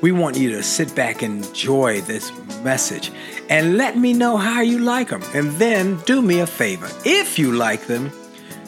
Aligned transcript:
we 0.00 0.12
want 0.12 0.36
you 0.36 0.50
to 0.50 0.62
sit 0.62 0.94
back 0.94 1.22
and 1.22 1.44
enjoy 1.44 2.00
this 2.02 2.32
message 2.62 3.10
and 3.48 3.76
let 3.76 3.96
me 3.96 4.12
know 4.12 4.36
how 4.36 4.60
you 4.60 4.78
like 4.78 5.08
them. 5.08 5.22
And 5.34 5.50
then 5.52 5.98
do 6.00 6.22
me 6.22 6.40
a 6.40 6.46
favor. 6.46 6.88
If 7.04 7.38
you 7.38 7.52
like 7.52 7.86
them, 7.86 8.10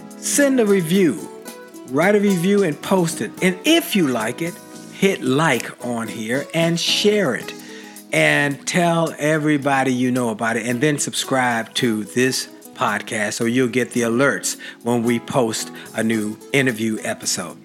send 0.09 0.61
a 0.61 0.67
review, 0.67 1.28
write 1.91 2.15
a 2.15 2.21
review 2.21 2.62
and 2.62 2.81
post 2.81 3.21
it. 3.21 3.31
And 3.43 3.59
if 3.65 3.94
you 3.94 4.09
like 4.09 4.43
it, 4.43 4.55
hit 4.93 5.22
like 5.22 5.84
on 5.84 6.09
here 6.09 6.47
and 6.55 6.78
share 6.78 7.34
it 7.34 7.55
and 8.12 8.67
tell 8.67 9.15
everybody 9.19 9.93
you 9.93 10.11
know 10.11 10.31
about 10.31 10.56
it. 10.56 10.67
And 10.67 10.81
then 10.81 10.99
subscribe 10.99 11.75
to 11.75 12.05
this 12.05 12.49
podcast 12.75 13.34
so 13.34 13.44
you'll 13.44 13.69
get 13.69 13.91
the 13.91 14.03
alerts 14.03 14.56
when 14.83 15.03
we 15.03 15.19
post 15.21 15.71
a 15.94 16.03
new 16.03 16.37
interview 16.53 16.99
episode. 17.03 17.56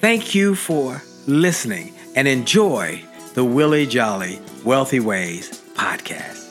Thank 0.00 0.34
you 0.34 0.54
for 0.54 1.02
listening 1.26 1.93
and 2.14 2.28
enjoy 2.28 3.02
the 3.34 3.44
Willie 3.44 3.86
Jolley 3.86 4.40
Wealthy 4.64 5.00
Ways 5.00 5.62
podcast. 5.74 6.44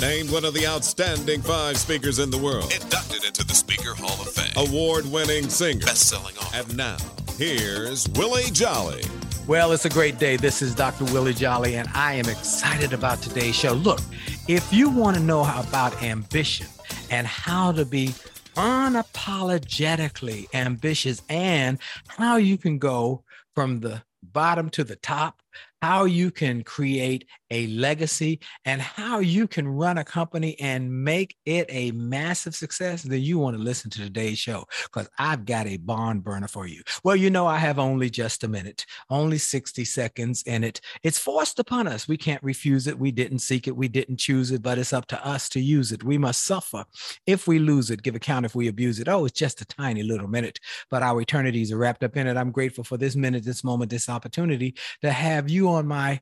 Named 0.00 0.30
one 0.30 0.44
of 0.44 0.54
the 0.54 0.66
outstanding 0.66 1.42
five 1.42 1.76
speakers 1.76 2.20
in 2.20 2.30
the 2.30 2.38
world. 2.38 2.72
Inducted 2.72 3.24
into 3.24 3.44
the 3.44 3.54
Speaker 3.54 3.94
Hall 3.94 4.20
of 4.22 4.28
Fame. 4.28 4.68
Award 4.68 5.10
winning 5.10 5.48
singer. 5.48 5.84
Best 5.84 6.08
selling 6.08 6.36
author. 6.36 6.56
And 6.56 6.76
now, 6.76 6.96
here's 7.36 8.08
Willie 8.10 8.50
Jolley. 8.52 9.02
Well, 9.48 9.72
it's 9.72 9.86
a 9.86 9.90
great 9.90 10.18
day. 10.18 10.36
This 10.36 10.62
is 10.62 10.74
Dr. 10.74 11.04
Willie 11.06 11.34
Jolley, 11.34 11.76
and 11.76 11.88
I 11.94 12.14
am 12.14 12.28
excited 12.28 12.92
about 12.92 13.20
today's 13.22 13.56
show. 13.56 13.72
Look, 13.72 14.00
if 14.46 14.72
you 14.72 14.88
want 14.88 15.16
to 15.16 15.22
know 15.22 15.40
about 15.40 16.00
ambition 16.02 16.68
and 17.10 17.26
how 17.26 17.72
to 17.72 17.84
be 17.84 18.14
unapologetically 18.58 20.46
ambitious 20.52 21.22
and 21.28 21.78
how 22.08 22.36
you 22.36 22.58
can 22.58 22.78
go 22.78 23.22
from 23.54 23.78
the 23.80 24.02
bottom 24.22 24.68
to 24.70 24.82
the 24.82 24.96
top, 24.96 25.40
how 25.80 26.04
you 26.04 26.32
can 26.32 26.64
create 26.64 27.24
a 27.50 27.66
legacy 27.68 28.40
and 28.64 28.80
how 28.80 29.18
you 29.18 29.46
can 29.46 29.66
run 29.66 29.98
a 29.98 30.04
company 30.04 30.58
and 30.60 31.04
make 31.04 31.36
it 31.46 31.66
a 31.68 31.90
massive 31.92 32.54
success, 32.54 33.02
then 33.02 33.20
you 33.22 33.38
want 33.38 33.56
to 33.56 33.62
listen 33.62 33.90
to 33.90 33.98
today's 33.98 34.38
show 34.38 34.64
because 34.84 35.08
I've 35.18 35.44
got 35.44 35.66
a 35.66 35.76
barn 35.76 36.20
burner 36.20 36.48
for 36.48 36.66
you. 36.66 36.82
Well, 37.04 37.16
you 37.16 37.30
know, 37.30 37.46
I 37.46 37.58
have 37.58 37.78
only 37.78 38.10
just 38.10 38.44
a 38.44 38.48
minute, 38.48 38.84
only 39.10 39.38
60 39.38 39.84
seconds 39.84 40.42
in 40.42 40.64
it. 40.64 40.80
It's 41.02 41.18
forced 41.18 41.58
upon 41.58 41.86
us. 41.86 42.08
We 42.08 42.16
can't 42.16 42.42
refuse 42.42 42.86
it. 42.86 42.98
We 42.98 43.10
didn't 43.10 43.40
seek 43.40 43.68
it. 43.68 43.76
We 43.76 43.88
didn't 43.88 44.18
choose 44.18 44.50
it, 44.50 44.62
but 44.62 44.78
it's 44.78 44.92
up 44.92 45.06
to 45.06 45.26
us 45.26 45.48
to 45.50 45.60
use 45.60 45.92
it. 45.92 46.04
We 46.04 46.18
must 46.18 46.44
suffer 46.44 46.84
if 47.26 47.46
we 47.46 47.58
lose 47.58 47.90
it, 47.90 48.02
give 48.02 48.14
account 48.14 48.46
if 48.46 48.54
we 48.54 48.68
abuse 48.68 49.00
it. 49.00 49.08
Oh, 49.08 49.24
it's 49.24 49.38
just 49.38 49.60
a 49.60 49.66
tiny 49.66 50.02
little 50.02 50.28
minute, 50.28 50.58
but 50.90 51.02
our 51.02 51.20
eternities 51.20 51.72
are 51.72 51.78
wrapped 51.78 52.04
up 52.04 52.16
in 52.16 52.26
it. 52.26 52.36
I'm 52.36 52.50
grateful 52.50 52.84
for 52.84 52.96
this 52.96 53.16
minute, 53.16 53.44
this 53.44 53.64
moment, 53.64 53.90
this 53.90 54.08
opportunity 54.08 54.74
to 55.02 55.10
have 55.10 55.48
you 55.48 55.68
on 55.68 55.86
my 55.86 56.20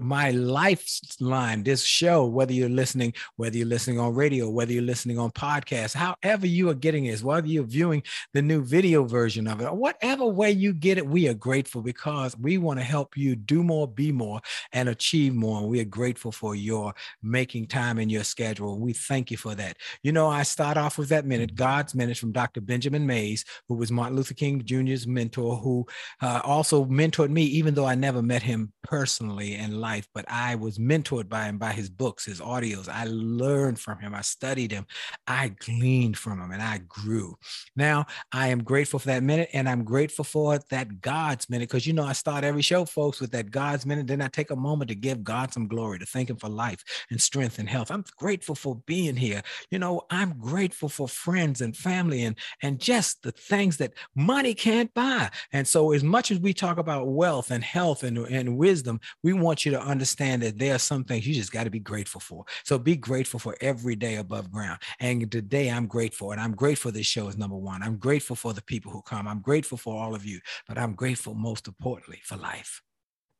my 0.00 0.30
lifeline, 0.30 1.62
this 1.62 1.84
show, 1.84 2.26
whether 2.26 2.52
you're 2.52 2.68
listening, 2.68 3.14
whether 3.36 3.56
you're 3.56 3.66
listening 3.66 3.98
on 3.98 4.14
radio, 4.14 4.48
whether 4.48 4.72
you're 4.72 4.82
listening 4.82 5.18
on 5.18 5.30
podcast, 5.30 5.94
however 5.94 6.46
you 6.46 6.68
are 6.68 6.74
getting 6.74 7.04
this, 7.04 7.22
whether 7.22 7.46
you're 7.46 7.64
viewing 7.64 8.02
the 8.34 8.42
new 8.42 8.62
video 8.62 9.04
version 9.04 9.46
of 9.46 9.60
it, 9.60 9.72
whatever 9.72 10.26
way 10.26 10.50
you 10.50 10.72
get 10.72 10.98
it, 10.98 11.06
we 11.06 11.28
are 11.28 11.34
grateful 11.34 11.82
because 11.82 12.36
we 12.38 12.58
want 12.58 12.78
to 12.78 12.84
help 12.84 13.16
you 13.16 13.36
do 13.36 13.62
more, 13.62 13.86
be 13.86 14.12
more, 14.12 14.40
and 14.72 14.88
achieve 14.88 15.34
more. 15.34 15.60
And 15.60 15.68
we 15.68 15.80
are 15.80 15.84
grateful 15.84 16.32
for 16.32 16.54
your 16.54 16.94
making 17.22 17.66
time 17.66 17.98
in 17.98 18.08
your 18.08 18.24
schedule. 18.24 18.78
We 18.78 18.92
thank 18.92 19.30
you 19.30 19.36
for 19.36 19.54
that. 19.54 19.76
You 20.02 20.12
know, 20.12 20.28
I 20.28 20.42
start 20.42 20.76
off 20.76 20.98
with 20.98 21.08
that 21.10 21.26
minute, 21.26 21.54
God's 21.54 21.94
minute 21.94 22.16
from 22.16 22.32
Dr. 22.32 22.60
Benjamin 22.60 23.06
Mays, 23.06 23.44
who 23.68 23.74
was 23.74 23.92
Martin 23.92 24.16
Luther 24.16 24.34
King 24.34 24.62
Jr.'s 24.64 25.06
mentor, 25.06 25.56
who 25.56 25.86
uh, 26.20 26.40
also 26.44 26.84
mentored 26.84 27.30
me, 27.30 27.42
even 27.42 27.74
though 27.74 27.86
I 27.86 27.94
never 27.94 28.22
met 28.22 28.42
him 28.42 28.72
personally 28.82 29.54
and 29.54 29.75
life, 29.76 30.08
but 30.14 30.24
I 30.28 30.54
was 30.54 30.78
mentored 30.78 31.28
by 31.28 31.44
him 31.44 31.58
by 31.58 31.72
his 31.72 31.88
books, 31.88 32.24
his 32.24 32.40
audios. 32.40 32.88
I 32.88 33.04
learned 33.06 33.78
from 33.78 33.98
him. 34.00 34.14
I 34.14 34.22
studied 34.22 34.72
him. 34.72 34.86
I 35.26 35.48
gleaned 35.48 36.18
from 36.18 36.40
him 36.40 36.50
and 36.50 36.62
I 36.62 36.78
grew. 36.88 37.36
Now 37.76 38.06
I 38.32 38.48
am 38.48 38.62
grateful 38.62 38.98
for 38.98 39.08
that 39.08 39.22
minute 39.22 39.50
and 39.52 39.68
I'm 39.68 39.84
grateful 39.84 40.24
for 40.24 40.58
that 40.70 41.00
God's 41.00 41.48
minute 41.48 41.68
because 41.68 41.86
you 41.86 41.92
know 41.92 42.04
I 42.04 42.12
start 42.12 42.44
every 42.44 42.62
show, 42.62 42.84
folks, 42.84 43.20
with 43.20 43.32
that 43.32 43.50
God's 43.50 43.86
minute. 43.86 44.06
Then 44.06 44.22
I 44.22 44.28
take 44.28 44.50
a 44.50 44.56
moment 44.56 44.88
to 44.88 44.94
give 44.94 45.22
God 45.22 45.52
some 45.52 45.68
glory, 45.68 45.98
to 45.98 46.06
thank 46.06 46.30
him 46.30 46.36
for 46.36 46.48
life 46.48 46.82
and 47.10 47.20
strength 47.20 47.58
and 47.58 47.68
health. 47.68 47.90
I'm 47.90 48.04
grateful 48.16 48.54
for 48.54 48.76
being 48.86 49.16
here. 49.16 49.42
You 49.70 49.78
know, 49.78 50.02
I'm 50.10 50.38
grateful 50.38 50.88
for 50.88 51.08
friends 51.08 51.60
and 51.60 51.76
family 51.76 52.24
and 52.24 52.36
and 52.62 52.78
just 52.78 53.22
the 53.22 53.32
things 53.32 53.76
that 53.78 53.92
money 54.14 54.54
can't 54.54 54.92
buy. 54.94 55.30
And 55.52 55.66
so 55.66 55.92
as 55.92 56.02
much 56.02 56.30
as 56.30 56.38
we 56.38 56.52
talk 56.52 56.78
about 56.78 57.08
wealth 57.08 57.50
and 57.50 57.62
health 57.62 58.02
and, 58.02 58.18
and 58.18 58.56
wisdom, 58.56 59.00
we 59.22 59.32
want 59.32 59.64
you 59.64 59.65
to 59.70 59.80
understand 59.80 60.42
that 60.42 60.58
there 60.58 60.74
are 60.74 60.78
some 60.78 61.04
things 61.04 61.26
you 61.26 61.34
just 61.34 61.52
got 61.52 61.64
to 61.64 61.70
be 61.70 61.78
grateful 61.78 62.20
for. 62.20 62.44
So 62.64 62.78
be 62.78 62.96
grateful 62.96 63.40
for 63.40 63.56
every 63.60 63.96
day 63.96 64.16
above 64.16 64.50
ground. 64.52 64.80
And 65.00 65.30
today 65.30 65.70
I'm 65.70 65.86
grateful. 65.86 66.32
And 66.32 66.40
I'm 66.40 66.54
grateful 66.54 66.92
this 66.92 67.06
show 67.06 67.28
is 67.28 67.36
number 67.36 67.56
one. 67.56 67.82
I'm 67.82 67.96
grateful 67.96 68.36
for 68.36 68.52
the 68.52 68.62
people 68.62 68.92
who 68.92 69.02
come. 69.02 69.28
I'm 69.28 69.40
grateful 69.40 69.78
for 69.78 70.00
all 70.00 70.14
of 70.14 70.24
you, 70.24 70.40
but 70.68 70.78
I'm 70.78 70.94
grateful 70.94 71.34
most 71.34 71.68
importantly 71.68 72.20
for 72.24 72.36
life. 72.36 72.82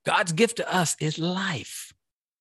God's 0.04 0.32
gift 0.32 0.56
to 0.58 0.74
us 0.74 0.96
is 1.00 1.18
life. 1.18 1.92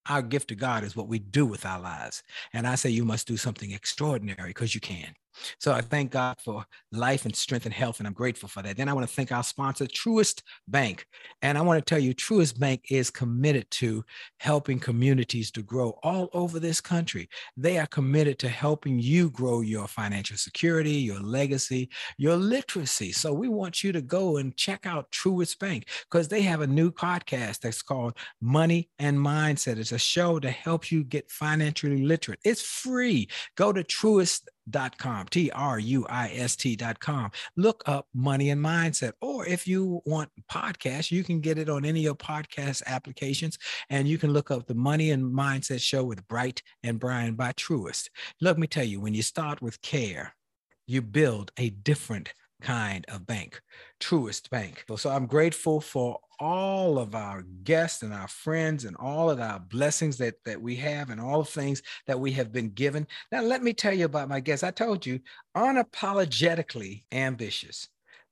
Our 0.07 0.21
gift 0.21 0.49
to 0.49 0.55
God 0.55 0.83
is 0.83 0.95
what 0.95 1.07
we 1.07 1.17
do 1.17 1.45
with 1.47 1.65
our 1.65 1.79
lives. 1.79 2.21
And 2.53 2.67
I 2.67 2.75
say 2.75 2.91
you 2.91 3.05
must 3.05 3.27
do 3.27 3.37
something 3.37 3.71
extraordinary 3.71 4.49
because 4.49 4.75
you 4.75 4.81
can. 4.81 5.15
So 5.59 5.71
I 5.71 5.81
thank 5.81 6.11
God 6.11 6.37
for 6.43 6.65
life 6.91 7.25
and 7.25 7.35
strength 7.35 7.65
and 7.65 7.73
health, 7.73 7.99
and 7.99 8.07
I'm 8.07 8.13
grateful 8.13 8.49
for 8.49 8.61
that. 8.61 8.77
Then 8.77 8.89
I 8.89 8.93
want 8.93 9.07
to 9.07 9.13
thank 9.13 9.31
our 9.31 9.43
sponsor, 9.43 9.85
Truist 9.85 10.41
Bank. 10.67 11.05
And 11.41 11.57
I 11.57 11.61
want 11.61 11.79
to 11.79 11.85
tell 11.89 11.99
you, 11.99 12.13
Truist 12.13 12.59
Bank 12.59 12.85
is 12.89 13.09
committed 13.09 13.69
to 13.71 14.03
helping 14.39 14.79
communities 14.79 15.51
to 15.51 15.61
grow 15.61 15.99
all 16.03 16.29
over 16.33 16.59
this 16.59 16.81
country. 16.81 17.29
They 17.57 17.77
are 17.77 17.87
committed 17.87 18.39
to 18.39 18.49
helping 18.49 18.99
you 18.99 19.29
grow 19.29 19.61
your 19.61 19.87
financial 19.87 20.37
security, 20.37 20.91
your 20.91 21.19
legacy, 21.19 21.89
your 22.17 22.35
literacy. 22.35 23.11
So 23.11 23.33
we 23.33 23.47
want 23.47 23.83
you 23.83 23.91
to 23.91 24.01
go 24.01 24.37
and 24.37 24.55
check 24.55 24.85
out 24.85 25.11
Truist 25.11 25.59
Bank 25.59 25.87
because 26.09 26.27
they 26.27 26.41
have 26.41 26.61
a 26.61 26.67
new 26.67 26.91
podcast 26.91 27.59
that's 27.59 27.81
called 27.81 28.17
Money 28.41 28.89
and 28.99 29.17
Mindset. 29.17 29.77
It's 29.77 29.91
a 29.91 29.99
show 29.99 30.39
to 30.39 30.49
help 30.49 30.91
you 30.91 31.03
get 31.03 31.29
financially 31.29 32.03
literate. 32.03 32.39
It's 32.43 32.61
free. 32.61 33.27
Go 33.55 33.73
to 33.73 33.83
Truist 33.83 34.41
dot 34.69 34.97
com 34.97 35.25
t-r-u-i-s-t 35.27 36.75
dot 36.75 36.99
com 36.99 37.31
look 37.55 37.83
up 37.85 38.07
money 38.13 38.49
and 38.49 38.63
mindset 38.63 39.13
or 39.21 39.45
if 39.45 39.67
you 39.67 40.01
want 40.05 40.29
podcast 40.51 41.11
you 41.11 41.23
can 41.23 41.39
get 41.39 41.57
it 41.57 41.69
on 41.69 41.85
any 41.85 41.99
of 41.99 42.03
your 42.03 42.15
podcast 42.15 42.83
applications 42.85 43.57
and 43.89 44.07
you 44.07 44.17
can 44.17 44.31
look 44.33 44.51
up 44.51 44.65
the 44.67 44.73
money 44.73 45.11
and 45.11 45.23
mindset 45.23 45.81
show 45.81 46.03
with 46.03 46.27
bright 46.27 46.61
and 46.83 46.99
brian 46.99 47.35
by 47.35 47.51
Truist. 47.53 48.09
let 48.41 48.57
me 48.57 48.67
tell 48.67 48.83
you 48.85 48.99
when 48.99 49.13
you 49.13 49.21
start 49.21 49.61
with 49.61 49.81
care 49.81 50.33
you 50.87 51.01
build 51.01 51.51
a 51.57 51.69
different 51.69 52.33
kind 52.61 53.05
of 53.09 53.25
bank, 53.27 53.61
Truist 53.99 54.49
Bank. 54.49 54.85
So 54.97 55.09
I'm 55.09 55.25
grateful 55.25 55.81
for 55.81 56.19
all 56.39 56.97
of 56.99 57.15
our 57.15 57.43
guests 57.63 58.03
and 58.03 58.13
our 58.13 58.27
friends 58.27 58.85
and 58.85 58.95
all 58.97 59.29
of 59.29 59.39
our 59.39 59.59
blessings 59.59 60.17
that, 60.17 60.35
that 60.45 60.61
we 60.61 60.75
have 60.77 61.09
and 61.09 61.21
all 61.21 61.43
the 61.43 61.51
things 61.51 61.81
that 62.07 62.19
we 62.19 62.31
have 62.33 62.51
been 62.51 62.69
given. 62.69 63.07
Now, 63.31 63.41
let 63.41 63.63
me 63.63 63.73
tell 63.73 63.93
you 63.93 64.05
about 64.05 64.29
my 64.29 64.39
guests. 64.39 64.63
I 64.63 64.71
told 64.71 65.05
you, 65.05 65.19
unapologetically 65.55 67.03
ambitious. 67.11 67.87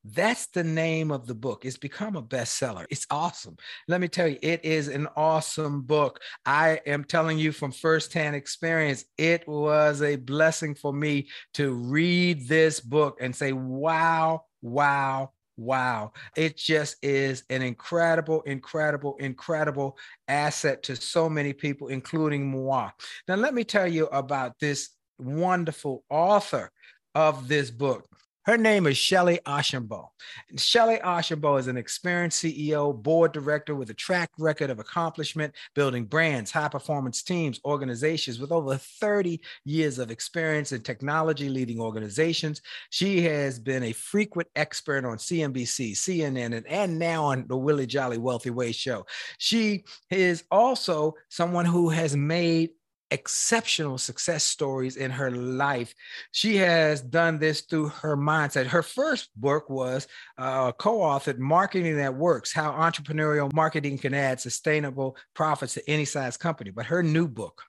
That's 0.06 0.48
the 0.48 0.64
name 0.66 1.12
of 1.12 1.28
the 1.28 1.36
book. 1.36 1.64
It's 1.64 1.78
become 1.78 2.18
a 2.18 2.22
bestseller. 2.22 2.86
It's 2.90 3.08
awesome. 3.10 3.56
Let 3.88 4.02
me 4.02 4.10
tell 4.10 4.28
you, 4.28 4.38
it 4.42 4.66
is 4.66 4.90
an 4.90 5.08
awesome 5.16 5.82
book. 5.82 6.20
I 6.46 6.82
am 6.86 7.06
telling 7.06 7.38
you 7.38 7.54
from 7.54 7.72
firsthand 7.72 8.36
experience, 8.36 9.06
it 9.18 9.48
was 9.48 10.02
a 10.02 10.18
blessing 10.18 10.76
for 10.76 10.92
me 10.92 11.30
to 11.54 11.74
read 11.74 12.50
this 12.50 12.82
book 12.82 13.18
and 13.22 13.34
say, 13.34 13.54
wow, 13.54 14.44
wow, 14.62 15.32
wow. 15.56 16.12
It 16.36 16.58
just 16.58 16.98
is 17.02 17.46
an 17.50 17.62
incredible, 17.62 18.42
incredible, 18.42 19.16
incredible 19.20 19.98
asset 20.28 20.84
to 20.84 20.98
so 20.98 21.30
many 21.30 21.54
people, 21.54 21.88
including 21.88 22.52
moi. 22.52 22.90
Now, 23.30 23.36
let 23.36 23.54
me 23.54 23.64
tell 23.64 23.88
you 23.88 24.08
about 24.08 24.60
this 24.60 24.90
wonderful 25.18 26.04
author 26.10 26.72
of 27.16 27.48
this 27.48 27.72
book. 27.72 28.06
Her 28.46 28.58
name 28.58 28.88
is 28.88 28.98
Shellye 28.98 29.42
Archambeau. 29.44 30.10
Shellye 30.56 31.02
Archambeau 31.02 31.58
is 31.58 31.68
an 31.68 31.78
experienced 31.78 32.44
CEO, 32.44 32.94
board 32.94 33.32
director 33.32 33.74
with 33.74 33.90
a 33.90 33.94
track 33.94 34.32
record 34.38 34.70
of 34.70 34.80
accomplishment, 34.80 35.54
building 35.76 36.04
brands, 36.04 36.52
high 36.52 36.68
performance 36.68 37.24
teams, 37.24 37.62
organizations 37.64 38.40
with 38.40 38.52
over 38.52 38.76
30 38.76 39.40
years 39.64 39.98
of 39.98 40.12
experience 40.12 40.74
in 40.74 40.82
technology 40.82 41.48
leading 41.48 41.80
organizations. 41.80 42.62
She 42.90 43.22
has 43.22 43.60
been 43.60 43.84
a 43.84 43.94
frequent 43.94 44.50
expert 44.58 45.06
on 45.06 45.18
CNBC, 45.18 45.94
CNN, 45.94 46.58
and, 46.58 46.68
and 46.68 47.00
now 47.00 47.24
on 47.24 47.48
the 47.48 47.58
Willie 47.58 47.88
Jolley 47.88 48.18
Wealthy 48.18 48.50
Way 48.50 48.74
show. 48.74 49.06
She 49.38 49.86
is 50.10 50.44
also 50.52 51.16
someone 51.30 51.66
who 51.66 51.88
has 51.88 52.18
made 52.18 52.72
exceptional 53.14 53.98
success 53.98 54.44
stories 54.44 54.98
in 54.98 55.12
her 55.12 55.32
life. 55.32 55.94
She 56.32 56.58
has 56.58 57.00
done 57.00 57.38
this 57.38 57.62
through 57.62 57.90
her 57.90 58.18
mindset. 58.18 58.66
Her 58.66 58.84
first 58.84 59.30
book 59.36 59.70
was 59.70 60.08
uh, 60.38 60.72
co-authored 60.74 61.38
Marketing 61.38 61.96
That 61.98 62.16
Works: 62.16 62.52
How 62.52 62.72
Entrepreneurial 62.72 63.54
Marketing 63.54 63.98
Can 63.98 64.14
Add 64.14 64.42
Sustainable 64.42 65.16
Profits 65.36 65.76
to 65.76 65.90
Any 65.90 66.06
Size 66.06 66.36
Company. 66.38 66.72
But 66.72 66.88
her 66.88 67.04
new 67.04 67.28
book, 67.28 67.62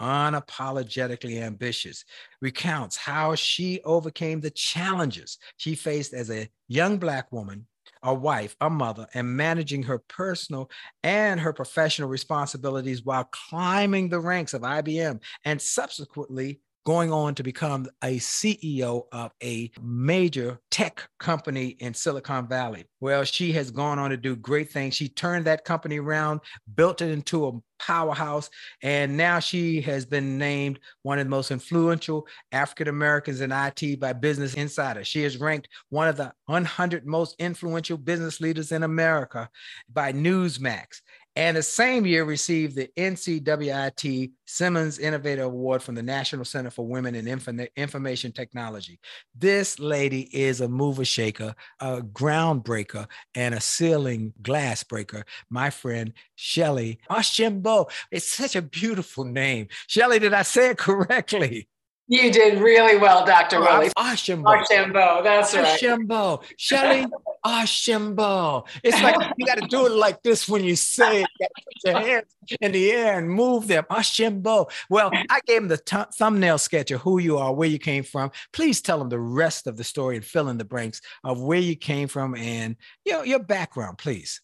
Unapologetically 0.00 1.42
Ambitious, 1.42 2.04
recounts 2.40 2.96
how 2.96 3.34
she 3.34 3.80
overcame 3.84 4.40
the 4.40 4.50
challenges 4.50 5.38
she 5.56 5.74
faced 5.74 6.14
as 6.14 6.30
a 6.30 6.48
young 6.68 6.98
Black 6.98 7.32
woman 7.32 7.66
a 8.02 8.14
wife, 8.14 8.56
a 8.60 8.70
mother, 8.70 9.06
and 9.14 9.36
managing 9.36 9.82
her 9.84 9.98
personal 9.98 10.70
and 11.02 11.40
her 11.40 11.52
professional 11.52 12.08
responsibilities 12.08 13.04
while 13.04 13.24
climbing 13.24 14.08
the 14.08 14.20
ranks 14.20 14.54
of 14.54 14.62
IBM 14.62 15.20
and 15.44 15.60
subsequently 15.60 16.60
going 16.86 17.12
on 17.12 17.34
to 17.34 17.42
become 17.42 17.84
a 18.04 18.16
CEO 18.18 19.06
of 19.10 19.32
a 19.42 19.68
major 19.82 20.60
tech 20.70 21.02
company 21.18 21.76
in 21.80 21.92
Silicon 21.92 22.46
Valley. 22.46 22.84
Well, 23.00 23.24
she 23.24 23.50
has 23.52 23.72
gone 23.72 23.98
on 23.98 24.10
to 24.10 24.16
do 24.16 24.36
great 24.36 24.70
things. 24.70 24.94
She 24.94 25.08
turned 25.08 25.44
that 25.46 25.64
company 25.64 25.98
around, 25.98 26.40
built 26.76 27.02
it 27.02 27.10
into 27.10 27.48
a 27.48 27.52
powerhouse, 27.80 28.48
and 28.82 29.16
now 29.16 29.40
she 29.40 29.80
has 29.80 30.06
been 30.06 30.38
named 30.38 30.78
one 31.02 31.18
of 31.18 31.26
the 31.26 31.30
most 31.30 31.50
influential 31.50 32.24
African 32.52 32.86
Americans 32.86 33.40
in 33.40 33.50
IT 33.50 33.98
by 33.98 34.12
Business 34.12 34.54
Insider. 34.54 35.04
She 35.04 35.24
is 35.24 35.38
ranked 35.38 35.68
one 35.88 36.06
of 36.06 36.16
the 36.16 36.32
100 36.46 37.04
most 37.04 37.34
influential 37.40 37.98
business 37.98 38.40
leaders 38.40 38.70
in 38.70 38.84
America 38.84 39.50
by 39.92 40.12
Newsmax 40.12 41.00
and 41.36 41.56
the 41.56 41.62
same 41.62 42.06
year 42.06 42.24
received 42.24 42.76
the 42.76 42.88
NCWIT 42.96 44.32
Simmons 44.46 44.98
Innovator 44.98 45.42
Award 45.42 45.82
from 45.82 45.94
the 45.94 46.02
National 46.02 46.46
Center 46.46 46.70
for 46.70 46.86
Women 46.86 47.14
in 47.14 47.28
Info- 47.28 47.66
Information 47.76 48.32
Technology. 48.32 48.98
This 49.34 49.78
lady 49.78 50.22
is 50.34 50.62
a 50.62 50.68
mover 50.68 51.04
shaker, 51.04 51.54
a 51.78 52.00
groundbreaker, 52.00 53.06
and 53.34 53.54
a 53.54 53.60
ceiling 53.60 54.32
glass 54.40 54.82
breaker. 54.82 55.24
My 55.50 55.68
friend 55.68 56.14
Shellye 56.38 56.98
Archambeau. 57.10 57.90
It's 58.10 58.32
such 58.32 58.56
a 58.56 58.62
beautiful 58.62 59.24
name. 59.24 59.68
Shellye, 59.88 60.20
did 60.20 60.32
I 60.32 60.42
say 60.42 60.70
it 60.70 60.78
correctly? 60.78 61.68
You 62.08 62.30
did 62.32 62.60
really 62.60 62.96
well, 62.96 63.26
Dr. 63.26 63.56
Oh, 63.56 63.60
Willie. 63.62 63.90
Ashimbo. 63.96 64.44
Archambeau, 64.44 65.24
that's 65.24 65.54
right. 65.54 65.80
Archambeau. 65.80 66.40
Shellye 66.56 67.10
Ashimbo. 67.44 68.66
It's 68.84 69.02
like 69.02 69.16
you 69.36 69.44
got 69.44 69.58
to 69.58 69.66
do 69.66 69.86
it 69.86 69.92
like 69.92 70.22
this 70.22 70.48
when 70.48 70.62
you 70.62 70.76
say 70.76 71.22
it. 71.22 71.28
You 71.40 71.46
put 71.64 71.92
your 71.92 72.00
hands 72.00 72.26
in 72.60 72.72
the 72.72 72.92
air 72.92 73.18
and 73.18 73.28
move 73.28 73.66
them. 73.66 73.84
Ashimbo. 73.90 74.70
Well, 74.88 75.10
I 75.12 75.40
gave 75.46 75.62
him 75.62 75.68
the 75.68 75.78
t- 75.78 75.96
thumbnail 76.14 76.58
sketch 76.58 76.92
of 76.92 77.00
who 77.00 77.18
you 77.18 77.38
are, 77.38 77.52
where 77.52 77.68
you 77.68 77.78
came 77.78 78.04
from. 78.04 78.30
Please 78.52 78.80
tell 78.80 79.00
him 79.00 79.08
the 79.08 79.18
rest 79.18 79.66
of 79.66 79.76
the 79.76 79.84
story 79.84 80.14
and 80.14 80.24
fill 80.24 80.48
in 80.48 80.58
the 80.58 80.64
blanks 80.64 81.00
of 81.24 81.40
where 81.40 81.58
you 81.58 81.74
came 81.74 82.06
from 82.06 82.36
and 82.36 82.76
you 83.04 83.12
know, 83.12 83.22
your 83.24 83.40
background, 83.40 83.98
please. 83.98 84.40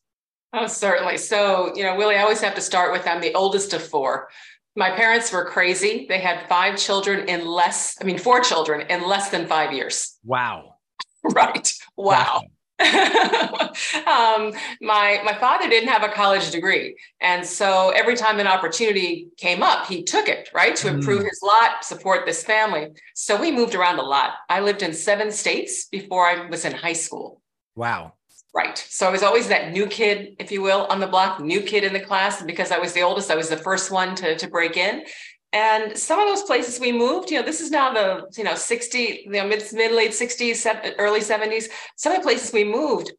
Oh, 0.54 0.66
certainly. 0.66 1.16
So, 1.16 1.72
you 1.74 1.82
know, 1.82 1.96
Willie, 1.96 2.16
I 2.16 2.22
always 2.22 2.42
have 2.42 2.54
to 2.56 2.60
start 2.60 2.92
with 2.92 3.06
I'm 3.06 3.22
the 3.22 3.32
oldest 3.34 3.72
of 3.72 3.82
four. 3.82 4.28
My 4.74 4.90
parents 4.90 5.30
were 5.32 5.44
crazy. 5.44 6.06
They 6.08 6.18
had 6.18 6.48
five 6.48 6.78
children 6.78 7.28
in 7.28 7.46
less, 7.46 7.96
I 8.00 8.04
mean, 8.04 8.18
four 8.18 8.40
children 8.40 8.86
in 8.88 9.06
less 9.06 9.30
than 9.30 9.46
five 9.46 9.72
years. 9.72 10.18
Wow. 10.24 10.76
right. 11.24 11.72
Wow. 11.96 12.42
wow. 12.42 12.42
um, 12.82 14.52
my 14.80 15.20
my 15.24 15.34
father 15.38 15.68
didn't 15.68 15.88
have 15.88 16.02
a 16.02 16.08
college 16.08 16.50
degree, 16.50 16.96
and 17.20 17.46
so 17.46 17.90
every 17.90 18.16
time 18.16 18.40
an 18.40 18.48
opportunity 18.48 19.28
came 19.36 19.62
up, 19.62 19.86
he 19.86 20.02
took 20.02 20.26
it 20.26 20.48
right 20.52 20.74
to 20.76 20.88
improve 20.88 21.22
mm. 21.22 21.28
his 21.28 21.40
lot, 21.44 21.84
support 21.84 22.26
this 22.26 22.42
family. 22.42 22.88
So 23.14 23.40
we 23.40 23.52
moved 23.52 23.76
around 23.76 24.00
a 24.00 24.02
lot. 24.02 24.32
I 24.48 24.60
lived 24.60 24.82
in 24.82 24.94
seven 24.94 25.30
states 25.30 25.86
before 25.86 26.26
I 26.26 26.48
was 26.48 26.64
in 26.64 26.72
high 26.72 26.94
school. 26.94 27.40
Wow. 27.76 28.14
Right. 28.54 28.76
So 28.76 29.08
I 29.08 29.10
was 29.10 29.22
always 29.22 29.48
that 29.48 29.72
new 29.72 29.86
kid, 29.86 30.36
if 30.38 30.52
you 30.52 30.60
will, 30.60 30.84
on 30.90 31.00
the 31.00 31.06
block, 31.06 31.40
new 31.40 31.62
kid 31.62 31.84
in 31.84 31.94
the 31.94 32.00
class. 32.00 32.38
And 32.38 32.46
because 32.46 32.70
I 32.70 32.78
was 32.78 32.92
the 32.92 33.00
oldest, 33.00 33.30
I 33.30 33.34
was 33.34 33.48
the 33.48 33.56
first 33.56 33.90
one 33.90 34.14
to, 34.16 34.36
to 34.36 34.46
break 34.46 34.76
in. 34.76 35.04
And 35.54 35.96
some 35.96 36.20
of 36.20 36.28
those 36.28 36.42
places 36.42 36.78
we 36.78 36.92
moved, 36.92 37.30
you 37.30 37.38
know, 37.38 37.44
this 37.44 37.60
is 37.60 37.70
now 37.70 37.92
the, 37.92 38.26
you 38.36 38.44
know, 38.44 38.54
60, 38.54 39.22
you 39.24 39.30
know, 39.30 39.46
mid, 39.46 39.62
mid 39.72 39.92
late 39.92 40.10
60s, 40.12 40.94
early 40.98 41.20
70s. 41.20 41.68
Some 41.96 42.12
of 42.12 42.18
the 42.18 42.22
places 42.22 42.52
we 42.52 42.64
moved 42.64 43.12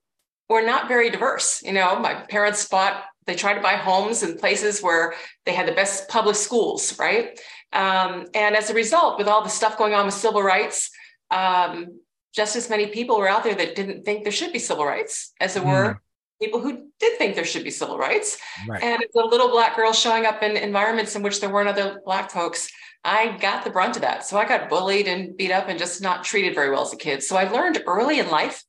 were 0.49 0.61
not 0.63 0.87
very 0.87 1.09
diverse. 1.09 1.63
You 1.63 1.73
know, 1.73 1.97
my 1.99 2.13
parents 2.13 2.67
bought, 2.67 3.03
they 3.25 3.35
tried 3.35 3.55
to 3.55 3.61
buy 3.61 3.75
homes 3.75 4.23
in 4.23 4.37
places 4.37 4.81
where 4.81 5.13
they 5.45 5.53
had 5.53 5.67
the 5.67 5.73
best 5.73 6.09
public 6.09 6.35
schools, 6.35 6.97
right? 6.99 7.39
Um, 7.71 8.25
and 8.33 8.55
as 8.55 8.69
a 8.69 8.73
result, 8.73 9.17
with 9.17 9.27
all 9.27 9.43
the 9.43 9.49
stuff 9.49 9.77
going 9.77 9.93
on 9.93 10.05
with 10.05 10.13
civil 10.15 10.43
rights, 10.43 10.91
um, 11.31 11.99
just 12.33 12.55
as 12.55 12.69
many 12.69 12.87
people 12.87 13.17
were 13.17 13.29
out 13.29 13.43
there 13.43 13.55
that 13.55 13.75
didn't 13.75 14.03
think 14.03 14.23
there 14.23 14.31
should 14.31 14.53
be 14.53 14.59
civil 14.59 14.85
rights 14.85 15.33
as 15.39 15.53
there 15.53 15.63
mm. 15.63 15.67
were 15.67 16.01
people 16.41 16.59
who 16.59 16.87
did 16.99 17.17
think 17.17 17.35
there 17.35 17.45
should 17.45 17.63
be 17.63 17.71
civil 17.71 17.97
rights. 17.97 18.37
Right. 18.67 18.83
And 18.83 19.01
as 19.01 19.15
a 19.15 19.25
little 19.25 19.49
black 19.49 19.75
girl 19.75 19.93
showing 19.93 20.25
up 20.25 20.43
in 20.43 20.57
environments 20.57 21.15
in 21.15 21.23
which 21.23 21.39
there 21.39 21.49
weren't 21.49 21.69
other 21.69 22.01
black 22.05 22.31
folks, 22.31 22.69
I 23.03 23.37
got 23.37 23.63
the 23.63 23.69
brunt 23.69 23.95
of 23.95 24.01
that. 24.01 24.25
So 24.25 24.37
I 24.37 24.47
got 24.47 24.69
bullied 24.69 25.07
and 25.07 25.37
beat 25.37 25.51
up 25.51 25.67
and 25.67 25.77
just 25.77 26.01
not 26.01 26.23
treated 26.23 26.55
very 26.55 26.69
well 26.69 26.81
as 26.81 26.93
a 26.93 26.97
kid. 26.97 27.23
So 27.23 27.37
I 27.37 27.49
learned 27.49 27.83
early 27.85 28.19
in 28.19 28.29
life 28.29 28.63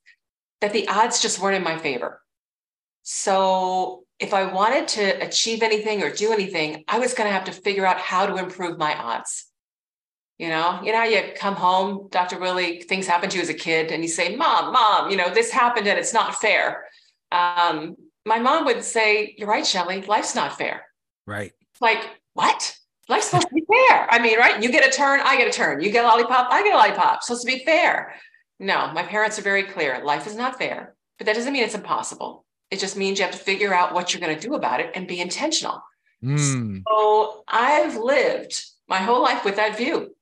that 0.61 0.73
the 0.73 0.87
odds 0.87 1.21
just 1.21 1.39
weren't 1.39 1.55
in 1.55 1.63
my 1.63 1.77
favor. 1.77 2.21
So 3.03 4.03
if 4.19 4.33
I 4.33 4.51
wanted 4.51 4.87
to 4.89 5.25
achieve 5.25 5.61
anything 5.61 6.01
or 6.01 6.09
do 6.09 6.31
anything, 6.31 6.83
I 6.87 6.99
was 6.99 7.13
going 7.13 7.27
to 7.27 7.33
have 7.33 7.45
to 7.45 7.51
figure 7.51 7.85
out 7.85 7.97
how 7.97 8.25
to 8.25 8.37
improve 8.37 8.77
my 8.77 8.95
odds. 8.97 9.47
You 10.37 10.49
know, 10.49 10.81
you 10.83 10.91
know, 10.91 11.03
you 11.03 11.21
come 11.37 11.55
home, 11.55 12.09
Dr. 12.11 12.39
Willie, 12.39 12.81
things 12.81 13.07
happen 13.07 13.29
to 13.29 13.37
you 13.37 13.41
as 13.41 13.49
a 13.49 13.53
kid, 13.53 13.91
and 13.91 14.03
you 14.03 14.09
say, 14.09 14.35
Mom, 14.35 14.73
Mom, 14.73 15.09
you 15.09 15.15
know, 15.15 15.29
this 15.29 15.49
happened 15.49 15.87
and 15.87 15.97
it's 15.97 16.13
not 16.13 16.35
fair. 16.35 16.83
Um, 17.31 17.95
my 18.25 18.39
mom 18.39 18.65
would 18.65 18.83
say, 18.83 19.35
You're 19.37 19.47
right, 19.47 19.63
Shellye, 19.63 20.07
life's 20.07 20.35
not 20.35 20.57
fair. 20.57 20.83
Right. 21.25 21.53
Like, 21.79 22.03
what? 22.33 22.77
Life's 23.07 23.27
supposed 23.27 23.47
to 23.49 23.55
be 23.55 23.63
fair. 23.67 24.07
I 24.09 24.19
mean, 24.19 24.37
right? 24.37 24.61
You 24.61 24.71
get 24.71 24.87
a 24.87 24.91
turn, 24.95 25.21
I 25.23 25.37
get 25.37 25.47
a 25.47 25.51
turn. 25.51 25.81
You 25.81 25.91
get 25.91 26.03
a 26.03 26.07
lollipop, 26.07 26.47
I 26.51 26.63
get 26.63 26.73
a 26.73 26.77
lollipop. 26.77 27.17
It's 27.17 27.27
supposed 27.27 27.45
to 27.45 27.53
be 27.53 27.63
fair. 27.63 28.15
No, 28.59 28.91
my 28.93 29.03
parents 29.03 29.37
are 29.37 29.43
very 29.43 29.63
clear. 29.63 30.03
Life 30.03 30.27
is 30.27 30.35
not 30.35 30.57
fair, 30.57 30.95
but 31.17 31.25
that 31.25 31.35
doesn't 31.35 31.53
mean 31.53 31.63
it's 31.63 31.75
impossible. 31.75 32.45
It 32.71 32.79
just 32.79 32.97
means 32.97 33.19
you 33.19 33.25
have 33.25 33.33
to 33.33 33.39
figure 33.39 33.73
out 33.73 33.93
what 33.93 34.13
you're 34.13 34.21
going 34.21 34.37
to 34.37 34.47
do 34.47 34.55
about 34.55 34.79
it 34.79 34.91
and 34.95 35.07
be 35.07 35.19
intentional. 35.19 35.81
Mm. 36.23 36.81
So 36.87 37.43
I've 37.47 37.95
lived 37.97 38.65
my 38.87 38.97
whole 38.97 39.21
life 39.21 39.45
with 39.45 39.57
that 39.57 39.77
view. 39.77 40.15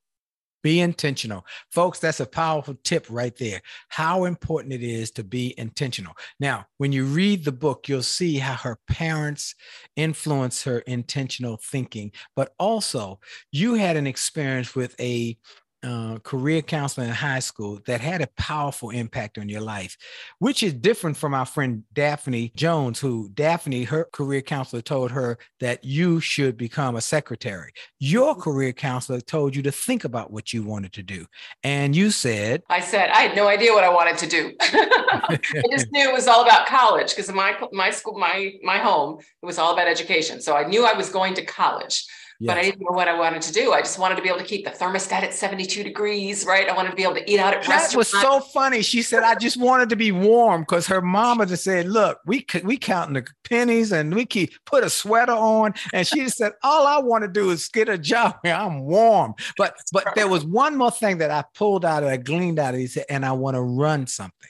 Be 0.64 0.80
intentional. 0.80 1.46
Folks, 1.72 2.00
that's 2.00 2.22
a 2.22 2.26
powerful 2.26 2.76
tip 2.84 3.06
right 3.10 3.36
there. 3.36 3.62
How 3.90 4.24
important 4.24 4.74
it 4.74 4.82
is 4.82 5.12
to 5.12 5.24
be 5.24 5.54
intentional. 5.58 6.14
Now, 6.40 6.66
when 6.78 6.94
you 6.94 7.04
read 7.04 7.44
the 7.44 7.52
book, 7.52 7.90
you'll 7.90 8.02
see 8.02 8.38
how 8.38 8.56
her 8.56 8.80
parents 8.88 9.56
influence 9.98 10.64
her 10.64 10.80
intentional 10.80 11.58
thinking, 11.58 12.14
but 12.36 12.54
also 12.60 13.20
you 13.52 13.76
had 13.76 13.98
an 13.98 14.08
experience 14.08 14.74
with 14.74 14.96
a 15.02 15.38
uh, 15.84 16.20
career 16.20 16.62
counselor 16.62 17.06
in 17.06 17.14
high 17.14 17.40
school 17.40 17.80
that 17.86 18.02
had 18.02 18.22
a 18.22 18.28
powerful 18.38 18.90
impact 18.90 19.38
on 19.38 19.50
your 19.50 19.62
life, 19.62 19.98
which 20.40 20.64
is 20.64 20.74
different 20.74 21.18
from 21.18 21.34
our 21.34 21.46
friend 21.46 21.84
Daphne 21.94 22.52
Jones, 22.56 23.00
who 23.00 23.30
Daphne, 23.34 23.84
her 23.84 24.06
career 24.14 24.42
counselor, 24.42 24.82
told 24.82 25.12
her 25.12 25.38
that 25.60 25.84
you 25.84 26.20
should 26.20 26.58
become 26.58 26.96
a 26.96 27.02
secretary. 27.02 27.72
Your 28.00 28.36
career 28.36 28.74
counselor 28.74 29.22
told 29.22 29.56
you 29.56 29.62
to 29.64 29.72
think 29.72 30.04
about 30.06 30.32
what 30.32 30.54
you 30.54 30.64
wanted 30.64 30.94
to 30.94 31.04
do. 31.04 31.26
And 31.64 31.96
you 31.96 32.12
said, 32.12 32.64
I 32.70 32.80
said, 32.80 33.10
I 33.10 33.22
had 33.22 33.36
no 33.36 33.48
idea 33.48 33.74
what 33.74 33.84
I 33.84 33.90
wanted 33.90 34.18
to 34.20 34.28
do. 34.28 34.54
I 34.62 35.40
just 35.72 35.92
knew 35.92 36.10
it 36.10 36.14
was 36.14 36.28
all 36.28 36.44
about 36.44 36.66
college 36.68 37.10
because 37.16 37.32
my, 37.32 37.58
my 37.72 37.92
school, 37.92 38.18
my, 38.18 38.54
my 38.64 38.78
home, 38.78 39.20
it 39.20 39.46
was 39.46 39.58
all 39.58 39.74
about 39.74 39.88
education. 39.88 40.42
So 40.42 40.56
I 40.56 40.66
knew 40.66 40.86
I 40.86 40.94
was 40.94 41.10
going 41.10 41.34
to 41.36 41.46
college. 41.46 42.06
Yes. 42.44 42.54
But 42.54 42.58
I 42.58 42.64
didn't 42.64 42.82
know 42.82 42.92
what 42.92 43.08
I 43.08 43.18
wanted 43.18 43.42
to 43.44 43.54
do. 43.54 43.72
I 43.72 43.80
just 43.80 43.98
wanted 43.98 44.16
to 44.16 44.22
be 44.22 44.28
able 44.28 44.40
to 44.40 44.44
keep 44.44 44.66
the 44.66 44.72
thermostat 44.72 45.24
at 45.24 45.34
72 45.34 45.82
degrees, 45.82 46.46
right? 46.46 46.68
I 46.68 46.76
wanted 46.76 46.90
to 46.90 46.96
be 46.98 47.04
able 47.04 47.16
to 47.16 47.32
eat 47.32 47.40
out 47.40 47.54
at 47.54 47.66
restaurants. 47.66 47.94
that 47.94 47.98
was 47.98 48.10
so 48.10 48.42
funny. 48.42 48.82
She 48.82 49.02
said, 49.02 49.24
I 49.24 49.36
just 49.36 49.56
wanted 49.56 49.88
to 49.88 49.96
be 49.96 50.12
warm 50.12 50.64
because 50.64 50.86
her 50.88 51.02
mama 51.02 51.46
just 51.46 51.64
said, 51.64 51.88
look, 51.88 52.20
we 52.26 52.46
we 52.66 52.76
counting 52.76 53.14
the 53.14 53.26
pennies 53.46 53.94
and 53.94 54.14
we 54.14 54.26
keep 54.26 54.52
put 54.66 54.84
a 54.84 54.90
sweater 54.90 55.32
on. 55.32 55.74
And 55.94 56.06
she 56.06 56.20
just 56.20 56.36
said, 56.36 56.52
all 56.64 56.86
I 56.86 56.98
want 56.98 57.22
to 57.22 57.30
do 57.30 57.50
is 57.50 57.70
get 57.70 57.88
a 57.88 57.98
job 57.98 58.36
where 58.42 58.56
I'm 58.56 58.82
warm. 58.82 59.36
But 59.58 59.78
but 59.94 60.04
there 60.16 60.28
was 60.28 60.44
one 60.44 60.76
more 60.76 60.92
thing 60.92 61.20
that 61.20 61.32
I 61.32 61.46
pulled 61.56 61.86
out 61.86 62.04
of, 62.04 62.10
I 62.10 62.18
gleaned 62.18 62.60
out 62.60 62.74
of 62.74 62.82
it, 62.82 63.06
and 63.10 63.26
I 63.26 63.32
want 63.32 63.56
to 63.56 63.62
run 63.62 64.06
something. 64.06 64.50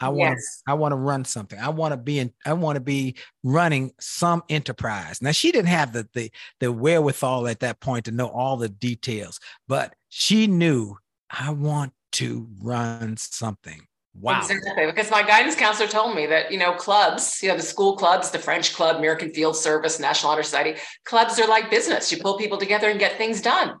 I 0.00 0.08
want 0.08 0.32
yes. 0.32 0.62
I 0.66 0.74
want 0.74 0.92
to 0.92 0.96
run 0.96 1.24
something. 1.24 1.58
I 1.58 1.68
want 1.68 1.92
to 1.92 1.96
be 1.96 2.18
in 2.18 2.32
I 2.44 2.52
want 2.52 2.76
to 2.76 2.80
be 2.80 3.14
running 3.42 3.92
some 4.00 4.42
enterprise. 4.48 5.22
Now 5.22 5.32
she 5.32 5.52
didn't 5.52 5.68
have 5.68 5.92
the, 5.92 6.08
the 6.14 6.30
the 6.60 6.72
wherewithal 6.72 7.48
at 7.48 7.60
that 7.60 7.80
point 7.80 8.06
to 8.06 8.10
know 8.10 8.28
all 8.28 8.56
the 8.56 8.68
details, 8.68 9.40
but 9.68 9.94
she 10.08 10.46
knew 10.46 10.96
I 11.30 11.50
want 11.50 11.92
to 12.12 12.48
run 12.60 13.16
something. 13.16 13.86
Wow. 14.20 14.38
Exactly. 14.38 14.86
Because 14.86 15.10
my 15.10 15.22
guidance 15.22 15.56
counselor 15.56 15.88
told 15.88 16.14
me 16.14 16.26
that, 16.26 16.52
you 16.52 16.58
know, 16.58 16.72
clubs, 16.74 17.40
you 17.42 17.48
know, 17.48 17.56
the 17.56 17.62
school 17.62 17.96
clubs, 17.96 18.30
the 18.30 18.38
French 18.38 18.72
Club, 18.72 18.96
American 18.96 19.32
Field 19.32 19.56
Service, 19.56 19.98
National 19.98 20.30
Honor 20.30 20.44
Society, 20.44 20.78
clubs 21.04 21.38
are 21.40 21.48
like 21.48 21.70
business. 21.70 22.12
You 22.12 22.18
pull 22.18 22.38
people 22.38 22.58
together 22.58 22.88
and 22.88 23.00
get 23.00 23.18
things 23.18 23.42
done. 23.42 23.74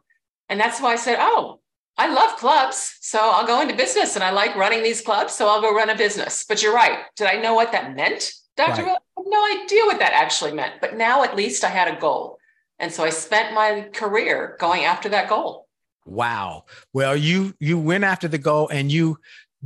And 0.48 0.58
that's 0.58 0.80
why 0.80 0.92
I 0.92 0.96
said, 0.96 1.18
oh, 1.20 1.60
I 1.96 2.12
love 2.12 2.36
clubs, 2.38 2.96
so 3.00 3.18
I'll 3.20 3.46
go 3.46 3.60
into 3.60 3.76
business 3.76 4.16
and 4.16 4.24
I 4.24 4.30
like 4.30 4.56
running 4.56 4.82
these 4.82 5.00
clubs, 5.00 5.32
so 5.32 5.46
I'll 5.46 5.60
go 5.60 5.74
run 5.74 5.90
a 5.90 5.96
business. 5.96 6.44
But 6.48 6.62
you're 6.62 6.74
right. 6.74 7.00
Did 7.16 7.28
I 7.28 7.40
know 7.40 7.54
what 7.54 7.72
that 7.72 7.94
meant, 7.94 8.32
Dr. 8.56 8.82
Right. 8.82 8.88
I 8.88 9.20
have 9.20 9.26
no 9.26 9.62
idea 9.62 9.84
what 9.84 10.00
that 10.00 10.12
actually 10.12 10.52
meant. 10.52 10.80
But 10.80 10.96
now 10.96 11.22
at 11.22 11.36
least 11.36 11.62
I 11.62 11.68
had 11.68 11.88
a 11.88 12.00
goal. 12.00 12.38
And 12.80 12.92
so 12.92 13.04
I 13.04 13.10
spent 13.10 13.54
my 13.54 13.88
career 13.92 14.56
going 14.58 14.84
after 14.84 15.08
that 15.10 15.28
goal. 15.28 15.68
Wow. 16.04 16.64
Well, 16.92 17.16
you 17.16 17.54
you 17.60 17.78
went 17.78 18.04
after 18.04 18.28
the 18.28 18.38
goal 18.38 18.68
and 18.68 18.90
you 18.90 19.18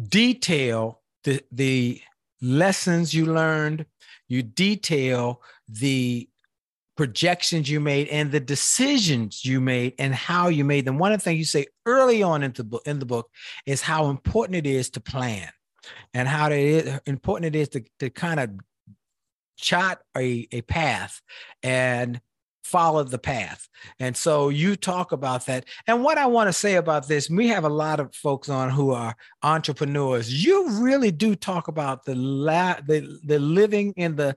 detail 0.08 1.00
the 1.25 1.42
the 1.50 2.00
lessons 2.40 3.12
you 3.12 3.26
learned, 3.26 3.87
you 4.28 4.42
detail 4.42 5.42
the 5.68 6.28
projections 6.99 7.71
you 7.71 7.78
made 7.78 8.09
and 8.09 8.33
the 8.33 8.40
decisions 8.40 9.45
you 9.45 9.61
made 9.61 9.95
and 10.00 10.12
how 10.12 10.49
you 10.49 10.64
made 10.64 10.85
them. 10.85 10.99
One 10.99 11.12
of 11.12 11.21
the 11.21 11.23
things 11.23 11.38
you 11.38 11.45
say 11.45 11.67
early 11.87 12.25
on 12.25 12.43
in 12.43 12.52
the 12.52 12.64
book, 12.64 12.83
in 12.87 12.99
the 12.99 13.07
book 13.07 13.31
is 13.67 13.81
how 13.81 14.11
important 14.11 14.57
it 14.57 14.67
is 14.67 14.90
to 14.90 15.00
plan 15.00 15.49
and 16.12 16.26
how 16.26 16.50
important 16.50 17.55
it 17.55 17.57
is 17.57 17.69
to, 17.69 17.85
to 18.00 18.11
kind 18.11 18.40
of 18.40 18.50
chart 19.57 20.00
a, 20.17 20.49
a 20.50 20.62
path 20.62 21.23
and 21.62 22.21
follow 22.64 23.05
the 23.05 23.19
path. 23.19 23.69
And 24.00 24.17
so 24.17 24.49
you 24.49 24.75
talk 24.75 25.12
about 25.12 25.47
that. 25.47 25.67
And 25.87 26.02
what 26.02 26.19
I 26.19 26.26
want 26.26 26.49
to 26.49 26.52
say 26.52 26.75
about 26.75 27.07
this, 27.07 27.31
we 27.31 27.47
have 27.47 27.64
a 27.64 27.69
lot 27.69 28.00
of 28.00 28.12
folks 28.12 28.49
on 28.49 28.71
who 28.71 28.90
are 28.90 29.14
entrepreneurs. 29.45 30.45
You 30.45 30.69
really 30.83 31.12
do 31.12 31.37
talk 31.37 31.69
about 31.69 32.05
the 32.05 32.17
la- 32.17 32.81
the, 32.85 33.21
the 33.25 33.38
living 33.38 33.95
in 33.97 34.17
the 34.17 34.37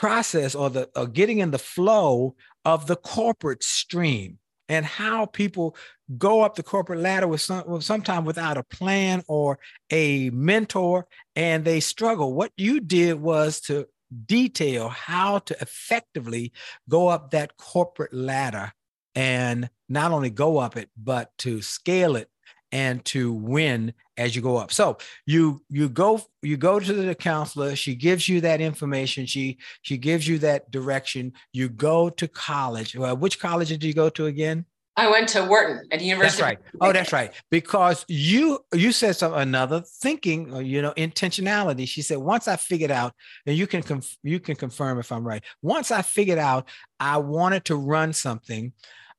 process 0.00 0.54
or 0.54 0.70
the 0.70 0.88
or 0.96 1.06
getting 1.06 1.40
in 1.40 1.50
the 1.50 1.58
flow 1.58 2.34
of 2.64 2.86
the 2.86 2.96
corporate 2.96 3.62
stream 3.62 4.38
and 4.66 4.86
how 4.86 5.26
people 5.26 5.76
go 6.16 6.40
up 6.40 6.54
the 6.54 6.62
corporate 6.62 7.00
ladder 7.00 7.28
with 7.28 7.42
some 7.42 7.82
sometime 7.82 8.24
without 8.24 8.56
a 8.56 8.62
plan 8.62 9.22
or 9.28 9.58
a 9.90 10.30
mentor 10.30 11.06
and 11.36 11.66
they 11.66 11.80
struggle. 11.80 12.32
What 12.32 12.50
you 12.56 12.80
did 12.80 13.20
was 13.20 13.60
to 13.62 13.88
detail 14.24 14.88
how 14.88 15.40
to 15.40 15.54
effectively 15.60 16.50
go 16.88 17.08
up 17.08 17.32
that 17.32 17.58
corporate 17.58 18.14
ladder 18.14 18.72
and 19.14 19.68
not 19.90 20.12
only 20.12 20.30
go 20.30 20.56
up 20.56 20.78
it 20.78 20.88
but 20.96 21.30
to 21.36 21.60
scale 21.60 22.16
it 22.16 22.30
and 22.72 23.04
to 23.06 23.32
win 23.32 23.92
as 24.16 24.36
you 24.36 24.42
go 24.42 24.56
up. 24.56 24.72
So 24.72 24.98
you 25.26 25.62
you 25.68 25.88
go 25.88 26.20
you 26.42 26.56
go 26.56 26.78
to 26.78 26.92
the 26.92 27.14
counselor. 27.14 27.74
She 27.76 27.94
gives 27.94 28.28
you 28.28 28.40
that 28.42 28.60
information. 28.60 29.26
She 29.26 29.58
she 29.82 29.96
gives 29.96 30.28
you 30.28 30.38
that 30.40 30.70
direction. 30.70 31.32
You 31.52 31.68
go 31.68 32.10
to 32.10 32.28
college. 32.28 32.96
Well, 32.96 33.16
which 33.16 33.40
college 33.40 33.68
did 33.68 33.82
you 33.82 33.94
go 33.94 34.10
to 34.10 34.26
again? 34.26 34.66
I 34.96 35.08
went 35.08 35.28
to 35.30 35.44
Wharton 35.44 35.86
at 35.92 36.00
the 36.00 36.04
University. 36.04 36.42
That's 36.42 36.50
right. 36.50 36.58
Oh, 36.80 36.92
that's 36.92 37.12
right. 37.12 37.32
Because 37.50 38.04
you 38.08 38.58
you 38.74 38.92
said 38.92 39.16
some 39.16 39.32
another 39.32 39.80
thinking, 39.80 40.52
uh, 40.52 40.58
you 40.58 40.82
know, 40.82 40.92
intentionality. 40.92 41.88
She 41.88 42.02
said 42.02 42.18
once 42.18 42.48
I 42.48 42.56
figured 42.56 42.90
out, 42.90 43.14
and 43.46 43.56
you 43.56 43.66
can 43.66 43.82
conf- 43.82 44.18
you 44.22 44.40
can 44.40 44.56
confirm 44.56 44.98
if 44.98 45.10
I'm 45.10 45.26
right. 45.26 45.42
Once 45.62 45.90
I 45.90 46.02
figured 46.02 46.38
out 46.38 46.68
I 46.98 47.16
wanted 47.16 47.64
to 47.66 47.76
run 47.76 48.12
something 48.12 48.74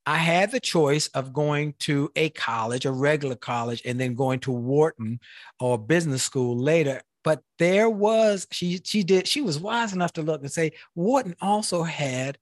I 0.06 0.18
had 0.18 0.52
the 0.52 0.60
choice 0.60 1.08
of 1.08 1.34
going 1.34 1.76
to 1.80 2.12
a 2.16 2.30
college, 2.30 2.86
a 2.86 2.92
regular 2.92 3.36
college, 3.36 3.82
and 3.86 4.00
then 4.00 4.16
going 4.16 4.40
to 4.42 4.52
Wharton 4.52 5.20
or 5.60 5.78
business 5.78 6.24
school 6.24 6.58
later. 6.58 7.02
But 7.24 7.44
there 7.60 7.90
was 7.90 8.48
she 8.52 8.82
she 8.84 9.04
did 9.04 9.28
she 9.28 9.42
was 9.42 9.60
wise 9.60 9.94
enough 9.94 10.14
to 10.14 10.24
look 10.24 10.42
and 10.42 10.52
say 10.52 10.72
Wharton 10.96 11.36
also 11.40 11.84
had 11.84 12.40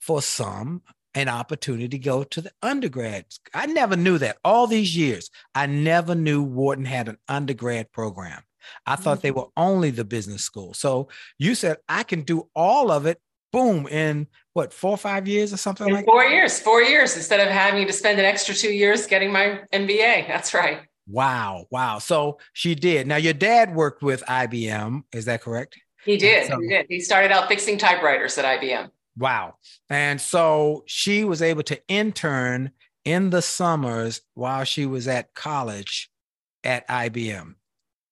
for 0.00 0.22
some 0.22 0.82
an 1.14 1.28
opportunity 1.28 1.88
to 1.88 1.98
go 1.98 2.24
to 2.24 2.40
the 2.40 2.52
undergrad. 2.62 3.26
I 3.52 3.66
never 3.66 3.96
knew 3.96 4.18
that 4.18 4.38
all 4.44 4.66
these 4.66 4.96
years. 4.96 5.30
I 5.54 5.66
never 5.66 6.14
knew 6.14 6.42
Wharton 6.42 6.84
had 6.84 7.08
an 7.08 7.18
undergrad 7.28 7.92
program. 7.92 8.42
I 8.86 8.96
thought 8.96 9.18
mm-hmm. 9.18 9.22
they 9.22 9.30
were 9.32 9.48
only 9.56 9.90
the 9.90 10.04
business 10.04 10.42
school. 10.42 10.72
So 10.72 11.08
you 11.38 11.54
said 11.54 11.78
I 11.88 12.04
can 12.04 12.22
do 12.22 12.48
all 12.54 12.90
of 12.90 13.06
it 13.06 13.20
boom 13.52 13.86
in 13.86 14.26
what 14.54 14.72
four 14.72 14.92
or 14.92 14.96
five 14.96 15.28
years 15.28 15.52
or 15.52 15.56
something 15.56 15.88
in 15.88 15.94
like 15.94 16.04
four 16.04 16.24
that? 16.24 16.30
years 16.30 16.58
four 16.58 16.82
years 16.82 17.16
instead 17.16 17.40
of 17.40 17.48
having 17.48 17.86
to 17.86 17.92
spend 17.92 18.18
an 18.18 18.24
extra 18.24 18.54
two 18.54 18.72
years 18.72 19.06
getting 19.06 19.32
my 19.32 19.60
mba 19.72 20.26
that's 20.26 20.54
right. 20.54 20.80
Wow 21.08 21.66
wow. 21.70 21.98
So 21.98 22.38
she 22.52 22.74
did. 22.74 23.06
Now 23.06 23.16
your 23.16 23.34
dad 23.34 23.74
worked 23.74 24.02
with 24.02 24.22
ibm 24.24 25.02
is 25.12 25.26
that 25.26 25.42
correct? 25.42 25.78
He 26.04 26.16
did 26.16 26.48
so, 26.48 26.58
he 26.60 26.68
did. 26.68 26.86
He 26.88 27.00
started 27.00 27.30
out 27.30 27.48
fixing 27.48 27.78
typewriters 27.78 28.36
at 28.38 28.60
ibm 28.60 28.90
wow. 29.16 29.56
And 29.90 30.20
so 30.20 30.84
she 30.86 31.24
was 31.24 31.42
able 31.42 31.62
to 31.64 31.80
intern 31.88 32.70
in 33.04 33.30
the 33.30 33.42
summers 33.42 34.22
while 34.34 34.64
she 34.64 34.86
was 34.86 35.08
at 35.08 35.34
college 35.34 36.10
at 36.64 36.86
ibm 36.88 37.56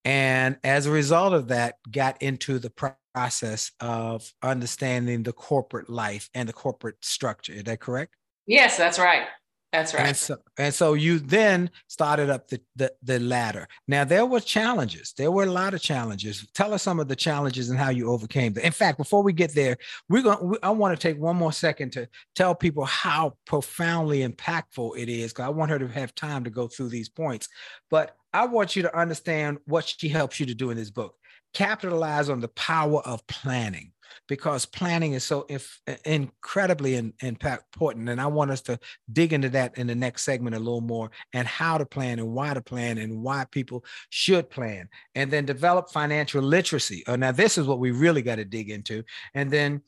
and 0.05 0.59
as 0.65 0.87
a 0.87 0.91
result 0.91 1.33
of 1.33 1.49
that 1.49 1.77
got 1.91 2.21
into 2.23 2.59
the 2.59 2.71
process 3.15 3.73
of 3.81 4.31
understanding 4.43 5.23
the 5.23 5.33
corporate 5.33 5.91
life 5.91 6.29
and 6.35 6.49
the 6.49 6.53
corporate 6.53 6.97
structure. 7.03 7.53
Is 7.53 7.65
that 7.65 7.81
correct? 7.81 8.15
Yes, 8.47 8.77
that's 8.77 8.99
right. 8.99 9.27
That's 9.73 9.95
right. 9.95 10.09
And 10.09 10.17
so, 10.17 10.37
and 10.59 10.75
so 10.75 10.95
you 10.95 11.21
then 11.21 11.71
started 11.87 12.29
up 12.29 12.49
the, 12.49 12.61
the 12.75 12.93
the 13.05 13.21
ladder. 13.21 13.69
Now 13.87 14.03
there 14.03 14.27
were 14.27 14.41
challenges. 14.41 15.15
There 15.17 15.31
were 15.31 15.45
a 15.45 15.53
lot 15.53 15.75
of 15.75 15.81
challenges. 15.81 16.45
Tell 16.55 16.75
us 16.75 16.83
some 16.83 16.99
of 16.99 17.07
the 17.07 17.15
challenges 17.15 17.71
and 17.71 17.79
how 17.79 17.91
you 17.91 18.11
overcame 18.11 18.53
them. 18.53 18.65
In 18.65 18.73
fact, 18.73 18.99
before 18.99 19.23
we 19.23 19.33
get 19.33 19.55
there, 19.55 19.77
we're 20.09 20.23
going. 20.23 20.57
I 20.65 20.71
want 20.71 20.99
to 20.99 21.01
take 21.01 21.21
one 21.21 21.37
more 21.37 21.53
second 21.53 21.93
to 21.93 22.09
tell 22.35 22.53
people 22.53 22.85
how 22.85 23.37
profoundly 23.47 24.27
impactful 24.27 24.99
it 24.99 25.09
is. 25.09 25.33
Because 25.33 25.45
I 25.45 25.51
want 25.51 25.71
her 25.71 25.79
to 25.79 25.87
have 25.87 26.17
time 26.17 26.43
to 26.45 26.51
go 26.51 26.67
through 26.67 26.89
these 26.89 27.09
points. 27.09 27.49
But 27.91 28.17
I 28.33 28.47
want 28.47 28.75
you 28.75 28.83
to 28.83 28.99
understand 28.99 29.59
what 29.67 29.87
she 29.87 30.09
helps 30.09 30.41
you 30.41 30.47
to 30.47 30.55
do 30.55 30.71
in 30.71 30.77
this 30.77 30.91
book. 30.91 31.15
Capitalize 31.53 32.29
on 32.29 32.41
the 32.41 32.49
power 32.49 33.01
of 33.03 33.27
planning 33.27 33.93
because 34.29 34.67
planning 34.67 35.15
is 35.15 35.25
so 35.25 35.45
if, 35.49 35.81
incredibly 36.05 36.95
in, 36.95 37.13
important. 37.21 38.09
And 38.09 38.21
I 38.21 38.27
want 38.27 38.53
us 38.53 38.61
to 38.63 38.79
dig 39.13 39.33
into 39.33 39.49
that 39.51 39.77
in 39.77 39.89
the 39.89 39.95
next 39.95 40.23
segment 40.23 40.57
a 40.57 40.59
little 40.59 40.81
more 40.81 41.11
and 41.33 41.49
how 41.49 41.79
to 41.79 41.87
plan 41.87 42.19
and 42.19 42.29
why 42.29 42.55
to 42.55 42.61
plan 42.61 42.99
and 42.99 43.23
why 43.23 43.47
people 43.51 43.85
should 44.11 44.49
plan. 44.49 44.89
And 45.15 45.31
then 45.31 45.45
develop 45.45 45.91
financial 45.91 46.43
literacy. 46.43 47.03
Oh, 47.09 47.17
now, 47.17 47.33
this 47.33 47.59
is 47.59 47.67
what 47.67 47.81
we 47.81 47.91
really 47.91 48.23
got 48.23 48.37
to 48.37 48.45
dig 48.45 48.71
into. 48.71 49.03
And 49.35 49.51
then 49.51 49.83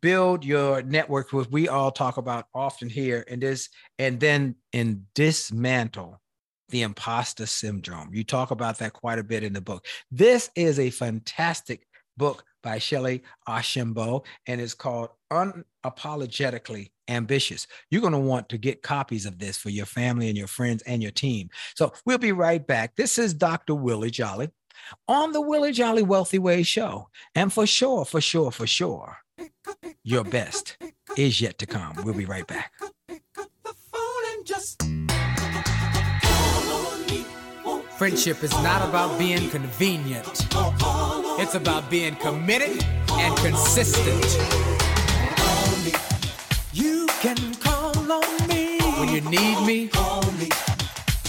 build 0.00 0.44
your 0.44 0.82
network, 0.82 1.32
which 1.32 1.48
we 1.50 1.68
all 1.68 1.90
talk 1.90 2.16
about 2.16 2.46
often 2.54 2.88
here, 2.88 3.24
and 3.28 3.42
this, 3.42 3.68
and 3.98 4.20
then 4.20 4.56
in 4.72 5.06
dismantle 5.14 6.21
the 6.72 6.82
imposter 6.82 7.46
syndrome. 7.46 8.12
You 8.12 8.24
talk 8.24 8.50
about 8.50 8.78
that 8.78 8.94
quite 8.94 9.20
a 9.20 9.24
bit 9.24 9.44
in 9.44 9.52
the 9.52 9.60
book. 9.60 9.86
This 10.10 10.50
is 10.56 10.80
a 10.80 10.90
fantastic 10.90 11.86
book 12.16 12.44
by 12.62 12.78
Shellye 12.78 13.22
Archambeau, 13.48 14.24
and 14.46 14.60
it's 14.60 14.74
called 14.74 15.10
Unapologetically 15.32 16.90
Ambitious. 17.08 17.66
You're 17.90 18.00
going 18.00 18.12
to 18.12 18.18
want 18.18 18.48
to 18.48 18.58
get 18.58 18.82
copies 18.82 19.26
of 19.26 19.38
this 19.38 19.56
for 19.56 19.70
your 19.70 19.86
family 19.86 20.28
and 20.28 20.36
your 20.36 20.46
friends 20.46 20.82
and 20.82 21.02
your 21.02 21.12
team. 21.12 21.50
So 21.74 21.92
we'll 22.06 22.18
be 22.18 22.32
right 22.32 22.66
back. 22.66 22.96
This 22.96 23.18
is 23.18 23.34
Dr. 23.34 23.74
Willie 23.74 24.10
Jolley 24.10 24.50
on 25.08 25.32
the 25.32 25.40
Willie 25.40 25.72
Jolley 25.72 26.02
Wealthy 26.02 26.38
Way 26.38 26.62
show. 26.62 27.08
And 27.34 27.52
for 27.52 27.66
sure, 27.66 28.04
for 28.04 28.20
sure, 28.20 28.50
for 28.50 28.66
sure, 28.66 29.18
your 30.04 30.24
best 30.24 30.76
is 31.16 31.40
yet 31.40 31.58
to 31.58 31.66
come. 31.66 31.96
We'll 32.04 32.14
be 32.14 32.24
right 32.24 32.46
back. 32.46 32.72
Friendship 38.02 38.42
is 38.42 38.50
not 38.64 38.82
about 38.88 39.16
being 39.16 39.48
convenient. 39.50 40.26
It's 41.38 41.54
about 41.54 41.88
being 41.88 42.16
committed 42.16 42.84
and 43.12 43.36
consistent. 43.36 44.26
You 46.72 47.06
can 47.20 47.54
call 47.60 47.94
on 48.10 48.48
me 48.48 48.80
when 48.98 49.08
you 49.10 49.20
need 49.20 49.64
me. 49.64 49.82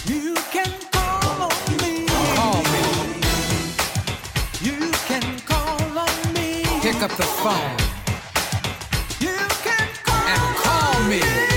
You 0.07 0.33
can 0.51 0.73
call 0.91 1.43
on 1.43 1.77
me. 1.77 2.07
Call 2.37 2.63
me. 2.73 2.81
You 4.59 4.91
can 5.05 5.39
call 5.45 5.99
on 5.99 6.33
me. 6.33 6.63
Pick 6.81 7.03
up 7.03 7.11
the 7.11 7.29
phone. 7.43 7.77
You 9.19 9.37
can 9.61 9.89
call 10.03 10.27
and 10.27 10.55
call 10.57 11.03
me. 11.07 11.52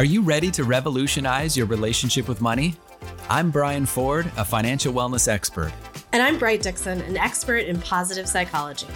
Are 0.00 0.04
you 0.12 0.22
ready 0.22 0.50
to 0.52 0.64
revolutionize 0.64 1.58
your 1.58 1.66
relationship 1.66 2.26
with 2.26 2.40
money? 2.40 2.74
I'm 3.28 3.50
Brian 3.50 3.84
Ford, 3.84 4.32
a 4.38 4.46
financial 4.46 4.94
wellness 4.94 5.28
expert. 5.28 5.74
And 6.14 6.22
I'm 6.22 6.38
Bright 6.38 6.62
Dixon, 6.62 7.02
an 7.02 7.18
expert 7.18 7.66
in 7.66 7.78
positive 7.82 8.26
psychology. 8.26 8.86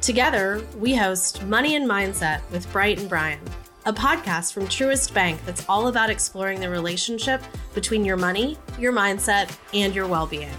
Together, 0.00 0.60
we 0.76 0.92
host 0.92 1.44
Money 1.44 1.76
and 1.76 1.88
Mindset 1.88 2.40
with 2.50 2.68
Bright 2.72 2.98
and 2.98 3.08
Brian, 3.08 3.38
a 3.86 3.92
podcast 3.92 4.52
from 4.52 4.64
Truist 4.64 5.14
Bank 5.14 5.40
that's 5.46 5.64
all 5.68 5.86
about 5.86 6.10
exploring 6.10 6.58
the 6.58 6.68
relationship 6.68 7.40
between 7.72 8.04
your 8.04 8.16
money, 8.16 8.58
your 8.76 8.92
mindset, 8.92 9.56
and 9.72 9.94
your 9.94 10.08
well 10.08 10.26
being. 10.26 10.50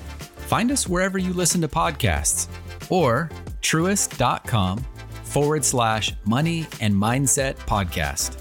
Find 0.47 0.71
us 0.71 0.87
wherever 0.87 1.17
you 1.17 1.33
listen 1.33 1.59
to 1.59 1.67
podcasts 1.67 2.47
or 2.89 3.29
truist.com 3.61 4.85
forward 5.23 5.65
slash 5.65 6.13
money 6.23 6.65
and 6.79 6.95
mindset 6.95 7.55
podcast. 7.55 8.40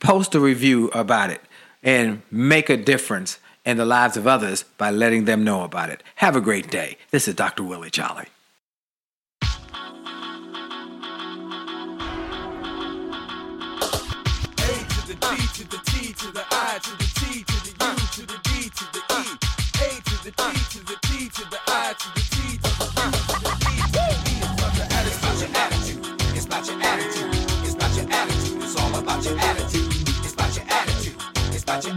post 0.00 0.34
a 0.34 0.40
review 0.40 0.88
about 0.88 1.30
it 1.30 1.40
and 1.82 2.22
make 2.30 2.68
a 2.70 2.76
difference 2.76 3.38
in 3.64 3.76
the 3.76 3.84
lives 3.84 4.16
of 4.16 4.26
others 4.26 4.64
by 4.78 4.90
letting 4.90 5.24
them 5.24 5.44
know 5.44 5.62
about 5.62 5.90
it. 5.90 6.02
Have 6.16 6.36
a 6.36 6.40
great 6.40 6.70
day. 6.70 6.96
This 7.10 7.28
is 7.28 7.34
Dr. 7.34 7.64
Willie 7.64 7.90
Jolley. 31.68 31.92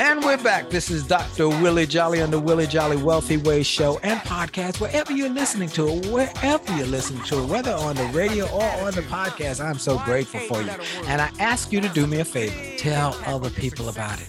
And 0.00 0.24
we're 0.24 0.36
back. 0.42 0.68
This 0.68 0.90
is 0.90 1.06
Dr. 1.06 1.48
Willie 1.48 1.86
Jolley 1.86 2.20
on 2.20 2.32
the 2.32 2.40
Willie 2.40 2.66
Jolley 2.66 2.96
Wealthy 2.96 3.36
Ways 3.36 3.68
Show 3.68 4.00
and 4.02 4.18
podcast, 4.20 4.80
wherever 4.80 5.12
you're 5.12 5.28
listening 5.28 5.68
to 5.70 5.88
it, 5.88 6.06
wherever 6.06 6.76
you're 6.76 6.86
listening 6.88 7.22
to 7.24 7.42
it, 7.42 7.46
whether 7.46 7.72
on 7.72 7.94
the 7.94 8.06
radio 8.06 8.46
or 8.46 8.64
on 8.84 8.94
the 8.94 9.02
podcast. 9.02 9.64
I'm 9.64 9.78
so 9.78 9.98
grateful 10.00 10.40
for 10.40 10.60
you. 10.60 10.72
And 11.06 11.22
I 11.22 11.30
ask 11.38 11.72
you 11.72 11.80
to 11.80 11.88
do 11.90 12.08
me 12.08 12.18
a 12.18 12.24
favor 12.24 12.76
tell 12.76 13.16
other 13.26 13.50
people 13.50 13.88
about 13.88 14.20
it. 14.20 14.28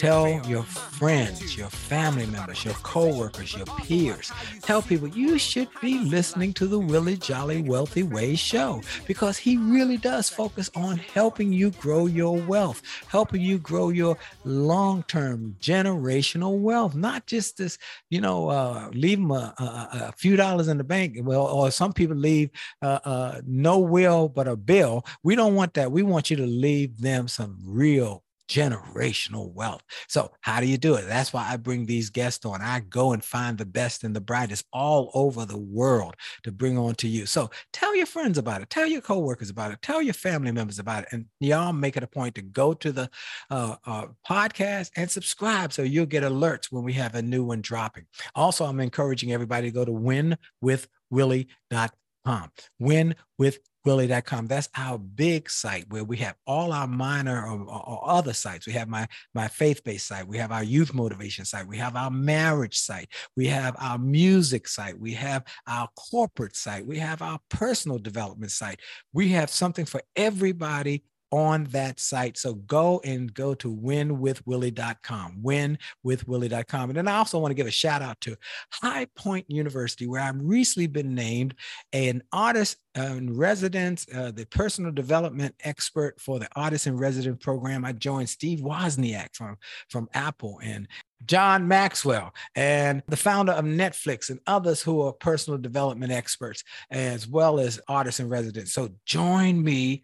Tell 0.00 0.40
your 0.46 0.62
friends, 0.62 1.58
your 1.58 1.68
family 1.68 2.24
members, 2.24 2.64
your 2.64 2.72
coworkers, 2.72 3.54
your 3.54 3.66
peers. 3.66 4.32
Tell 4.62 4.80
people 4.80 5.08
you 5.08 5.38
should 5.38 5.68
be 5.82 5.98
listening 5.98 6.54
to 6.54 6.66
the 6.66 6.78
Willie 6.78 7.18
Jolley 7.18 7.60
Wealthy 7.60 8.04
Way 8.04 8.34
show 8.34 8.80
because 9.06 9.36
he 9.36 9.58
really 9.58 9.98
does 9.98 10.30
focus 10.30 10.70
on 10.74 10.96
helping 10.96 11.52
you 11.52 11.72
grow 11.72 12.06
your 12.06 12.38
wealth, 12.38 12.80
helping 13.08 13.42
you 13.42 13.58
grow 13.58 13.90
your 13.90 14.16
long-term 14.44 15.56
generational 15.60 16.58
wealth, 16.58 16.94
not 16.94 17.26
just 17.26 17.58
this, 17.58 17.76
you 18.08 18.22
know, 18.22 18.48
uh, 18.48 18.88
leave 18.94 19.18
them 19.18 19.32
a, 19.32 19.54
a, 19.58 19.88
a, 20.08 20.12
few 20.16 20.34
dollars 20.34 20.68
in 20.68 20.78
the 20.78 20.84
bank. 20.84 21.18
Well, 21.20 21.42
or 21.42 21.70
some 21.70 21.92
people 21.92 22.16
leave 22.16 22.48
uh, 22.80 23.00
uh, 23.04 23.40
no 23.46 23.78
will 23.78 24.30
but 24.30 24.48
a 24.48 24.56
bill. 24.56 25.04
We 25.22 25.36
don't 25.36 25.54
want 25.54 25.74
that. 25.74 25.92
We 25.92 26.02
want 26.02 26.30
you 26.30 26.38
to 26.38 26.46
leave 26.46 27.02
them 27.02 27.28
some 27.28 27.58
real 27.62 28.24
generational 28.50 29.54
wealth. 29.54 29.82
So, 30.08 30.32
how 30.40 30.58
do 30.60 30.66
you 30.66 30.76
do 30.76 30.94
it? 30.94 31.06
That's 31.06 31.32
why 31.32 31.46
I 31.48 31.56
bring 31.56 31.86
these 31.86 32.10
guests 32.10 32.44
on. 32.44 32.60
I 32.60 32.80
go 32.80 33.12
and 33.12 33.22
find 33.22 33.56
the 33.56 33.64
best 33.64 34.02
and 34.02 34.12
the 34.14 34.20
brightest 34.20 34.64
all 34.72 35.12
over 35.14 35.44
the 35.44 35.56
world 35.56 36.16
to 36.42 36.50
bring 36.50 36.76
on 36.76 36.96
to 36.96 37.06
you. 37.06 37.26
So, 37.26 37.48
tell 37.72 37.94
your 37.94 38.06
friends 38.06 38.38
about 38.38 38.60
it, 38.60 38.68
tell 38.68 38.86
your 38.86 39.02
coworkers 39.02 39.50
about 39.50 39.70
it, 39.70 39.80
tell 39.82 40.02
your 40.02 40.14
family 40.14 40.50
members 40.50 40.80
about 40.80 41.04
it, 41.04 41.10
and 41.12 41.26
y'all 41.38 41.72
make 41.72 41.96
it 41.96 42.02
a 42.02 42.08
point 42.08 42.34
to 42.34 42.42
go 42.42 42.74
to 42.74 42.90
the 42.90 43.08
uh, 43.50 43.76
uh, 43.86 44.06
podcast 44.28 44.90
and 44.96 45.08
subscribe 45.08 45.72
so 45.72 45.82
you'll 45.82 46.06
get 46.06 46.24
alerts 46.24 46.72
when 46.72 46.82
we 46.82 46.94
have 46.94 47.14
a 47.14 47.22
new 47.22 47.44
one 47.44 47.60
dropping. 47.60 48.06
Also, 48.34 48.64
I'm 48.64 48.80
encouraging 48.80 49.32
everybody 49.32 49.68
to 49.68 49.72
go 49.72 49.84
to 49.84 49.92
winwithwillie.com. 49.92 52.50
Win 52.80 53.14
with 53.38 53.60
willie.com 53.84 54.46
that's 54.46 54.68
our 54.76 54.98
big 54.98 55.48
site 55.48 55.84
where 55.88 56.04
we 56.04 56.16
have 56.16 56.34
all 56.46 56.72
our 56.72 56.86
minor 56.86 57.46
uh, 57.46 57.54
or, 57.54 57.88
or, 57.88 58.10
other 58.10 58.32
sites. 58.32 58.66
We 58.66 58.72
have 58.74 58.88
my 58.88 59.06
my 59.34 59.48
faith-based 59.48 60.06
site. 60.06 60.26
We 60.26 60.38
have 60.38 60.52
our 60.52 60.62
youth 60.62 60.92
motivation 60.92 61.44
site. 61.44 61.66
We 61.66 61.78
have 61.78 61.96
our 61.96 62.10
marriage 62.10 62.78
site. 62.78 63.08
We 63.36 63.46
have 63.46 63.76
our 63.78 63.98
music 63.98 64.68
site. 64.68 64.98
We 64.98 65.14
have 65.14 65.44
our 65.66 65.88
corporate 66.10 66.56
site. 66.56 66.86
We 66.86 66.98
have 66.98 67.22
our 67.22 67.38
personal 67.48 67.98
development 67.98 68.52
site. 68.52 68.80
We 69.12 69.28
have 69.28 69.50
something 69.50 69.84
for 69.84 70.02
everybody 70.16 71.04
on 71.30 71.64
that 71.64 72.00
site. 72.00 72.36
So 72.36 72.54
go 72.54 73.00
and 73.04 73.32
go 73.32 73.54
to 73.54 73.74
winwithwillie.com, 73.74 75.40
winwithwillie.com. 75.42 76.90
And 76.90 76.96
then 76.96 77.08
I 77.08 77.16
also 77.16 77.38
want 77.38 77.50
to 77.50 77.56
give 77.56 77.66
a 77.66 77.72
shout 77.72 78.02
out 78.02 78.20
to 78.22 78.36
High 78.72 79.06
Point 79.14 79.46
University, 79.48 80.06
where 80.06 80.20
I've 80.20 80.40
recently 80.40 80.86
been 80.86 81.14
named 81.14 81.54
an 81.92 82.22
artist 82.32 82.78
in 82.96 83.36
residence, 83.36 84.06
uh, 84.14 84.32
the 84.32 84.46
personal 84.46 84.90
development 84.90 85.54
expert 85.60 86.20
for 86.20 86.38
the 86.40 86.48
artist 86.56 86.86
in 86.86 86.96
residence 86.96 87.42
program. 87.42 87.84
I 87.84 87.92
joined 87.92 88.28
Steve 88.28 88.60
Wozniak 88.60 89.34
from, 89.34 89.56
from 89.88 90.08
Apple 90.12 90.58
and 90.62 90.88
John 91.26 91.68
Maxwell 91.68 92.32
and 92.56 93.02
the 93.06 93.16
founder 93.16 93.52
of 93.52 93.64
Netflix 93.64 94.30
and 94.30 94.40
others 94.46 94.82
who 94.82 95.02
are 95.02 95.12
personal 95.12 95.58
development 95.58 96.12
experts 96.12 96.64
as 96.90 97.28
well 97.28 97.60
as 97.60 97.80
artists 97.88 98.20
in 98.20 98.28
residence. 98.28 98.72
So 98.72 98.88
join 99.04 99.62
me 99.62 100.02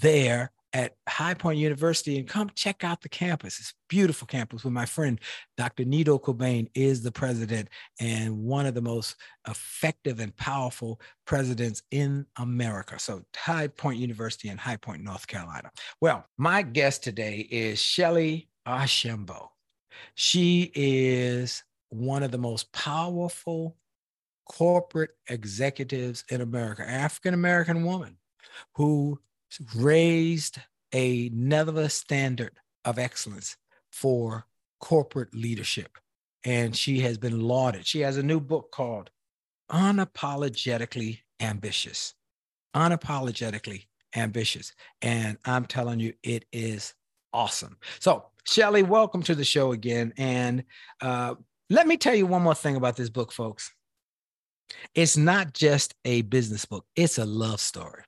there 0.00 0.52
at 0.72 0.94
High 1.08 1.34
Point 1.34 1.58
University 1.58 2.18
and 2.18 2.26
come 2.26 2.50
check 2.54 2.84
out 2.84 3.02
the 3.02 3.08
campus. 3.08 3.58
It's 3.58 3.74
beautiful 3.88 4.26
campus 4.26 4.64
where 4.64 4.72
my 4.72 4.86
friend 4.86 5.20
Dr. 5.56 5.84
Nito 5.84 6.18
Cobain 6.18 6.68
is 6.74 7.02
the 7.02 7.12
president 7.12 7.68
and 8.00 8.38
one 8.38 8.66
of 8.66 8.74
the 8.74 8.80
most 8.80 9.16
effective 9.48 10.20
and 10.20 10.34
powerful 10.36 11.00
presidents 11.26 11.82
in 11.90 12.26
America. 12.38 12.98
So 12.98 13.22
High 13.36 13.68
Point 13.68 13.98
University 13.98 14.48
in 14.48 14.58
High 14.58 14.76
Point, 14.76 15.02
North 15.02 15.26
Carolina. 15.26 15.70
Well, 16.00 16.24
my 16.38 16.62
guest 16.62 17.04
today 17.04 17.46
is 17.50 17.78
Shellye 17.78 18.48
Archambeau. 18.66 19.48
She 20.14 20.72
is 20.74 21.62
one 21.90 22.22
of 22.22 22.30
the 22.30 22.38
most 22.38 22.72
powerful 22.72 23.76
corporate 24.50 25.10
executives 25.28 26.24
in 26.30 26.40
America, 26.40 26.88
African 26.88 27.34
American 27.34 27.84
woman 27.84 28.16
who 28.74 29.18
raised 29.74 30.58
another 30.92 31.88
standard 31.88 32.52
of 32.84 32.98
excellence 32.98 33.56
for 33.90 34.46
corporate 34.80 35.34
leadership. 35.34 35.98
And 36.44 36.74
she 36.74 37.00
has 37.00 37.18
been 37.18 37.40
lauded. 37.40 37.86
She 37.86 38.00
has 38.00 38.16
a 38.16 38.22
new 38.22 38.40
book 38.40 38.72
called 38.72 39.10
Unapologetically 39.70 41.20
Ambitious. 41.40 42.14
Unapologetically 42.74 43.86
Ambitious. 44.16 44.72
And 45.00 45.38
I'm 45.44 45.66
telling 45.66 46.00
you, 46.00 46.14
it 46.22 46.44
is 46.52 46.94
awesome. 47.32 47.76
So, 48.00 48.26
Shellye, 48.48 48.86
welcome 48.86 49.22
to 49.22 49.34
the 49.34 49.44
show 49.44 49.72
again. 49.72 50.12
And 50.16 50.64
uh, 51.00 51.36
let 51.70 51.86
me 51.86 51.96
tell 51.96 52.14
you 52.14 52.26
one 52.26 52.42
more 52.42 52.54
thing 52.54 52.76
about 52.76 52.96
this 52.96 53.08
book, 53.08 53.32
folks. 53.32 53.72
It's 54.94 55.16
not 55.16 55.52
just 55.52 55.94
a 56.04 56.22
business 56.22 56.64
book, 56.64 56.86
it's 56.96 57.18
a 57.18 57.24
love 57.24 57.60
story. 57.60 58.02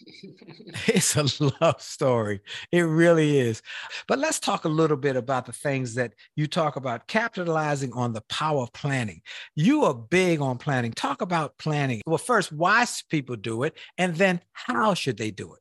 it's 0.86 1.16
a 1.16 1.24
love 1.60 1.80
story. 1.80 2.40
It 2.72 2.82
really 2.82 3.38
is. 3.38 3.62
But 4.06 4.18
let's 4.18 4.38
talk 4.38 4.64
a 4.64 4.68
little 4.68 4.96
bit 4.96 5.16
about 5.16 5.46
the 5.46 5.52
things 5.52 5.94
that 5.94 6.14
you 6.36 6.46
talk 6.46 6.76
about 6.76 7.06
capitalizing 7.06 7.92
on 7.92 8.12
the 8.12 8.22
power 8.22 8.62
of 8.62 8.72
planning. 8.72 9.22
You 9.54 9.84
are 9.84 9.94
big 9.94 10.40
on 10.40 10.58
planning. 10.58 10.92
Talk 10.92 11.22
about 11.22 11.58
planning. 11.58 12.02
Well, 12.06 12.18
first, 12.18 12.52
why 12.52 12.84
should 12.84 13.08
people 13.08 13.36
do 13.36 13.62
it, 13.62 13.76
and 13.96 14.14
then 14.16 14.40
how 14.52 14.94
should 14.94 15.16
they 15.16 15.30
do 15.30 15.54
it? 15.54 15.60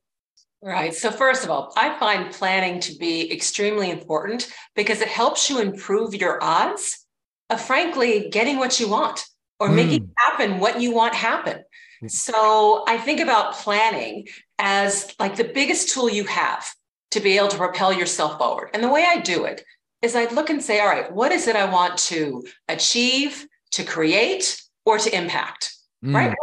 Right. 0.62 0.93
So, 0.93 1.12
first 1.12 1.43
of 1.43 1.52
all, 1.52 1.71
I 1.78 1.97
find 2.00 2.34
planning 2.34 2.80
to 2.82 2.95
be 2.97 3.32
extremely 3.32 3.91
important 3.91 4.52
because 4.76 5.02
it 5.02 5.08
helps 5.08 5.50
you 5.50 5.60
improve 5.60 6.15
your 6.15 6.43
odds 6.43 7.06
of, 7.50 7.62
frankly, 7.62 8.30
getting 8.32 8.58
what 8.58 8.80
you 8.80 8.89
want 8.89 9.23
or 9.60 9.69
mm. 9.69 9.76
making 9.76 10.12
happen 10.17 10.60
what 10.60 10.82
you 10.82 10.93
want 10.93 11.13
happen. 11.13 11.63
So 12.06 12.84
I 12.88 12.98
think 12.98 13.20
about 13.20 13.54
planning 13.54 14.28
as 14.60 15.14
like 15.20 15.36
the 15.36 15.44
biggest 15.44 15.94
tool 15.94 16.10
you 16.10 16.26
have 16.26 16.72
to 17.12 17.20
be 17.20 17.38
able 17.38 17.48
to 17.48 17.58
propel 17.58 17.92
yourself 17.94 18.38
forward. 18.38 18.70
And 18.74 18.84
the 18.84 18.90
way 18.90 19.06
I 19.08 19.20
do 19.20 19.46
it 19.46 19.64
is 20.02 20.16
I 20.16 20.26
look 20.26 20.50
and 20.50 20.62
say, 20.62 20.80
all 20.80 20.88
right, 20.88 21.12
what 21.12 21.32
is 21.32 21.48
it 21.48 21.56
I 21.56 21.66
want 21.66 21.98
to 21.98 22.44
achieve, 22.68 23.48
to 23.72 23.84
create, 23.84 24.62
or 24.86 24.98
to 25.00 25.16
impact? 25.16 25.76
Mm. 26.04 26.14
Right? 26.14 26.36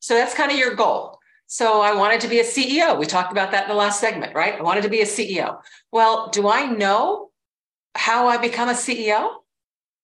So 0.00 0.14
that's 0.14 0.34
kind 0.34 0.50
of 0.50 0.58
your 0.58 0.74
goal. 0.74 1.18
So 1.46 1.80
I 1.80 1.94
wanted 1.94 2.20
to 2.22 2.28
be 2.28 2.40
a 2.40 2.44
CEO. 2.44 2.98
We 2.98 3.06
talked 3.06 3.32
about 3.32 3.52
that 3.52 3.64
in 3.64 3.68
the 3.68 3.74
last 3.74 4.00
segment, 4.00 4.34
right? 4.34 4.54
I 4.58 4.62
wanted 4.62 4.82
to 4.82 4.88
be 4.88 5.00
a 5.00 5.04
CEO. 5.04 5.60
Well, 5.92 6.28
do 6.30 6.48
I 6.48 6.66
know 6.66 7.30
how 7.94 8.28
I 8.28 8.36
become 8.36 8.68
a 8.68 8.72
CEO? 8.72 9.28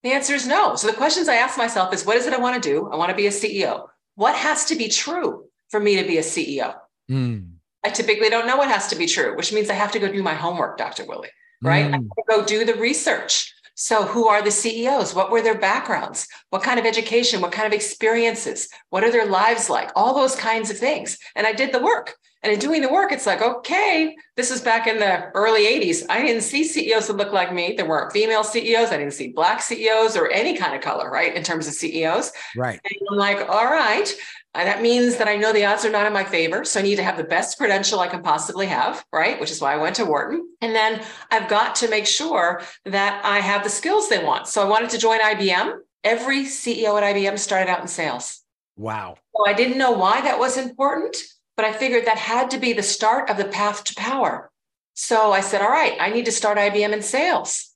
The 0.03 0.13
answer 0.13 0.35
is 0.35 0.47
no. 0.47 0.77
So 0.77 0.87
the 0.87 0.93
questions 0.93 1.29
I 1.29 1.37
ask 1.37 1.57
myself 1.57 1.93
is 1.95 2.05
what 2.05 2.17
is 2.17 2.27
it 2.27 2.33
I 2.33 2.39
want 2.39 2.61
to 2.61 2.69
do? 2.69 2.89
I 2.91 2.97
want 2.97 3.11
to 3.11 3.17
be 3.17 3.27
a 3.27 3.31
CEO. 3.31 3.87
What 4.15 4.35
has 4.35 4.67
to 4.67 4.77
be 4.77 4.89
true 4.89 5.47
for 5.71 5.81
me 5.81 5.97
to 5.97 6.07
be 6.07 6.19
a 6.19 6.23
CEO? 6.23 6.75
Mm. 7.11 7.53
I 7.85 7.91
typically 7.91 8.31
don't 8.31 8.47
know 8.47 8.57
what 8.57 8.69
has 8.69 8.89
to 8.89 8.97
be 8.97 9.07
true, 9.07 9.37
which 9.37 9.53
means 9.53 9.71
I 9.71 9.75
have 9.75 9.93
to 9.93 9.99
go 9.99 10.11
do 10.11 10.23
my 10.23 10.35
homework, 10.35 10.79
Dr. 10.79 11.05
Willie, 11.05 11.31
right? 11.63 11.87
Mm. 11.87 11.89
I 11.89 11.97
have 11.97 12.03
to 12.03 12.23
go 12.29 12.45
do 12.45 12.65
the 12.65 12.75
research. 12.75 13.53
So, 13.75 14.05
who 14.05 14.29
are 14.29 14.43
the 14.43 14.51
CEOs? 14.51 15.15
What 15.15 15.31
were 15.31 15.41
their 15.41 15.59
backgrounds? 15.59 16.29
What 16.51 16.63
kind 16.63 16.79
of 16.79 16.85
education? 16.85 17.41
What 17.41 17.53
kind 17.53 17.67
of 17.67 17.73
experiences? 17.73 18.69
What 18.91 19.03
are 19.03 19.11
their 19.11 19.27
lives 19.27 19.71
like? 19.71 19.91
All 19.97 20.15
those 20.15 20.37
kinds 20.37 20.71
of 20.71 20.79
things. 20.79 21.19
And 21.35 21.47
I 21.47 21.53
did 21.53 21.73
the 21.73 21.83
work. 21.83 22.15
And 22.43 22.53
in 22.53 22.59
doing 22.59 22.83
the 22.83 22.93
work, 22.93 23.13
it's 23.13 23.27
like, 23.27 23.41
okay, 23.41 24.17
this 24.37 24.51
is 24.51 24.61
back 24.61 24.89
in 24.89 24.99
the 24.99 25.31
early 25.35 25.65
80s. 25.65 26.05
I 26.11 26.23
didn't 26.23 26.43
see 26.43 26.65
CEOs 26.65 27.07
that 27.07 27.17
looked 27.17 27.33
like 27.33 27.55
me. 27.55 27.75
There 27.77 27.87
weren't 27.87 28.13
female 28.13 28.43
CEOs. 28.43 28.91
I 28.91 28.97
didn't 28.97 29.13
see 29.13 29.29
Black 29.29 29.63
CEOs 29.63 30.17
or 30.17 30.29
any 30.29 30.57
kind 30.57 30.75
of 30.75 30.81
color, 30.81 31.09
right? 31.09 31.35
In 31.35 31.45
terms 31.45 31.69
of 31.69 31.75
CEOs. 31.75 32.33
Right. 32.57 32.81
And 32.83 32.95
I'm 33.11 33.17
like, 33.17 33.49
all 33.49 33.67
right, 33.67 34.13
that 34.55 34.83
means 34.83 35.17
that 35.17 35.29
I 35.29 35.37
know 35.37 35.53
the 35.53 35.65
odds 35.65 35.85
are 35.85 35.91
not 35.91 36.07
in 36.07 36.13
my 36.13 36.25
favor. 36.25 36.65
So 36.65 36.81
I 36.81 36.83
need 36.83 36.97
to 36.97 37.05
have 37.05 37.17
the 37.17 37.25
best 37.25 37.59
credential 37.59 38.01
I 38.01 38.09
can 38.09 38.23
possibly 38.23 38.67
have, 38.67 39.05
right? 39.13 39.39
Which 39.39 39.53
is 39.53 39.61
why 39.61 39.75
I 39.75 39.77
went 39.77 39.97
to 39.97 40.05
Wharton. 40.05 40.47
And 40.61 40.75
then 40.75 41.03
I've 41.31 41.49
got 41.49 41.77
to 41.77 41.89
make 41.89 42.07
sure 42.07 42.63
that 42.85 43.25
I 43.25 43.39
have 43.39 43.63
the 43.63 43.71
skills 43.71 44.09
they 44.09 44.23
want. 44.23 44.49
So 44.49 44.61
I 44.61 44.69
wanted 44.69 44.91
to 44.91 44.99
join 44.99 45.21
IBM. 45.21 45.79
Every 46.05 46.45
CEO 46.45 47.01
at 47.01 47.15
IBM 47.15 47.39
started 47.39 47.71
out 47.71 47.81
in 47.81 47.87
sales. 47.87 48.43
Wow. 48.77 49.17
So 49.37 49.47
I 49.47 49.53
didn't 49.53 49.79
know 49.79 49.93
why 49.93 50.21
that 50.23 50.39
was 50.39 50.57
important, 50.57 51.17
but 51.57 51.65
I 51.65 51.73
figured 51.73 52.07
that 52.07 52.19
had 52.19 52.51
to 52.51 52.59
be 52.59 52.73
the 52.73 52.83
start 52.83 53.31
of 53.31 53.37
the 53.37 53.45
path 53.45 53.85
to 53.85 53.95
power. 53.95 54.51
So 54.95 55.33
I 55.33 55.41
said, 55.41 55.63
all 55.63 55.71
right, 55.71 55.97
I 56.01 56.11
need 56.11 56.27
to 56.27 56.33
start 56.33 56.59
IBM 56.59 56.93
in 56.93 57.03
sales 57.03 57.73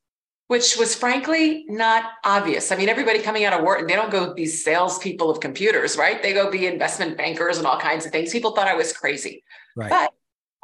which 0.49 0.77
was 0.77 0.95
frankly 0.95 1.65
not 1.69 2.05
obvious. 2.25 2.71
I 2.71 2.77
mean, 2.77 2.89
everybody 2.89 3.21
coming 3.21 3.45
out 3.45 3.53
of 3.53 3.65
Wharton, 3.65 3.87
they 3.87 3.95
don't 3.95 4.11
go 4.11 4.33
be 4.33 4.47
salespeople 4.47 5.29
of 5.29 5.41
computers, 5.41 5.97
right? 5.97 6.23
They 6.23 6.33
go 6.33 6.51
be 6.51 6.67
investment 6.67 7.17
bankers 7.17 7.59
and 7.59 7.67
all 7.67 7.79
kinds 7.79 8.07
of 8.07 8.12
things. 8.12 8.31
People 8.31 8.53
thought 8.53 8.69
I 8.69 8.75
was 8.75 8.93
crazy. 8.93 9.43
Right. 9.75 9.91
But 9.91 10.12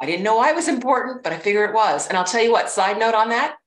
I 0.01 0.05
didn't 0.05 0.23
know 0.23 0.39
I 0.39 0.53
was 0.53 0.67
important, 0.67 1.23
but 1.23 1.33
I 1.33 1.37
figure 1.37 1.65
it 1.65 1.73
was. 1.73 2.07
And 2.07 2.17
I'll 2.17 2.23
tell 2.23 2.41
you 2.41 2.51
what, 2.51 2.69
side 2.69 2.97
note 2.97 3.13
on 3.13 3.29
that, 3.29 3.57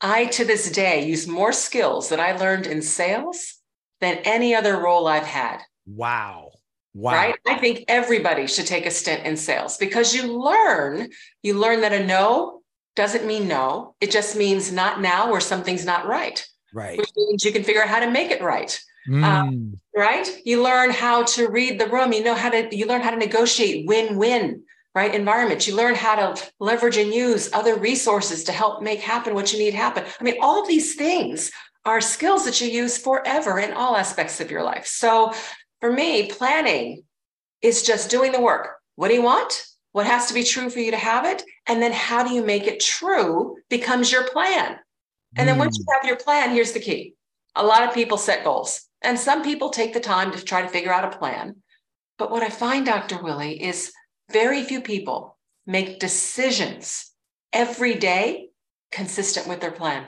I 0.00 0.26
to 0.26 0.44
this 0.44 0.70
day 0.70 1.06
use 1.08 1.26
more 1.26 1.52
skills 1.52 2.08
that 2.10 2.20
I 2.20 2.36
learned 2.36 2.66
in 2.66 2.80
sales 2.80 3.54
than 4.00 4.18
any 4.18 4.54
other 4.54 4.76
role 4.76 5.08
I've 5.08 5.26
had. 5.26 5.58
Wow. 5.86 6.52
Wow. 6.94 7.12
Right? 7.12 7.34
I 7.46 7.56
think 7.58 7.84
everybody 7.88 8.46
should 8.46 8.66
take 8.66 8.86
a 8.86 8.90
stint 8.90 9.24
in 9.24 9.36
sales 9.36 9.76
because 9.76 10.14
you 10.14 10.40
learn, 10.42 11.10
you 11.42 11.54
learn 11.54 11.82
that 11.82 11.92
a 11.92 12.04
no 12.04 12.62
doesn't 12.96 13.26
mean 13.26 13.46
no. 13.46 13.94
It 14.00 14.10
just 14.10 14.36
means 14.36 14.72
not 14.72 15.00
now 15.00 15.30
or 15.30 15.40
something's 15.40 15.84
not 15.84 16.06
right, 16.06 16.44
Right. 16.72 16.98
which 16.98 17.10
means 17.16 17.44
you 17.44 17.52
can 17.52 17.62
figure 17.62 17.82
out 17.82 17.88
how 17.88 18.00
to 18.00 18.10
make 18.10 18.30
it 18.30 18.42
right. 18.42 18.78
Mm. 19.08 19.24
Um, 19.24 19.80
right? 19.96 20.28
You 20.44 20.62
learn 20.62 20.90
how 20.90 21.22
to 21.24 21.48
read 21.48 21.78
the 21.78 21.86
room. 21.86 22.12
You 22.12 22.24
know 22.24 22.34
how 22.34 22.50
to, 22.50 22.74
you 22.76 22.86
learn 22.86 23.00
how 23.00 23.10
to 23.10 23.16
negotiate 23.16 23.86
win-win, 23.86 24.62
right? 24.94 25.14
Environments. 25.14 25.68
You 25.68 25.76
learn 25.76 25.94
how 25.94 26.34
to 26.34 26.50
leverage 26.58 26.96
and 26.96 27.14
use 27.14 27.50
other 27.52 27.76
resources 27.76 28.44
to 28.44 28.52
help 28.52 28.82
make 28.82 29.00
happen 29.00 29.34
what 29.34 29.52
you 29.52 29.58
need 29.58 29.74
happen. 29.74 30.04
I 30.20 30.24
mean, 30.24 30.36
all 30.40 30.60
of 30.60 30.68
these 30.68 30.94
things 30.96 31.50
are 31.84 32.00
skills 32.00 32.44
that 32.44 32.60
you 32.60 32.68
use 32.68 32.98
forever 32.98 33.58
in 33.60 33.72
all 33.72 33.96
aspects 33.96 34.40
of 34.40 34.50
your 34.50 34.62
life. 34.62 34.86
So 34.86 35.32
for 35.80 35.92
me, 35.92 36.30
planning 36.30 37.04
is 37.62 37.82
just 37.82 38.10
doing 38.10 38.32
the 38.32 38.40
work. 38.40 38.76
What 38.96 39.08
do 39.08 39.14
you 39.14 39.22
want? 39.22 39.64
What 39.92 40.06
has 40.06 40.26
to 40.26 40.34
be 40.34 40.44
true 40.44 40.70
for 40.70 40.80
you 40.80 40.90
to 40.90 40.96
have 40.96 41.24
it? 41.24 41.42
And 41.66 41.82
then 41.82 41.92
how 41.92 42.22
do 42.22 42.32
you 42.32 42.44
make 42.44 42.66
it 42.66 42.80
true 42.80 43.56
becomes 43.68 44.12
your 44.12 44.24
plan. 44.24 44.76
And 45.36 45.48
then 45.48 45.58
once 45.58 45.76
you 45.78 45.84
mm. 45.84 45.94
have 45.94 46.06
your 46.06 46.16
plan, 46.16 46.50
here's 46.50 46.72
the 46.72 46.80
key. 46.80 47.14
A 47.54 47.64
lot 47.64 47.82
of 47.82 47.94
people 47.94 48.16
set 48.16 48.44
goals, 48.44 48.86
and 49.02 49.18
some 49.18 49.42
people 49.42 49.70
take 49.70 49.92
the 49.92 50.00
time 50.00 50.32
to 50.32 50.42
try 50.42 50.62
to 50.62 50.68
figure 50.68 50.92
out 50.92 51.04
a 51.04 51.16
plan. 51.18 51.56
But 52.18 52.30
what 52.30 52.42
I 52.42 52.48
find, 52.48 52.86
Dr. 52.86 53.22
Willie, 53.22 53.62
is 53.62 53.92
very 54.32 54.62
few 54.64 54.80
people 54.80 55.38
make 55.66 56.00
decisions 56.00 57.12
every 57.52 57.94
day 57.94 58.48
consistent 58.90 59.46
with 59.46 59.60
their 59.60 59.70
plan. 59.70 60.06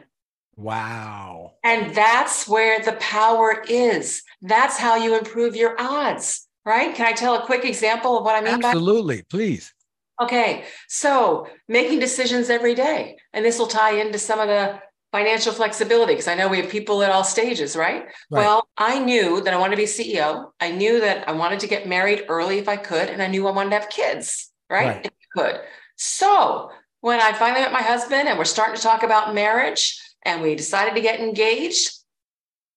Wow. 0.56 1.54
And 1.62 1.94
that's 1.94 2.48
where 2.48 2.80
the 2.80 2.92
power 2.92 3.62
is. 3.68 4.22
That's 4.42 4.78
how 4.78 4.96
you 4.96 5.18
improve 5.18 5.54
your 5.54 5.76
odds, 5.78 6.48
right? 6.64 6.94
Can 6.94 7.06
I 7.06 7.12
tell 7.12 7.34
a 7.34 7.44
quick 7.44 7.64
example 7.64 8.18
of 8.18 8.24
what 8.24 8.36
I 8.36 8.40
mean 8.40 8.60
by 8.60 8.68
Absolutely. 8.68 9.22
Please. 9.22 9.72
Okay, 10.20 10.64
so 10.88 11.46
making 11.68 11.98
decisions 11.98 12.50
every 12.50 12.74
day. 12.74 13.16
And 13.32 13.44
this 13.44 13.58
will 13.58 13.66
tie 13.66 13.92
into 13.92 14.18
some 14.18 14.38
of 14.38 14.48
the 14.48 14.78
financial 15.12 15.52
flexibility 15.52 16.12
because 16.12 16.28
I 16.28 16.34
know 16.34 16.48
we 16.48 16.58
have 16.58 16.70
people 16.70 17.02
at 17.02 17.10
all 17.10 17.24
stages, 17.24 17.74
right? 17.74 18.04
Right. 18.04 18.12
Well, 18.30 18.68
I 18.76 18.98
knew 18.98 19.40
that 19.40 19.52
I 19.52 19.56
wanted 19.56 19.76
to 19.76 19.82
be 19.82 19.86
CEO. 19.86 20.50
I 20.60 20.70
knew 20.70 21.00
that 21.00 21.28
I 21.28 21.32
wanted 21.32 21.60
to 21.60 21.66
get 21.66 21.88
married 21.88 22.26
early 22.28 22.58
if 22.58 22.68
I 22.68 22.76
could, 22.76 23.08
and 23.08 23.22
I 23.22 23.26
knew 23.26 23.46
I 23.48 23.50
wanted 23.50 23.70
to 23.70 23.80
have 23.80 23.88
kids, 23.88 24.50
right? 24.68 24.86
Right. 24.86 25.06
If 25.06 25.10
I 25.10 25.40
could. 25.40 25.60
So 25.96 26.70
when 27.00 27.20
I 27.20 27.32
finally 27.32 27.62
met 27.62 27.72
my 27.72 27.82
husband 27.82 28.28
and 28.28 28.38
we're 28.38 28.44
starting 28.44 28.76
to 28.76 28.82
talk 28.82 29.02
about 29.02 29.34
marriage 29.34 30.00
and 30.22 30.42
we 30.42 30.54
decided 30.54 30.94
to 30.94 31.00
get 31.00 31.20
engaged, 31.20 31.92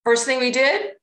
first 0.06 0.26
thing 0.26 0.40
we 0.40 0.52
did 0.52 0.94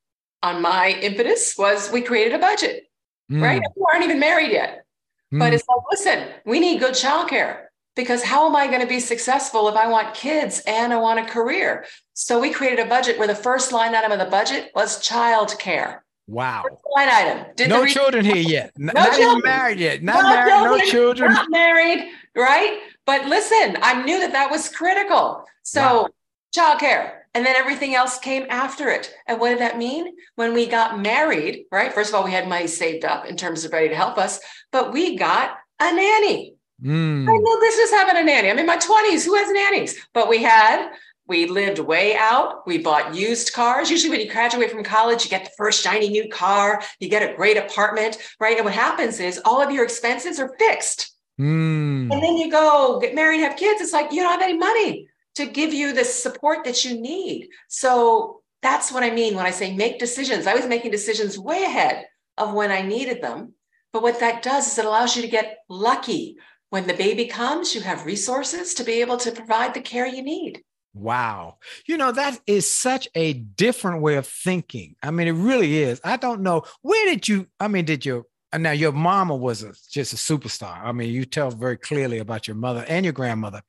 on 0.42 0.62
my 0.62 0.90
impetus 1.02 1.56
was 1.58 1.90
we 1.92 2.00
created 2.02 2.34
a 2.34 2.38
budget, 2.38 2.84
right? 3.28 3.60
We 3.76 3.84
aren't 3.92 4.04
even 4.04 4.18
married 4.18 4.52
yet. 4.52 4.84
But 5.32 5.52
Mm. 5.52 5.54
it's 5.54 5.68
like, 5.68 5.78
listen, 5.90 6.28
we 6.44 6.58
need 6.58 6.80
good 6.80 6.94
childcare 6.94 7.66
because 7.94 8.22
how 8.24 8.46
am 8.48 8.56
I 8.56 8.66
going 8.66 8.80
to 8.80 8.86
be 8.86 8.98
successful 8.98 9.68
if 9.68 9.76
I 9.76 9.86
want 9.86 10.14
kids 10.14 10.60
and 10.66 10.92
I 10.92 10.96
want 10.96 11.20
a 11.20 11.24
career? 11.24 11.84
So 12.14 12.40
we 12.40 12.50
created 12.50 12.80
a 12.80 12.88
budget 12.88 13.16
where 13.18 13.28
the 13.28 13.34
first 13.36 13.70
line 13.70 13.94
item 13.94 14.10
of 14.12 14.18
the 14.18 14.24
budget 14.24 14.72
was 14.74 14.98
childcare. 15.00 16.00
Wow. 16.26 16.64
First 16.68 16.82
line 16.96 17.08
item. 17.08 17.46
Did 17.54 17.68
No 17.68 17.82
re- 17.82 17.92
children 17.92 18.24
here 18.24 18.36
yet. 18.36 18.72
No 18.78 18.92
not 18.92 19.08
even 19.08 19.20
children. 19.20 19.42
married 19.44 19.78
yet. 19.78 20.02
Not 20.02 20.22
No 20.24 20.30
married. 20.30 20.48
No 20.50 20.62
children, 20.78 20.88
children. 20.90 21.32
Not 21.32 21.50
married, 21.50 22.08
right? 22.34 22.80
But 23.06 23.26
listen, 23.26 23.76
I 23.82 24.02
knew 24.02 24.18
that 24.20 24.32
that 24.32 24.50
was 24.50 24.68
critical. 24.68 25.44
So 25.62 25.80
Wow. 25.82 26.08
Childcare. 26.56 27.20
And 27.34 27.46
then 27.46 27.54
everything 27.54 27.94
else 27.94 28.18
came 28.18 28.46
after 28.50 28.88
it. 28.88 29.14
And 29.26 29.38
what 29.38 29.50
did 29.50 29.60
that 29.60 29.78
mean? 29.78 30.16
When 30.34 30.52
we 30.52 30.66
got 30.66 31.00
married, 31.00 31.66
right? 31.70 31.92
First 31.92 32.10
of 32.10 32.16
all, 32.16 32.24
we 32.24 32.32
had 32.32 32.48
money 32.48 32.66
saved 32.66 33.04
up 33.04 33.26
in 33.26 33.36
terms 33.36 33.64
of 33.64 33.72
ready 33.72 33.88
to 33.88 33.94
help 33.94 34.18
us, 34.18 34.40
but 34.72 34.92
we 34.92 35.16
got 35.16 35.56
a 35.78 35.94
nanny. 35.94 36.54
Mm. 36.82 37.28
I 37.28 37.36
no 37.36 37.60
business 37.60 37.90
having 37.92 38.16
a 38.16 38.24
nanny. 38.24 38.50
I'm 38.50 38.58
in 38.58 38.66
my 38.66 38.78
20s. 38.78 39.24
Who 39.24 39.34
has 39.36 39.50
nannies? 39.50 39.96
But 40.12 40.28
we 40.28 40.42
had, 40.42 40.90
we 41.28 41.46
lived 41.46 41.78
way 41.78 42.16
out. 42.16 42.66
We 42.66 42.78
bought 42.78 43.14
used 43.14 43.52
cars. 43.52 43.90
Usually, 43.90 44.10
when 44.10 44.20
you 44.20 44.32
graduate 44.32 44.72
from 44.72 44.82
college, 44.82 45.22
you 45.22 45.30
get 45.30 45.44
the 45.44 45.52
first 45.56 45.84
shiny 45.84 46.08
new 46.08 46.28
car, 46.30 46.82
you 46.98 47.08
get 47.08 47.22
a 47.22 47.36
great 47.36 47.56
apartment, 47.58 48.18
right? 48.40 48.56
And 48.56 48.64
what 48.64 48.74
happens 48.74 49.20
is 49.20 49.40
all 49.44 49.62
of 49.62 49.70
your 49.70 49.84
expenses 49.84 50.40
are 50.40 50.52
fixed. 50.58 51.14
Mm. 51.38 52.10
And 52.12 52.22
then 52.22 52.36
you 52.38 52.50
go 52.50 52.98
get 53.00 53.14
married, 53.14 53.40
have 53.40 53.56
kids. 53.56 53.80
It's 53.80 53.92
like 53.92 54.10
you 54.10 54.22
don't 54.22 54.32
have 54.32 54.42
any 54.42 54.58
money 54.58 55.09
to 55.40 55.46
give 55.46 55.72
you 55.72 55.92
the 55.92 56.04
support 56.04 56.64
that 56.64 56.84
you 56.84 57.00
need. 57.00 57.48
So 57.68 58.42
that's 58.62 58.92
what 58.92 59.02
I 59.02 59.10
mean 59.10 59.34
when 59.34 59.46
I 59.46 59.50
say 59.50 59.74
make 59.74 59.98
decisions. 59.98 60.46
I 60.46 60.54
was 60.54 60.66
making 60.66 60.90
decisions 60.90 61.38
way 61.38 61.64
ahead 61.64 62.06
of 62.36 62.52
when 62.54 62.70
I 62.70 62.82
needed 62.82 63.22
them. 63.22 63.54
But 63.92 64.02
what 64.02 64.20
that 64.20 64.42
does 64.42 64.70
is 64.70 64.78
it 64.78 64.84
allows 64.84 65.16
you 65.16 65.22
to 65.22 65.28
get 65.28 65.58
lucky. 65.68 66.36
When 66.68 66.86
the 66.86 66.94
baby 66.94 67.26
comes, 67.26 67.74
you 67.74 67.80
have 67.80 68.06
resources 68.06 68.74
to 68.74 68.84
be 68.84 69.00
able 69.00 69.16
to 69.18 69.32
provide 69.32 69.74
the 69.74 69.80
care 69.80 70.06
you 70.06 70.22
need. 70.22 70.62
Wow. 70.92 71.58
You 71.86 71.96
know, 71.96 72.12
that 72.12 72.38
is 72.46 72.70
such 72.70 73.08
a 73.14 73.32
different 73.32 74.02
way 74.02 74.16
of 74.16 74.26
thinking. 74.26 74.96
I 75.02 75.10
mean, 75.10 75.28
it 75.28 75.32
really 75.32 75.82
is. 75.82 76.00
I 76.04 76.16
don't 76.16 76.42
know. 76.42 76.62
Where 76.82 77.06
did 77.06 77.28
you, 77.28 77.46
I 77.58 77.68
mean, 77.68 77.84
did 77.84 78.04
your, 78.04 78.24
uh, 78.52 78.58
now 78.58 78.72
your 78.72 78.92
mama 78.92 79.34
was 79.34 79.62
a, 79.62 79.72
just 79.90 80.12
a 80.12 80.16
superstar. 80.16 80.80
I 80.82 80.92
mean, 80.92 81.12
you 81.12 81.24
tell 81.24 81.50
very 81.50 81.76
clearly 81.76 82.18
about 82.18 82.48
your 82.48 82.56
mother 82.56 82.84
and 82.88 83.04
your 83.04 83.12
grandmother, 83.12 83.62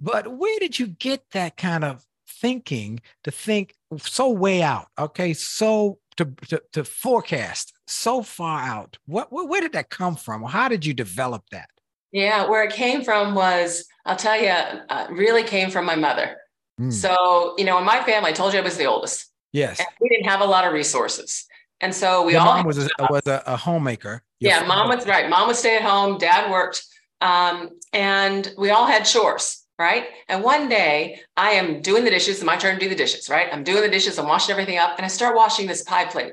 but 0.00 0.36
where 0.36 0.58
did 0.58 0.78
you 0.78 0.88
get 0.88 1.24
that 1.32 1.56
kind 1.56 1.84
of 1.84 2.04
thinking 2.28 3.00
to 3.24 3.30
think 3.30 3.74
so 3.98 4.30
way 4.30 4.62
out? 4.62 4.88
Okay. 4.98 5.32
So 5.32 5.98
to, 6.16 6.26
to, 6.48 6.62
to 6.72 6.84
forecast 6.84 7.72
so 7.86 8.22
far 8.22 8.62
out. 8.62 8.98
What, 9.06 9.32
where, 9.32 9.46
where 9.46 9.60
did 9.60 9.72
that 9.72 9.90
come 9.90 10.16
from? 10.16 10.42
How 10.42 10.68
did 10.68 10.84
you 10.84 10.94
develop 10.94 11.44
that? 11.50 11.68
Yeah, 12.12 12.48
where 12.48 12.62
it 12.62 12.72
came 12.72 13.02
from 13.02 13.34
was, 13.34 13.86
I'll 14.04 14.16
tell 14.16 14.38
you, 14.38 14.48
uh, 14.50 15.06
really 15.10 15.44
came 15.44 15.70
from 15.70 15.86
my 15.86 15.96
mother. 15.96 16.36
Mm. 16.78 16.92
So, 16.92 17.54
you 17.56 17.64
know, 17.64 17.78
in 17.78 17.84
my 17.84 18.02
family, 18.04 18.30
I 18.30 18.32
told 18.32 18.52
you 18.52 18.58
I 18.58 18.62
was 18.62 18.76
the 18.76 18.84
oldest. 18.84 19.30
Yes. 19.52 19.78
And 19.78 19.88
we 20.00 20.08
didn't 20.08 20.26
have 20.26 20.40
a 20.40 20.46
lot 20.46 20.66
of 20.66 20.72
resources. 20.72 21.46
And 21.82 21.94
so 21.94 22.24
we 22.24 22.32
Your 22.32 22.42
all 22.42 22.46
mom 22.46 22.66
was 22.66 22.78
a, 22.78 22.88
was 23.10 23.26
a, 23.26 23.42
a 23.44 23.56
homemaker. 23.56 24.22
Your 24.38 24.52
yeah, 24.52 24.66
mom 24.66 24.88
was 24.88 25.06
right. 25.06 25.28
Mom 25.28 25.48
would 25.48 25.56
stay 25.56 25.76
at 25.76 25.82
home, 25.82 26.16
dad 26.16 26.50
worked. 26.50 26.84
Um, 27.20 27.70
and 27.92 28.52
we 28.56 28.70
all 28.70 28.86
had 28.86 29.02
chores, 29.04 29.64
right? 29.78 30.06
And 30.28 30.42
one 30.42 30.68
day 30.68 31.20
I 31.36 31.50
am 31.50 31.82
doing 31.82 32.04
the 32.04 32.10
dishes, 32.10 32.36
it's 32.36 32.44
my 32.44 32.56
turn 32.56 32.74
to 32.74 32.80
do 32.80 32.88
the 32.88 32.94
dishes, 32.94 33.28
right? 33.28 33.48
I'm 33.52 33.64
doing 33.64 33.82
the 33.82 33.88
dishes, 33.88 34.18
I'm 34.18 34.28
washing 34.28 34.52
everything 34.52 34.78
up, 34.78 34.96
and 34.96 35.04
I 35.04 35.08
start 35.08 35.36
washing 35.36 35.66
this 35.66 35.82
pie 35.82 36.04
plate. 36.04 36.32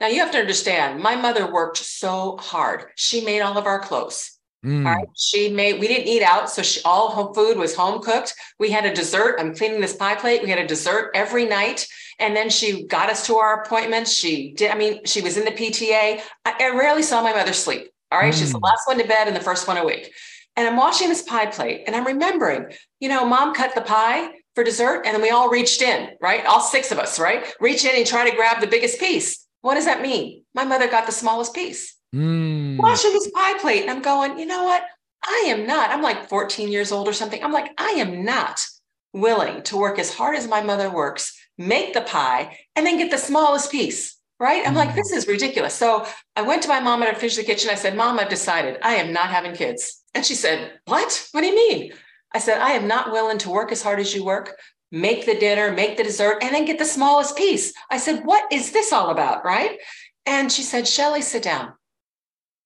Now 0.00 0.08
you 0.08 0.20
have 0.20 0.32
to 0.32 0.38
understand, 0.38 1.02
my 1.02 1.16
mother 1.16 1.50
worked 1.50 1.78
so 1.78 2.36
hard. 2.38 2.86
She 2.96 3.24
made 3.24 3.40
all 3.40 3.56
of 3.56 3.66
our 3.66 3.78
clothes. 3.78 4.38
Mm. 4.64 4.86
All 4.86 4.94
right. 4.94 5.08
She 5.16 5.48
made, 5.48 5.80
we 5.80 5.88
didn't 5.88 6.06
eat 6.06 6.22
out. 6.22 6.48
So 6.48 6.62
she, 6.62 6.80
all 6.84 7.08
home 7.10 7.34
food 7.34 7.56
was 7.58 7.74
home 7.74 8.00
cooked. 8.00 8.34
We 8.58 8.70
had 8.70 8.84
a 8.84 8.94
dessert. 8.94 9.36
I'm 9.38 9.54
cleaning 9.54 9.80
this 9.80 9.96
pie 9.96 10.14
plate. 10.14 10.42
We 10.42 10.50
had 10.50 10.58
a 10.60 10.66
dessert 10.66 11.10
every 11.14 11.46
night. 11.46 11.86
And 12.20 12.36
then 12.36 12.48
she 12.48 12.84
got 12.86 13.10
us 13.10 13.26
to 13.26 13.36
our 13.36 13.62
appointments. 13.62 14.12
She 14.12 14.52
did, 14.52 14.70
I 14.70 14.76
mean, 14.76 15.04
she 15.04 15.20
was 15.20 15.36
in 15.36 15.44
the 15.44 15.50
PTA. 15.50 16.20
I, 16.44 16.54
I 16.60 16.68
rarely 16.76 17.02
saw 17.02 17.22
my 17.22 17.32
mother 17.32 17.52
sleep. 17.52 17.88
All 18.12 18.20
right. 18.20 18.32
She's 18.34 18.52
the 18.52 18.58
Mm. 18.58 18.62
last 18.64 18.86
one 18.86 18.98
to 18.98 19.04
bed 19.08 19.26
and 19.26 19.34
the 19.34 19.40
first 19.40 19.66
one 19.66 19.78
awake. 19.78 20.12
And 20.54 20.68
I'm 20.68 20.76
washing 20.76 21.08
this 21.08 21.22
pie 21.22 21.46
plate 21.46 21.84
and 21.86 21.96
I'm 21.96 22.06
remembering, 22.06 22.66
you 23.00 23.08
know, 23.08 23.24
mom 23.24 23.54
cut 23.54 23.74
the 23.74 23.80
pie 23.80 24.28
for 24.54 24.62
dessert 24.62 25.02
and 25.06 25.14
then 25.14 25.22
we 25.22 25.30
all 25.30 25.48
reached 25.48 25.80
in, 25.82 26.10
right? 26.20 26.44
All 26.44 26.60
six 26.60 26.92
of 26.92 26.98
us, 26.98 27.18
right? 27.18 27.50
Reach 27.58 27.84
in 27.86 27.96
and 27.96 28.06
try 28.06 28.28
to 28.28 28.36
grab 28.36 28.60
the 28.60 28.66
biggest 28.66 29.00
piece. 29.00 29.46
What 29.62 29.74
does 29.74 29.86
that 29.86 30.02
mean? 30.02 30.44
My 30.54 30.64
mother 30.64 30.88
got 30.88 31.06
the 31.06 31.12
smallest 31.12 31.54
piece 31.54 31.96
Mm. 32.14 32.76
washing 32.76 33.12
this 33.12 33.30
pie 33.30 33.58
plate 33.58 33.82
and 33.82 33.90
I'm 33.90 34.02
going, 34.02 34.38
you 34.38 34.44
know 34.44 34.64
what? 34.64 34.84
I 35.24 35.44
am 35.46 35.66
not. 35.66 35.90
I'm 35.90 36.02
like 36.02 36.28
14 36.28 36.70
years 36.70 36.92
old 36.92 37.08
or 37.08 37.12
something. 37.12 37.42
I'm 37.42 37.52
like, 37.52 37.72
I 37.78 37.90
am 37.92 38.24
not 38.24 38.66
willing 39.12 39.62
to 39.64 39.76
work 39.76 39.98
as 39.98 40.12
hard 40.12 40.36
as 40.36 40.48
my 40.48 40.62
mother 40.62 40.90
works, 40.90 41.38
make 41.56 41.94
the 41.94 42.00
pie, 42.02 42.58
and 42.76 42.84
then 42.84 42.98
get 42.98 43.10
the 43.10 43.18
smallest 43.18 43.70
piece. 43.70 44.16
Right. 44.40 44.66
I'm 44.66 44.74
like, 44.74 44.96
this 44.96 45.12
is 45.12 45.28
ridiculous. 45.28 45.72
So 45.72 46.04
I 46.34 46.42
went 46.42 46.62
to 46.62 46.68
my 46.68 46.80
mom 46.80 47.00
and 47.00 47.08
I 47.08 47.14
finished 47.14 47.36
the 47.36 47.44
kitchen. 47.44 47.70
I 47.70 47.76
said, 47.76 47.96
Mom, 47.96 48.18
I've 48.18 48.28
decided 48.28 48.76
I 48.82 48.94
am 48.94 49.12
not 49.12 49.30
having 49.30 49.54
kids. 49.54 50.02
And 50.14 50.26
she 50.26 50.34
said, 50.34 50.80
What? 50.86 51.28
What 51.30 51.42
do 51.42 51.46
you 51.46 51.54
mean? 51.54 51.92
I 52.32 52.40
said, 52.40 52.60
I 52.60 52.70
am 52.70 52.88
not 52.88 53.12
willing 53.12 53.38
to 53.38 53.50
work 53.50 53.70
as 53.70 53.84
hard 53.84 54.00
as 54.00 54.12
you 54.12 54.24
work, 54.24 54.56
make 54.90 55.26
the 55.26 55.38
dinner, 55.38 55.70
make 55.70 55.96
the 55.96 56.02
dessert, 56.02 56.42
and 56.42 56.52
then 56.52 56.64
get 56.64 56.80
the 56.80 56.84
smallest 56.84 57.36
piece. 57.36 57.72
I 57.88 57.98
said, 57.98 58.24
What 58.24 58.52
is 58.52 58.72
this 58.72 58.92
all 58.92 59.10
about? 59.10 59.44
Right. 59.44 59.78
And 60.26 60.50
she 60.50 60.62
said, 60.62 60.84
Shellye, 60.84 61.22
sit 61.22 61.44
down. 61.44 61.74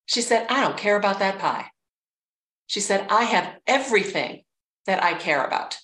She 0.07 0.23
said, 0.23 0.47
I 0.49 0.61
don't 0.63 0.77
care 0.77 0.97
about 0.97 1.19
that 1.19 1.39
pie. 1.39 1.67
She 2.69 2.81
said, 2.81 3.07
I 3.11 3.25
have 3.25 3.55
everything 3.67 4.43
that 4.87 5.03
I 5.03 5.15
care 5.15 5.45
about. 5.45 5.79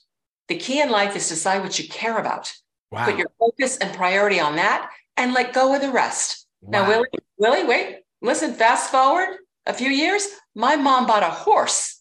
The 0.48 0.56
key 0.56 0.80
in 0.80 0.90
life 0.90 1.14
is 1.16 1.28
to 1.28 1.34
decide 1.34 1.62
what 1.62 1.78
you 1.78 1.88
care 1.88 2.18
about. 2.18 2.52
Wow. 2.90 3.04
Put 3.04 3.18
your 3.18 3.30
focus 3.38 3.76
and 3.78 3.94
priority 3.94 4.40
on 4.40 4.56
that 4.56 4.90
and 5.16 5.32
let 5.32 5.52
go 5.52 5.74
of 5.74 5.80
the 5.82 5.90
rest. 5.90 6.46
Now, 6.62 6.82
Wow. 6.82 6.88
Willie, 6.88 7.08
Willie, 7.38 7.64
wait, 7.64 7.98
listen, 8.20 8.54
fast 8.54 8.90
forward 8.90 9.38
a 9.66 9.72
few 9.72 9.88
years, 9.90 10.28
my 10.54 10.76
mom 10.76 11.06
bought 11.06 11.22
a 11.22 11.30
horse. 11.30 12.00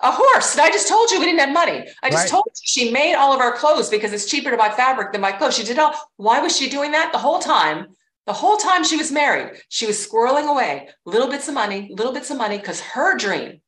A 0.00 0.10
horse. 0.10 0.52
And 0.54 0.60
I 0.62 0.70
just 0.70 0.88
told 0.88 1.10
you 1.10 1.18
we 1.20 1.26
didn't 1.26 1.40
have 1.40 1.52
money. 1.52 1.84
I 2.02 2.10
just 2.10 2.24
Right. 2.24 2.30
told 2.30 2.44
you 2.46 2.52
she 2.64 2.90
made 2.90 3.14
all 3.14 3.32
of 3.32 3.40
our 3.40 3.52
clothes 3.56 3.88
because 3.88 4.12
it's 4.12 4.26
cheaper 4.26 4.50
to 4.50 4.56
buy 4.56 4.70
fabric 4.70 5.12
than 5.12 5.20
buy 5.20 5.32
clothes. 5.32 5.56
She 5.56 5.64
did 5.64 5.78
all. 5.78 5.94
Why 6.16 6.40
was 6.40 6.56
she 6.56 6.68
doing 6.68 6.92
that? 6.92 7.12
The 7.12 7.18
whole 7.18 7.38
time, 7.38 7.94
the 8.26 8.32
whole 8.32 8.56
time 8.56 8.84
she 8.84 8.96
was 8.96 9.12
married, 9.12 9.58
she 9.68 9.86
was 9.86 10.06
squirreling 10.06 10.48
away 10.48 10.88
little 11.04 11.28
bits 11.28 11.48
of 11.48 11.54
money, 11.54 11.90
little 11.92 12.12
bits 12.12 12.30
of 12.30 12.38
money, 12.38 12.58
because 12.58 12.80
her 12.80 13.16
dream 13.16 13.60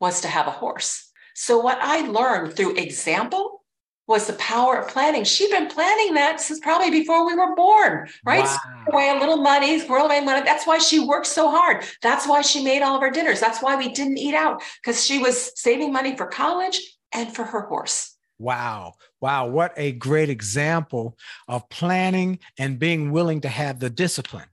was 0.00 0.20
to 0.22 0.28
have 0.28 0.46
a 0.46 0.50
horse. 0.50 1.10
So, 1.34 1.58
what 1.58 1.78
I 1.80 2.00
learned 2.08 2.54
through 2.54 2.76
example 2.76 3.62
was 4.08 4.26
the 4.26 4.32
power 4.34 4.76
of 4.76 4.88
planning. 4.88 5.24
She'd 5.24 5.50
been 5.50 5.68
planning 5.68 6.14
that 6.14 6.40
since 6.40 6.58
probably 6.58 6.90
before 6.90 7.24
we 7.26 7.34
were 7.34 7.54
born, 7.54 8.08
right? 8.24 8.44
Wow. 8.44 8.58
Away 8.92 9.08
a 9.10 9.20
little 9.20 9.36
money, 9.36 9.78
squirrel 9.78 10.06
away 10.06 10.20
money. 10.20 10.42
That's 10.44 10.66
why 10.66 10.78
she 10.78 11.00
worked 11.00 11.28
so 11.28 11.50
hard. 11.50 11.84
That's 12.02 12.26
why 12.26 12.42
she 12.42 12.64
made 12.64 12.82
all 12.82 12.96
of 12.96 13.02
our 13.02 13.10
dinners. 13.10 13.40
That's 13.40 13.62
why 13.62 13.76
we 13.76 13.88
didn't 13.92 14.18
eat 14.18 14.34
out 14.34 14.62
because 14.82 15.04
she 15.04 15.18
was 15.18 15.58
saving 15.58 15.92
money 15.92 16.16
for 16.16 16.26
college 16.26 16.98
and 17.12 17.34
for 17.34 17.44
her 17.44 17.62
horse. 17.62 18.16
Wow. 18.38 18.94
Wow. 19.22 19.46
What 19.46 19.72
a 19.76 19.92
great 19.92 20.28
example 20.28 21.16
of 21.46 21.68
planning 21.68 22.40
and 22.58 22.78
being 22.78 23.12
willing 23.12 23.40
to 23.42 23.48
have 23.48 23.78
the 23.78 23.88
discipline. 23.88 24.46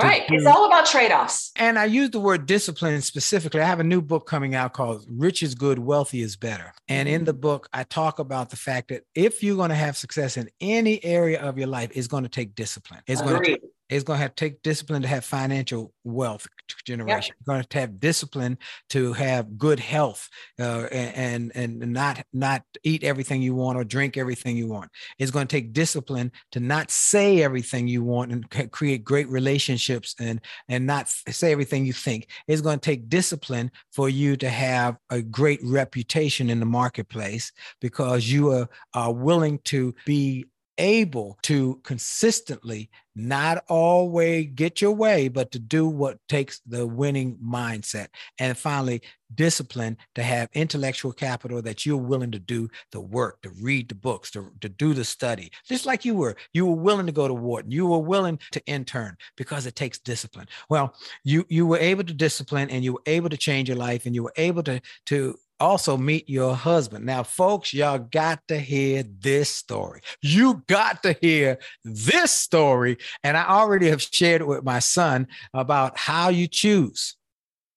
Right. 0.00 0.24
It's 0.28 0.44
all 0.44 0.66
about 0.66 0.86
trade 0.86 1.12
offs. 1.12 1.52
And 1.54 1.78
I 1.78 1.84
use 1.84 2.10
the 2.10 2.18
word 2.18 2.46
discipline 2.46 3.00
specifically. 3.00 3.60
I 3.60 3.66
have 3.66 3.78
a 3.78 3.84
new 3.84 4.00
book 4.00 4.26
coming 4.26 4.56
out 4.56 4.72
called 4.72 5.04
Rich 5.08 5.44
is 5.44 5.54
Good, 5.54 5.78
Wealthy 5.78 6.20
is 6.20 6.34
Better. 6.34 6.72
And 6.88 7.08
in 7.08 7.24
the 7.24 7.32
mm-hmm. 7.32 7.40
book, 7.40 7.68
I 7.72 7.84
talk 7.84 8.18
about 8.18 8.50
the 8.50 8.56
fact 8.56 8.88
that 8.88 9.04
if 9.14 9.40
you're 9.42 9.56
going 9.56 9.68
to 9.68 9.76
have 9.76 9.96
success 9.96 10.36
in 10.36 10.50
any 10.60 11.04
area 11.04 11.40
of 11.40 11.58
your 11.58 11.68
life, 11.68 11.90
it's 11.94 12.08
going 12.08 12.24
to 12.24 12.28
take 12.28 12.56
discipline. 12.56 13.02
It's 13.06 13.20
going 13.20 13.34
to 13.34 13.52
Agreed. 13.52 13.60
It's 13.88 14.04
going 14.04 14.18
to 14.18 14.22
have 14.22 14.34
to 14.34 14.44
take 14.44 14.62
discipline 14.62 15.02
to 15.02 15.08
have 15.08 15.24
financial 15.24 15.92
wealth 16.04 16.46
generation. 16.84 17.34
It's 17.38 17.46
going 17.46 17.62
to 17.62 17.78
have 17.78 18.00
discipline 18.00 18.58
to 18.90 19.12
have 19.12 19.58
good 19.58 19.78
health 19.78 20.28
uh, 20.58 20.86
and 20.90 21.52
and 21.54 21.92
not 21.92 22.24
not 22.32 22.62
eat 22.82 23.04
everything 23.04 23.42
you 23.42 23.54
want 23.54 23.78
or 23.78 23.84
drink 23.84 24.16
everything 24.16 24.56
you 24.56 24.68
want. 24.68 24.90
It's 25.18 25.30
going 25.30 25.46
to 25.46 25.56
take 25.56 25.72
discipline 25.72 26.32
to 26.52 26.60
not 26.60 26.90
say 26.90 27.42
everything 27.42 27.86
you 27.86 28.02
want 28.02 28.32
and 28.32 28.70
create 28.72 29.04
great 29.04 29.28
relationships 29.28 30.14
and 30.18 30.40
and 30.68 30.86
not 30.86 31.08
say 31.08 31.52
everything 31.52 31.84
you 31.84 31.92
think. 31.92 32.28
It's 32.48 32.62
going 32.62 32.78
to 32.78 32.84
take 32.84 33.08
discipline 33.08 33.70
for 33.92 34.08
you 34.08 34.36
to 34.36 34.48
have 34.48 34.96
a 35.10 35.20
great 35.22 35.60
reputation 35.62 36.50
in 36.50 36.60
the 36.60 36.66
marketplace 36.66 37.52
because 37.80 38.30
you 38.30 38.50
are, 38.52 38.68
are 38.94 39.12
willing 39.12 39.58
to 39.64 39.94
be 40.06 40.46
able 40.78 41.38
to 41.42 41.80
consistently 41.84 42.90
not 43.16 43.62
always 43.68 44.48
get 44.54 44.80
your 44.80 44.92
way, 44.92 45.28
but 45.28 45.52
to 45.52 45.58
do 45.58 45.86
what 45.86 46.18
takes 46.28 46.60
the 46.66 46.86
winning 46.86 47.38
mindset. 47.44 48.08
And 48.38 48.58
finally, 48.58 49.02
discipline 49.34 49.96
to 50.14 50.22
have 50.22 50.48
intellectual 50.52 51.12
capital 51.12 51.62
that 51.62 51.86
you're 51.86 51.96
willing 51.96 52.30
to 52.32 52.38
do 52.38 52.68
the 52.92 53.00
work, 53.00 53.40
to 53.42 53.50
read 53.60 53.88
the 53.88 53.94
books, 53.94 54.30
to, 54.32 54.50
to 54.60 54.68
do 54.68 54.94
the 54.94 55.04
study, 55.04 55.50
just 55.68 55.86
like 55.86 56.04
you 56.04 56.14
were. 56.14 56.36
You 56.52 56.66
were 56.66 56.74
willing 56.74 57.06
to 57.06 57.12
go 57.12 57.28
to 57.28 57.34
Wharton, 57.34 57.70
you 57.70 57.86
were 57.86 57.98
willing 57.98 58.38
to 58.52 58.64
intern 58.66 59.16
because 59.36 59.66
it 59.66 59.76
takes 59.76 59.98
discipline. 59.98 60.48
Well, 60.68 60.94
you 61.22 61.44
you 61.48 61.66
were 61.66 61.78
able 61.78 62.04
to 62.04 62.14
discipline 62.14 62.70
and 62.70 62.84
you 62.84 62.94
were 62.94 63.02
able 63.06 63.28
to 63.28 63.36
change 63.36 63.68
your 63.68 63.78
life 63.78 64.06
and 64.06 64.14
you 64.14 64.22
were 64.24 64.34
able 64.36 64.62
to 64.64 64.80
to 65.06 65.38
also 65.60 65.96
meet 65.96 66.28
your 66.28 66.54
husband. 66.54 67.04
Now, 67.04 67.22
folks, 67.22 67.72
y'all 67.72 67.98
got 67.98 68.46
to 68.48 68.58
hear 68.58 69.02
this 69.02 69.50
story. 69.50 70.00
You 70.20 70.62
got 70.66 71.02
to 71.04 71.16
hear 71.20 71.58
this 71.84 72.30
story. 72.30 72.98
And 73.22 73.36
I 73.36 73.46
already 73.46 73.88
have 73.90 74.02
shared 74.02 74.40
it 74.40 74.46
with 74.46 74.64
my 74.64 74.78
son 74.78 75.28
about 75.52 75.98
how 75.98 76.28
you 76.28 76.46
choose 76.46 77.16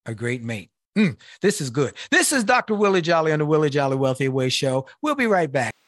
a 0.06 0.16
great 0.16 0.44
mate. 0.44 0.72
Mm, 0.98 1.16
this 1.42 1.62
is 1.62 1.70
good. 1.70 1.94
This 2.10 2.32
is 2.32 2.44
Dr. 2.44 2.74
Willie 2.74 3.02
Jolley 3.02 3.32
on 3.32 3.40
the 3.40 3.46
Willie 3.46 3.70
Jolley 3.70 3.98
Wealthy 3.98 4.30
Way 4.30 4.50
Show. 4.50 4.88
We'll 5.02 5.16
be 5.16 5.28
right 5.28 5.52
back. 5.52 5.76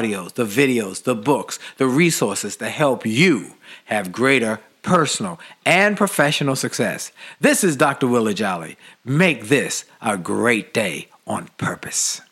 audios, 0.00 0.34
the 0.34 0.44
videos, 0.44 1.02
the 1.02 1.14
books, 1.14 1.58
the 1.76 1.86
resources 1.86 2.56
to 2.56 2.68
help 2.68 3.04
you 3.06 3.54
have 3.86 4.12
greater 4.12 4.60
personal 4.82 5.38
and 5.66 5.96
professional 5.96 6.56
success. 6.56 7.12
This 7.40 7.62
is 7.62 7.76
Dr. 7.76 8.06
Willie 8.06 8.34
Jolley. 8.34 8.76
Make 9.04 9.48
this 9.48 9.84
a 10.00 10.16
great 10.16 10.72
day 10.72 11.08
on 11.26 11.48
purpose. 11.58 12.22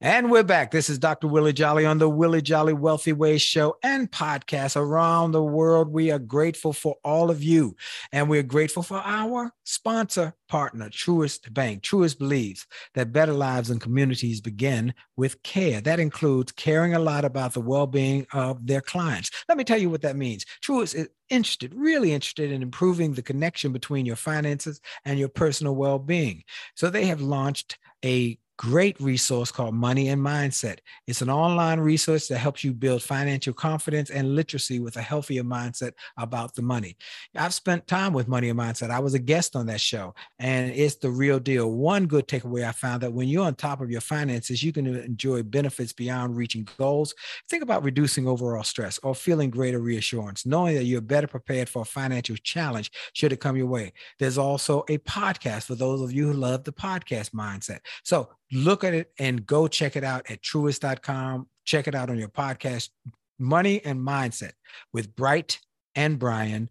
And 0.00 0.30
we're 0.30 0.44
back. 0.44 0.70
This 0.70 0.88
is 0.88 1.00
Dr. 1.00 1.26
Willie 1.26 1.52
Jolley 1.52 1.84
on 1.84 1.98
the 1.98 2.08
Willie 2.08 2.40
Jolley 2.40 2.72
Wealthy 2.72 3.12
Ways 3.12 3.42
show 3.42 3.78
and 3.82 4.08
podcast 4.08 4.76
around 4.76 5.32
the 5.32 5.42
world. 5.42 5.88
We 5.88 6.12
are 6.12 6.20
grateful 6.20 6.72
for 6.72 6.94
all 7.02 7.32
of 7.32 7.42
you. 7.42 7.74
And 8.12 8.28
we're 8.28 8.44
grateful 8.44 8.84
for 8.84 8.98
our 8.98 9.52
sponsor 9.64 10.34
partner, 10.48 10.88
Truist 10.88 11.52
Bank. 11.52 11.82
Truist 11.82 12.16
believes 12.16 12.64
that 12.94 13.12
better 13.12 13.32
lives 13.32 13.70
and 13.70 13.80
communities 13.80 14.40
begin 14.40 14.94
with 15.16 15.42
care. 15.42 15.80
That 15.80 15.98
includes 15.98 16.52
caring 16.52 16.94
a 16.94 17.00
lot 17.00 17.24
about 17.24 17.54
the 17.54 17.60
well 17.60 17.88
being 17.88 18.24
of 18.32 18.64
their 18.64 18.80
clients. 18.80 19.32
Let 19.48 19.58
me 19.58 19.64
tell 19.64 19.78
you 19.78 19.90
what 19.90 20.02
that 20.02 20.14
means. 20.14 20.46
Truist 20.64 20.94
is 20.94 21.08
interested, 21.28 21.74
really 21.74 22.12
interested 22.12 22.52
in 22.52 22.62
improving 22.62 23.14
the 23.14 23.22
connection 23.22 23.72
between 23.72 24.06
your 24.06 24.14
finances 24.14 24.80
and 25.04 25.18
your 25.18 25.28
personal 25.28 25.74
well 25.74 25.98
being. 25.98 26.44
So 26.76 26.88
they 26.88 27.06
have 27.06 27.20
launched 27.20 27.78
a 28.04 28.38
great 28.58 29.00
resource 29.00 29.52
called 29.52 29.72
Money 29.72 30.08
and 30.08 30.20
Mindset. 30.20 30.78
It's 31.06 31.22
an 31.22 31.30
online 31.30 31.78
resource 31.78 32.26
that 32.26 32.38
helps 32.38 32.64
you 32.64 32.72
build 32.72 33.02
financial 33.02 33.54
confidence 33.54 34.10
and 34.10 34.34
literacy 34.34 34.80
with 34.80 34.96
a 34.96 35.00
healthier 35.00 35.44
mindset 35.44 35.92
about 36.16 36.56
the 36.56 36.62
money. 36.62 36.96
I've 37.36 37.54
spent 37.54 37.86
time 37.86 38.12
with 38.12 38.26
Money 38.26 38.48
and 38.48 38.58
Mindset. 38.58 38.90
I 38.90 38.98
was 38.98 39.14
a 39.14 39.20
guest 39.20 39.54
on 39.54 39.66
that 39.66 39.80
show, 39.80 40.12
and 40.40 40.72
it's 40.72 40.96
the 40.96 41.08
real 41.08 41.38
deal. 41.38 41.70
One 41.70 42.06
good 42.06 42.26
takeaway 42.26 42.68
I 42.68 42.72
found 42.72 43.00
that 43.02 43.12
when 43.12 43.28
you're 43.28 43.46
on 43.46 43.54
top 43.54 43.80
of 43.80 43.92
your 43.92 44.00
finances, 44.00 44.60
you 44.62 44.72
can 44.72 44.86
enjoy 44.88 45.44
benefits 45.44 45.92
beyond 45.92 46.36
reaching 46.36 46.68
goals. 46.78 47.14
Think 47.48 47.62
about 47.62 47.84
reducing 47.84 48.26
overall 48.26 48.64
stress 48.64 48.98
or 49.04 49.14
feeling 49.14 49.50
greater 49.50 49.78
reassurance, 49.78 50.44
knowing 50.44 50.74
that 50.74 50.84
you're 50.84 51.00
better 51.00 51.28
prepared 51.28 51.68
for 51.68 51.82
a 51.82 51.86
financial 51.86 52.36
challenge 52.36 52.90
should 53.12 53.32
it 53.32 53.40
come 53.40 53.56
your 53.56 53.66
way. 53.66 53.92
There's 54.18 54.36
also 54.36 54.80
a 54.88 54.98
podcast 54.98 55.64
for 55.64 55.76
those 55.76 56.00
of 56.00 56.12
you 56.12 56.26
who 56.26 56.32
love 56.32 56.64
the 56.64 56.72
podcast 56.72 57.30
mindset. 57.30 57.78
So 58.02 58.30
look 58.52 58.84
at 58.84 58.94
it 58.94 59.12
and 59.18 59.46
go 59.46 59.68
check 59.68 59.96
it 59.96 60.04
out 60.04 60.30
at 60.30 60.42
truist.com. 60.42 61.48
Check 61.64 61.88
it 61.88 61.94
out 61.94 62.10
on 62.10 62.18
your 62.18 62.28
podcast, 62.28 62.90
Money 63.38 63.80
and 63.84 64.00
Mindset 64.00 64.52
with 64.92 65.14
Bright 65.14 65.60
and 65.94 66.18
Brian, 66.18 66.70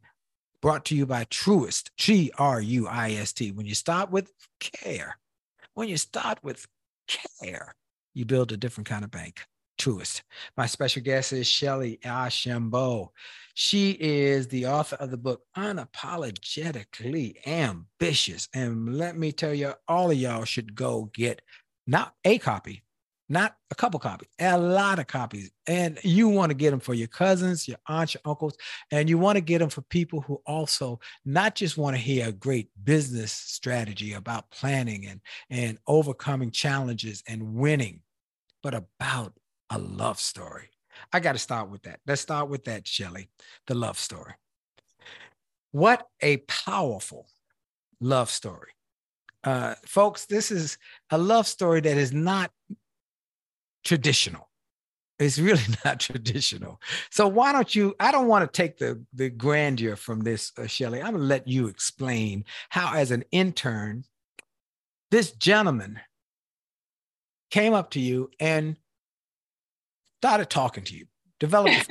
brought 0.62 0.86
to 0.86 0.96
you 0.96 1.06
by 1.06 1.26
Truist, 1.26 1.90
G 1.98 2.32
R 2.38 2.60
U 2.60 2.88
I 2.88 3.12
S 3.12 3.34
T. 3.34 3.52
When 3.52 3.66
you 3.66 3.76
start 3.76 4.12
with 4.12 4.32
care, 4.60 5.18
when 5.76 5.88
you 5.88 5.98
start 5.98 6.40
with 6.44 6.66
care, 7.08 7.76
you 8.14 8.26
build 8.26 8.52
a 8.52 8.58
different 8.58 8.88
kind 8.88 9.04
of 9.04 9.12
bank. 9.12 9.42
Truist. 9.78 10.24
My 10.58 10.66
special 10.66 11.04
guest 11.04 11.34
is 11.34 11.48
Shellye 11.48 12.00
Archambeau. 12.02 13.10
She 13.54 13.92
is 13.92 14.48
the 14.48 14.66
author 14.66 14.96
of 14.96 15.12
the 15.12 15.18
book 15.18 15.44
Unapologetically 15.56 17.46
Ambitious. 17.46 18.50
And 18.54 18.98
let 18.98 19.18
me 19.18 19.32
tell 19.32 19.54
you, 19.54 19.74
all 19.88 20.10
of 20.10 20.18
y'all 20.18 20.46
should 20.46 20.74
go 20.74 21.12
get 21.14 21.42
not 21.88 22.14
a 22.26 22.38
copy, 22.38 22.84
not 23.30 23.56
a 23.72 23.76
couple 23.76 24.00
copies, 24.00 24.30
a 24.40 24.58
lot 24.58 25.00
of 25.00 25.08
copies. 25.08 25.52
And 25.68 26.00
you 26.04 26.28
want 26.28 26.50
to 26.50 26.54
get 26.56 26.72
them 26.72 26.80
for 26.80 26.94
your 26.94 27.08
cousins, 27.08 27.68
your 27.68 27.78
aunts, 27.88 28.14
your 28.14 28.22
uncles, 28.26 28.56
and 28.92 29.10
you 29.10 29.18
want 29.18 29.38
to 29.38 29.42
get 29.42 29.60
them 29.60 29.70
for 29.70 29.82
people 29.82 30.22
who 30.22 30.42
also 30.46 31.00
not 31.26 31.56
just 31.56 31.78
want 31.78 31.96
to 31.96 32.02
hear 32.02 32.28
a 32.28 32.32
great 32.32 32.70
business 32.84 33.32
strategy 33.32 34.14
about 34.14 34.50
planning 34.52 35.08
and, 35.08 35.22
and 35.50 35.78
overcoming 35.88 36.52
challenges 36.52 37.24
and 37.28 37.56
winning, 37.56 38.02
but 38.62 38.74
about 38.74 39.34
a 39.70 39.80
love 39.80 40.20
story. 40.20 40.70
I 41.14 41.20
got 41.20 41.34
to 41.34 41.40
start 41.40 41.70
with 41.70 41.84
that. 41.84 42.00
Let's 42.08 42.22
start 42.22 42.50
with 42.50 42.66
that, 42.66 42.86
Shellye, 42.86 43.28
the 43.68 43.76
love 43.76 44.00
story. 44.00 44.34
What 45.72 46.08
a 46.22 46.38
powerful 46.38 47.28
love 48.00 48.30
story. 48.30 48.70
Uh, 49.48 49.76
folks, 49.86 50.26
this 50.26 50.52
is 50.52 50.78
a 51.10 51.18
love 51.18 51.48
story 51.48 51.80
that 51.80 51.96
is 51.96 52.12
not 52.12 52.52
traditional. 53.86 54.50
It's 55.20 55.40
really 55.40 55.64
not 55.86 56.02
traditional. 56.02 56.82
So 57.12 57.30
why 57.30 57.54
don't 57.54 57.74
you? 57.74 57.96
I 57.98 58.12
don't 58.12 58.28
want 58.28 58.44
to 58.44 58.62
take 58.62 58.78
the 58.78 59.02
the 59.14 59.30
grandeur 59.30 59.96
from 59.96 60.20
this, 60.20 60.52
uh, 60.58 60.64
Shellye. 60.64 61.02
I'm 61.02 61.14
gonna 61.14 61.24
let 61.24 61.48
you 61.48 61.68
explain 61.68 62.44
how, 62.68 62.94
as 62.94 63.12
an 63.12 63.24
intern, 63.32 64.04
this 65.12 65.32
gentleman 65.32 66.02
came 67.50 67.74
up 67.74 67.92
to 67.92 68.02
you 68.02 68.30
and 68.42 68.76
started 70.20 70.50
talking 70.50 70.84
to 70.84 70.94
you, 70.94 71.06
developed. 71.40 71.88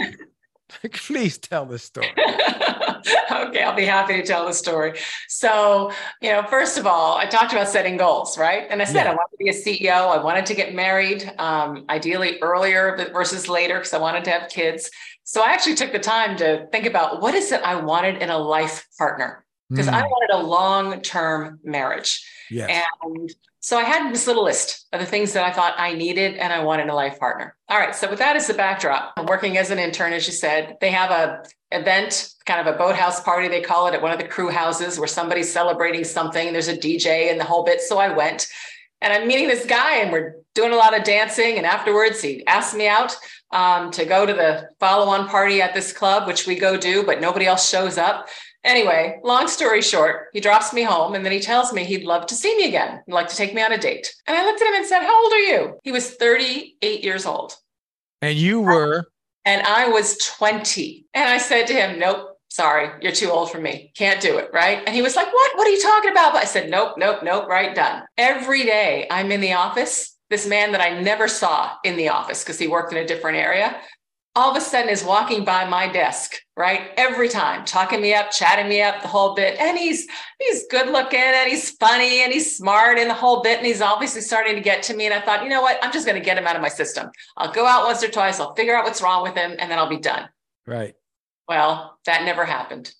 Please 0.92 1.38
tell 1.38 1.66
this 1.66 1.82
story. 1.82 2.14
okay, 3.30 3.62
I'll 3.62 3.74
be 3.74 3.84
happy 3.84 4.14
to 4.14 4.22
tell 4.24 4.46
the 4.46 4.52
story. 4.52 4.98
So, 5.28 5.92
you 6.20 6.30
know, 6.32 6.42
first 6.44 6.78
of 6.78 6.86
all, 6.86 7.16
I 7.16 7.26
talked 7.26 7.52
about 7.52 7.68
setting 7.68 7.96
goals, 7.96 8.36
right? 8.38 8.66
And 8.68 8.80
I 8.82 8.84
said 8.84 9.04
Yeah. 9.04 9.12
I 9.12 9.14
wanted 9.14 9.30
to 9.32 9.36
be 9.38 9.48
a 9.50 9.52
CEO. 9.52 10.08
I 10.08 10.22
wanted 10.22 10.46
to 10.46 10.54
get 10.54 10.74
married, 10.74 11.32
um, 11.38 11.84
ideally 11.88 12.38
earlier 12.40 12.96
versus 13.12 13.48
later, 13.48 13.74
because 13.78 13.92
I 13.94 13.98
wanted 13.98 14.24
to 14.24 14.30
have 14.30 14.50
kids. 14.50 14.90
So 15.24 15.42
I 15.42 15.48
actually 15.50 15.74
took 15.76 15.92
the 15.92 15.98
time 15.98 16.36
to 16.38 16.66
think 16.72 16.86
about 16.86 17.20
what 17.20 17.34
is 17.34 17.52
it 17.52 17.60
I 17.62 17.76
wanted 17.76 18.22
in 18.22 18.30
a 18.30 18.38
life 18.38 18.86
partner, 18.98 19.44
because 19.70 19.88
I 19.88 20.02
Mm, 20.02 20.10
wanted 20.10 20.34
a 20.34 20.42
long-term 20.46 21.60
marriage. 21.64 22.24
yes. 22.50 22.70
And 23.02 23.30
so 23.66 23.76
I 23.76 23.82
had 23.82 24.14
this 24.14 24.28
little 24.28 24.44
list 24.44 24.86
of 24.92 25.00
the 25.00 25.06
things 25.06 25.32
that 25.32 25.44
I 25.44 25.50
thought 25.50 25.74
I 25.76 25.92
needed 25.92 26.36
and 26.36 26.52
I 26.52 26.62
wanted 26.62 26.88
a 26.88 26.94
life 26.94 27.18
partner. 27.18 27.56
All 27.68 27.76
right. 27.76 27.96
So 27.96 28.08
with 28.08 28.20
that 28.20 28.36
as 28.36 28.46
the 28.46 28.54
backdrop, 28.54 29.12
I'm 29.16 29.26
working 29.26 29.58
as 29.58 29.72
an 29.72 29.80
intern, 29.80 30.12
as 30.12 30.24
you 30.24 30.32
said, 30.32 30.76
they 30.80 30.92
have 30.92 31.10
a 31.10 31.42
event, 31.72 32.30
kind 32.46 32.60
of 32.60 32.72
a 32.72 32.78
boathouse 32.78 33.20
party, 33.24 33.48
they 33.48 33.60
call 33.60 33.88
it 33.88 33.94
at 33.94 34.00
one 34.00 34.12
of 34.12 34.20
the 34.20 34.28
crew 34.28 34.50
houses 34.50 35.00
where 35.00 35.08
somebody's 35.08 35.52
celebrating 35.52 36.04
something. 36.04 36.52
There's 36.52 36.68
a 36.68 36.76
DJ 36.76 37.28
and 37.28 37.40
the 37.40 37.44
whole 37.44 37.64
bit. 37.64 37.80
So 37.80 37.98
I 37.98 38.08
went 38.08 38.46
and 39.00 39.12
I'm 39.12 39.26
meeting 39.26 39.48
this 39.48 39.66
guy 39.66 39.96
and 39.96 40.12
we're 40.12 40.36
doing 40.54 40.72
a 40.72 40.76
lot 40.76 40.96
of 40.96 41.02
dancing. 41.02 41.56
And 41.56 41.66
afterwards 41.66 42.22
he 42.22 42.46
asked 42.46 42.76
me 42.76 42.86
out 42.86 43.16
um, 43.50 43.90
to 43.90 44.04
go 44.04 44.24
to 44.24 44.32
the 44.32 44.68
follow-on 44.78 45.26
party 45.26 45.60
at 45.60 45.74
this 45.74 45.92
club, 45.92 46.28
which 46.28 46.46
we 46.46 46.54
go 46.54 46.76
do, 46.76 47.02
but 47.02 47.20
nobody 47.20 47.46
else 47.46 47.68
shows 47.68 47.98
up. 47.98 48.28
Anyway, 48.66 49.20
long 49.22 49.46
story 49.46 49.80
short, 49.80 50.26
he 50.32 50.40
drops 50.40 50.72
me 50.72 50.82
home 50.82 51.14
and 51.14 51.24
then 51.24 51.32
he 51.32 51.40
tells 51.40 51.72
me 51.72 51.84
he'd 51.84 52.04
love 52.04 52.26
to 52.26 52.34
see 52.34 52.54
me 52.56 52.66
again 52.66 53.00
and 53.06 53.14
like 53.14 53.28
to 53.28 53.36
take 53.36 53.54
me 53.54 53.62
on 53.62 53.72
a 53.72 53.78
date. 53.78 54.12
And 54.26 54.36
I 54.36 54.44
looked 54.44 54.60
at 54.60 54.68
him 54.68 54.74
and 54.74 54.84
said, 54.84 55.02
How 55.02 55.22
old 55.22 55.32
are 55.32 55.38
you? 55.38 55.78
He 55.84 55.92
was 55.92 56.10
38 56.10 57.04
years 57.04 57.24
old 57.24 57.54
and 58.20 58.36
you 58.36 58.60
were 58.60 59.06
and 59.44 59.62
I 59.62 59.88
was 59.88 60.18
20. 60.18 61.06
And 61.14 61.28
I 61.28 61.38
said 61.38 61.68
to 61.68 61.74
him, 61.74 62.00
Nope, 62.00 62.38
sorry, 62.50 62.90
you're 63.00 63.12
too 63.12 63.30
old 63.30 63.52
for 63.52 63.60
me. 63.60 63.92
Can't 63.96 64.20
do 64.20 64.36
it. 64.38 64.50
Right. 64.52 64.82
And 64.84 64.94
he 64.94 65.02
was 65.02 65.14
like, 65.14 65.32
What? 65.32 65.56
What 65.56 65.68
are 65.68 65.70
you 65.70 65.80
talking 65.80 66.10
about? 66.10 66.32
But 66.32 66.42
I 66.42 66.46
said, 66.46 66.68
Nope, 66.68 66.94
nope, 66.98 67.22
nope, 67.22 67.46
right, 67.48 67.74
done. 67.74 68.02
Every 68.18 68.64
day 68.64 69.06
I'm 69.10 69.30
in 69.30 69.40
the 69.40 69.52
office, 69.52 70.16
this 70.28 70.46
man 70.46 70.72
that 70.72 70.80
I 70.80 71.00
never 71.00 71.28
saw 71.28 71.70
in 71.84 71.96
the 71.96 72.08
office 72.08 72.42
because 72.42 72.58
he 72.58 72.66
worked 72.66 72.92
in 72.92 72.98
a 72.98 73.06
different 73.06 73.38
area. 73.38 73.80
All 74.36 74.50
of 74.50 74.56
a 74.56 74.60
sudden 74.60 74.90
is 74.90 75.02
walking 75.02 75.44
by 75.44 75.64
my 75.66 75.88
desk, 75.88 76.34
right? 76.56 76.90
Every 76.96 77.28
time, 77.28 77.64
talking 77.64 78.00
me 78.02 78.12
up, 78.14 78.30
chatting 78.30 78.68
me 78.68 78.82
up, 78.82 79.00
the 79.02 79.08
whole 79.08 79.34
bit. 79.34 79.58
And 79.58 79.76
he's 79.78 80.06
he's 80.38 80.66
good 80.70 80.88
looking 80.90 81.18
and 81.18 81.50
he's 81.50 81.70
funny 81.70 82.22
and 82.22 82.32
he's 82.32 82.54
smart 82.56 82.98
and 82.98 83.08
the 83.08 83.14
whole 83.14 83.40
bit. 83.42 83.56
And 83.58 83.66
he's 83.66 83.80
obviously 83.80 84.20
starting 84.20 84.54
to 84.54 84.60
get 84.60 84.82
to 84.84 84.94
me. 84.94 85.06
And 85.06 85.14
I 85.14 85.20
thought, 85.22 85.42
you 85.42 85.48
know 85.48 85.62
what? 85.62 85.78
I'm 85.82 85.90
just 85.92 86.06
going 86.06 86.18
to 86.20 86.24
get 86.24 86.36
him 86.38 86.46
out 86.46 86.54
of 86.54 86.62
my 86.62 86.68
system. 86.68 87.10
I'll 87.38 87.50
go 87.50 87.66
out 87.66 87.86
once 87.86 88.04
or 88.04 88.08
twice, 88.08 88.38
I'll 88.38 88.54
figure 88.54 88.76
out 88.76 88.84
what's 88.84 89.00
wrong 89.02 89.22
with 89.22 89.34
him, 89.34 89.56
and 89.58 89.70
then 89.70 89.78
I'll 89.78 89.88
be 89.88 89.98
done. 89.98 90.28
right. 90.66 90.94
Well, 91.48 91.98
that 92.06 92.24
never 92.24 92.44
happened. 92.44 92.92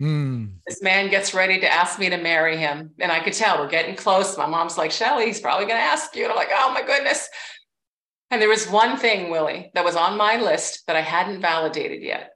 Mm, 0.00 0.54
This 0.66 0.80
man 0.82 1.10
gets 1.10 1.34
ready 1.34 1.60
to 1.60 1.70
ask 1.70 1.98
me 1.98 2.08
to 2.08 2.16
marry 2.16 2.56
him. 2.56 2.92
And 2.98 3.12
I 3.12 3.20
could 3.20 3.34
tell 3.34 3.58
we're 3.58 3.68
getting 3.68 3.94
close. 3.94 4.38
My 4.38 4.46
mom's 4.46 4.78
like, 4.78 4.90
Shellye, 4.90 5.26
he's 5.26 5.40
probably 5.40 5.66
going 5.66 5.76
to 5.76 5.84
ask 5.84 6.16
you. 6.16 6.22
And 6.24 6.32
I'm 6.32 6.36
like, 6.38 6.48
oh 6.50 6.72
my 6.72 6.80
goodness. 6.82 7.28
And 8.30 8.40
there 8.40 8.48
was 8.48 8.68
one 8.68 8.96
thing, 8.96 9.30
Willie, 9.30 9.70
that 9.74 9.84
was 9.84 9.96
on 9.96 10.16
my 10.16 10.36
list 10.36 10.86
that 10.86 10.96
I 10.96 11.00
hadn't 11.00 11.40
validated 11.40 12.02
yet 12.02 12.30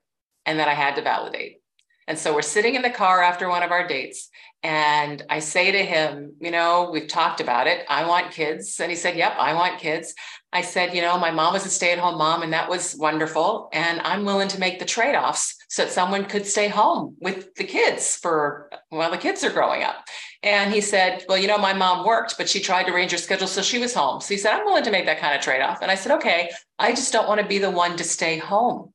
and 0.44 0.58
that 0.58 0.68
I 0.68 0.74
had 0.74 0.96
to 0.96 1.02
validate. 1.02 1.60
And 2.06 2.18
so 2.18 2.34
we're 2.34 2.42
sitting 2.42 2.74
in 2.74 2.82
the 2.82 2.90
car 2.90 3.22
after 3.22 3.48
one 3.48 3.62
of 3.62 3.70
our 3.70 3.86
dates. 3.86 4.28
And 4.62 5.22
I 5.30 5.38
say 5.38 5.72
to 5.72 5.84
him, 5.84 6.34
you 6.40 6.50
know, 6.50 6.90
we've 6.92 7.08
talked 7.08 7.40
about 7.40 7.66
it. 7.66 7.84
I 7.88 8.06
want 8.06 8.32
kids. 8.32 8.78
And 8.80 8.90
he 8.90 8.96
said, 8.96 9.16
yep, 9.16 9.34
I 9.38 9.54
want 9.54 9.80
kids. 9.80 10.14
I 10.52 10.62
said, 10.62 10.94
you 10.94 11.02
know, 11.02 11.18
my 11.18 11.30
mom 11.30 11.52
was 11.52 11.66
a 11.66 11.70
stay 11.70 11.92
at 11.92 11.98
home 11.98 12.18
mom, 12.18 12.42
and 12.42 12.52
that 12.52 12.68
was 12.68 12.94
wonderful. 12.94 13.68
And 13.72 14.00
I'm 14.02 14.24
willing 14.24 14.48
to 14.48 14.60
make 14.60 14.78
the 14.78 14.84
trade 14.84 15.16
offs 15.16 15.56
so 15.74 15.82
that 15.82 15.90
someone 15.90 16.24
could 16.24 16.46
stay 16.46 16.68
home 16.68 17.16
with 17.18 17.52
the 17.56 17.64
kids 17.64 18.14
for 18.14 18.70
while 18.90 19.10
the 19.10 19.18
kids 19.18 19.42
are 19.42 19.50
growing 19.50 19.82
up. 19.82 20.04
And 20.44 20.72
he 20.72 20.80
said, 20.80 21.24
well, 21.28 21.36
you 21.36 21.48
know, 21.48 21.58
my 21.58 21.72
mom 21.72 22.06
worked, 22.06 22.38
but 22.38 22.48
she 22.48 22.60
tried 22.60 22.84
to 22.84 22.94
arrange 22.94 23.10
her 23.10 23.18
schedule 23.18 23.48
so 23.48 23.60
she 23.60 23.80
was 23.80 23.92
home. 23.92 24.20
So 24.20 24.28
he 24.28 24.38
said, 24.38 24.52
I'm 24.52 24.64
willing 24.64 24.84
to 24.84 24.92
make 24.92 25.04
that 25.06 25.18
kind 25.18 25.34
of 25.34 25.40
trade 25.40 25.62
off. 25.62 25.82
And 25.82 25.90
I 25.90 25.96
said, 25.96 26.12
okay, 26.12 26.52
I 26.78 26.90
just 26.90 27.12
don't 27.12 27.26
want 27.26 27.40
to 27.40 27.46
be 27.46 27.58
the 27.58 27.72
one 27.72 27.96
to 27.96 28.04
stay 28.04 28.38
home. 28.38 28.92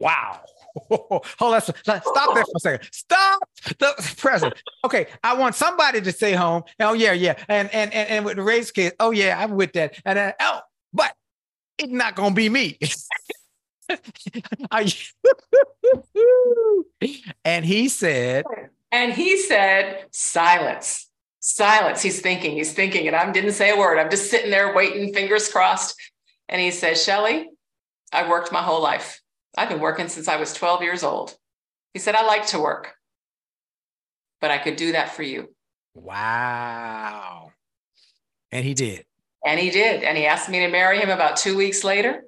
wow. 0.00 0.40
Hold 0.90 1.24
on. 1.54 1.60
Stop 1.60 1.84
there 2.34 2.44
for 2.44 2.56
a 2.56 2.60
second. 2.60 2.88
Stop 2.90 3.40
the 3.78 4.14
present. 4.16 4.54
Okay. 4.84 5.06
I 5.22 5.34
want 5.34 5.54
somebody 5.54 6.00
to 6.00 6.10
stay 6.10 6.32
home. 6.32 6.64
Oh, 6.80 6.94
yeah, 6.94 7.12
yeah. 7.12 7.34
And 7.48 7.72
and 7.72 7.92
and, 7.94 8.08
and 8.08 8.24
with 8.24 8.36
the 8.36 8.42
raised 8.42 8.74
kids. 8.74 8.96
Oh, 8.98 9.12
yeah, 9.12 9.38
I'm 9.38 9.54
with 9.54 9.74
that. 9.74 10.00
And 10.04 10.18
uh, 10.18 10.32
oh, 10.40 10.60
but 10.92 11.12
it's 11.78 11.92
not 11.92 12.16
gonna 12.16 12.34
be 12.34 12.48
me. 12.48 12.78
And 17.44 17.64
he 17.64 17.88
said, 17.88 18.44
And 18.90 19.12
he 19.12 19.36
said, 19.38 20.06
silence, 20.12 21.10
silence. 21.40 22.02
He's 22.02 22.20
thinking, 22.20 22.52
he's 22.52 22.72
thinking. 22.72 23.06
And 23.06 23.16
I 23.16 23.30
didn't 23.32 23.52
say 23.52 23.70
a 23.70 23.76
word. 23.76 23.98
I'm 23.98 24.10
just 24.10 24.30
sitting 24.30 24.50
there 24.50 24.74
waiting, 24.74 25.12
fingers 25.12 25.50
crossed. 25.50 26.00
And 26.48 26.60
he 26.60 26.70
says, 26.70 26.98
Shellye, 26.98 27.46
I 28.12 28.28
worked 28.28 28.52
my 28.52 28.62
whole 28.62 28.82
life. 28.82 29.20
I've 29.56 29.68
been 29.68 29.80
working 29.80 30.08
since 30.08 30.28
I 30.28 30.36
was 30.36 30.52
12 30.54 30.82
years 30.82 31.02
old. 31.02 31.36
He 31.92 31.98
said, 31.98 32.14
I 32.14 32.24
like 32.24 32.46
to 32.48 32.60
work, 32.60 32.94
but 34.40 34.50
I 34.50 34.58
could 34.58 34.76
do 34.76 34.92
that 34.92 35.10
for 35.10 35.22
you. 35.22 35.54
Wow. 35.94 37.52
And 38.50 38.64
he 38.64 38.74
did. 38.74 39.04
And 39.44 39.58
he 39.58 39.70
did. 39.70 40.02
And 40.02 40.16
he 40.16 40.26
asked 40.26 40.48
me 40.48 40.60
to 40.60 40.68
marry 40.68 41.00
him 41.00 41.10
about 41.10 41.36
two 41.36 41.56
weeks 41.56 41.84
later. 41.84 42.22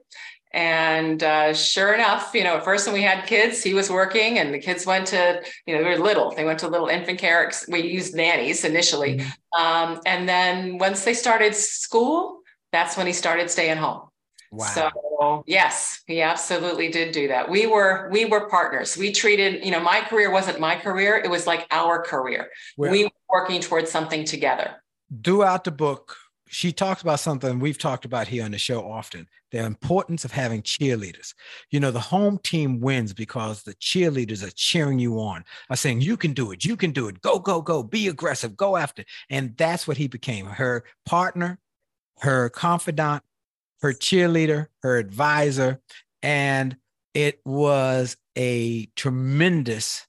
And 0.55 1.21
uh, 1.23 1.53
sure 1.53 1.95
enough, 1.95 2.31
you 2.33 2.45
know, 2.45 2.57
at 2.57 2.65
first 2.65 2.87
when 2.87 2.95
we 2.95 3.03
had 3.03 3.27
kids, 3.27 3.61
he 3.61 3.75
was 3.75 3.91
working 3.91 4.39
and 4.39 4.55
the 4.55 4.61
kids 4.61 4.87
went 4.87 5.09
to, 5.09 5.43
you 5.67 5.75
know, 5.75 5.83
they 5.83 5.89
were 5.91 5.99
little. 5.99 6.31
They 6.31 6.45
went 6.45 6.61
to 6.61 6.69
little 6.69 6.87
infant 6.87 7.19
care. 7.19 7.51
We 7.69 7.83
used 7.83 8.15
nannies 8.15 8.65
initially. 8.65 9.21
Um, 9.59 10.01
and 10.07 10.29
then 10.29 10.79
once 10.79 11.05
they 11.05 11.13
started 11.13 11.57
school, 11.57 12.41
that's 12.71 12.97
when 12.97 13.09
he 13.09 13.13
started 13.13 13.51
staying 13.51 13.79
home. 13.79 14.09
Wow. 14.53 14.67
So 14.67 15.45
yes, 15.49 16.03
he 16.07 16.23
absolutely 16.23 16.89
did 16.89 17.11
do 17.13 17.27
that. 17.29 17.51
We 17.51 17.67
were 17.67 18.09
we 18.13 18.25
were 18.25 18.49
partners. 18.49 18.97
We 18.97 19.11
treated, 19.11 19.65
you 19.65 19.73
know, 19.73 19.81
my 19.81 20.03
career 20.03 20.31
wasn't 20.31 20.61
my 20.61 20.77
career. 20.77 21.17
It 21.17 21.31
was 21.31 21.49
like 21.49 21.67
our 21.73 22.01
career. 22.01 22.49
Well- 22.77 22.93
we 22.93 23.05
were 23.05 23.11
working 23.29 23.61
towards 23.61 23.91
something 23.91 24.25
together. 24.25 24.69
throughout 25.25 25.65
the 25.65 25.71
book, 25.73 26.17
she 26.55 26.73
talks 26.73 27.03
about 27.03 27.19
something 27.19 27.59
we've 27.59 27.79
talked 27.79 28.05
about 28.05 28.29
here 28.29 28.45
on 28.45 28.53
the 28.53 28.59
show 28.59 28.89
often 28.89 29.27
the 29.51 29.59
importance 29.59 30.25
of 30.25 30.31
having 30.31 30.63
cheerleaders. 30.63 31.35
You 31.71 31.81
know, 31.81 31.91
the 31.91 31.99
home 31.99 32.39
team 32.45 32.81
wins 32.81 33.13
because 33.13 33.63
the 33.63 33.75
cheerleaders 33.75 34.47
are 34.47 34.53
cheering 34.55 35.01
you 35.01 35.19
on, 35.19 35.45
are 35.69 35.77
saying, 35.77 36.01
You 36.01 36.17
can 36.17 36.33
do 36.33 36.53
it, 36.53 36.65
you 36.65 36.77
can 36.77 36.93
do 36.93 37.09
it, 37.09 37.21
go, 37.23 37.41
go, 37.41 37.61
go, 37.61 37.83
be 37.83 38.07
aggressive, 38.07 38.57
go 38.57 38.77
after. 38.77 39.03
it." 39.03 39.09
And 39.31 39.57
that's 39.57 39.89
what 39.89 39.97
he 39.97 40.07
became 40.07 40.47
her 40.47 40.85
partner, 41.05 41.59
her 42.21 42.51
confidant, 42.51 43.25
her 43.83 43.93
cheerleader, 43.93 44.69
her 44.83 44.97
advisor. 44.97 45.81
And 46.23 46.77
it 47.15 47.41
was 47.45 48.17
a 48.37 48.87
tremendous 48.95 50.07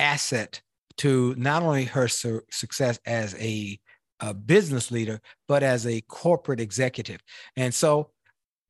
asset 0.00 0.60
to 0.96 1.34
not 1.36 1.62
only 1.62 1.84
her 1.84 2.08
su- 2.08 2.42
success 2.50 2.98
as 3.06 3.34
a, 3.36 3.78
a 4.30 4.34
business 4.34 4.90
leader, 4.90 5.20
but 5.48 5.62
as 5.62 5.86
a 5.86 6.00
corporate 6.02 6.60
executive. 6.60 7.22
And 7.56 7.74
so 7.74 8.10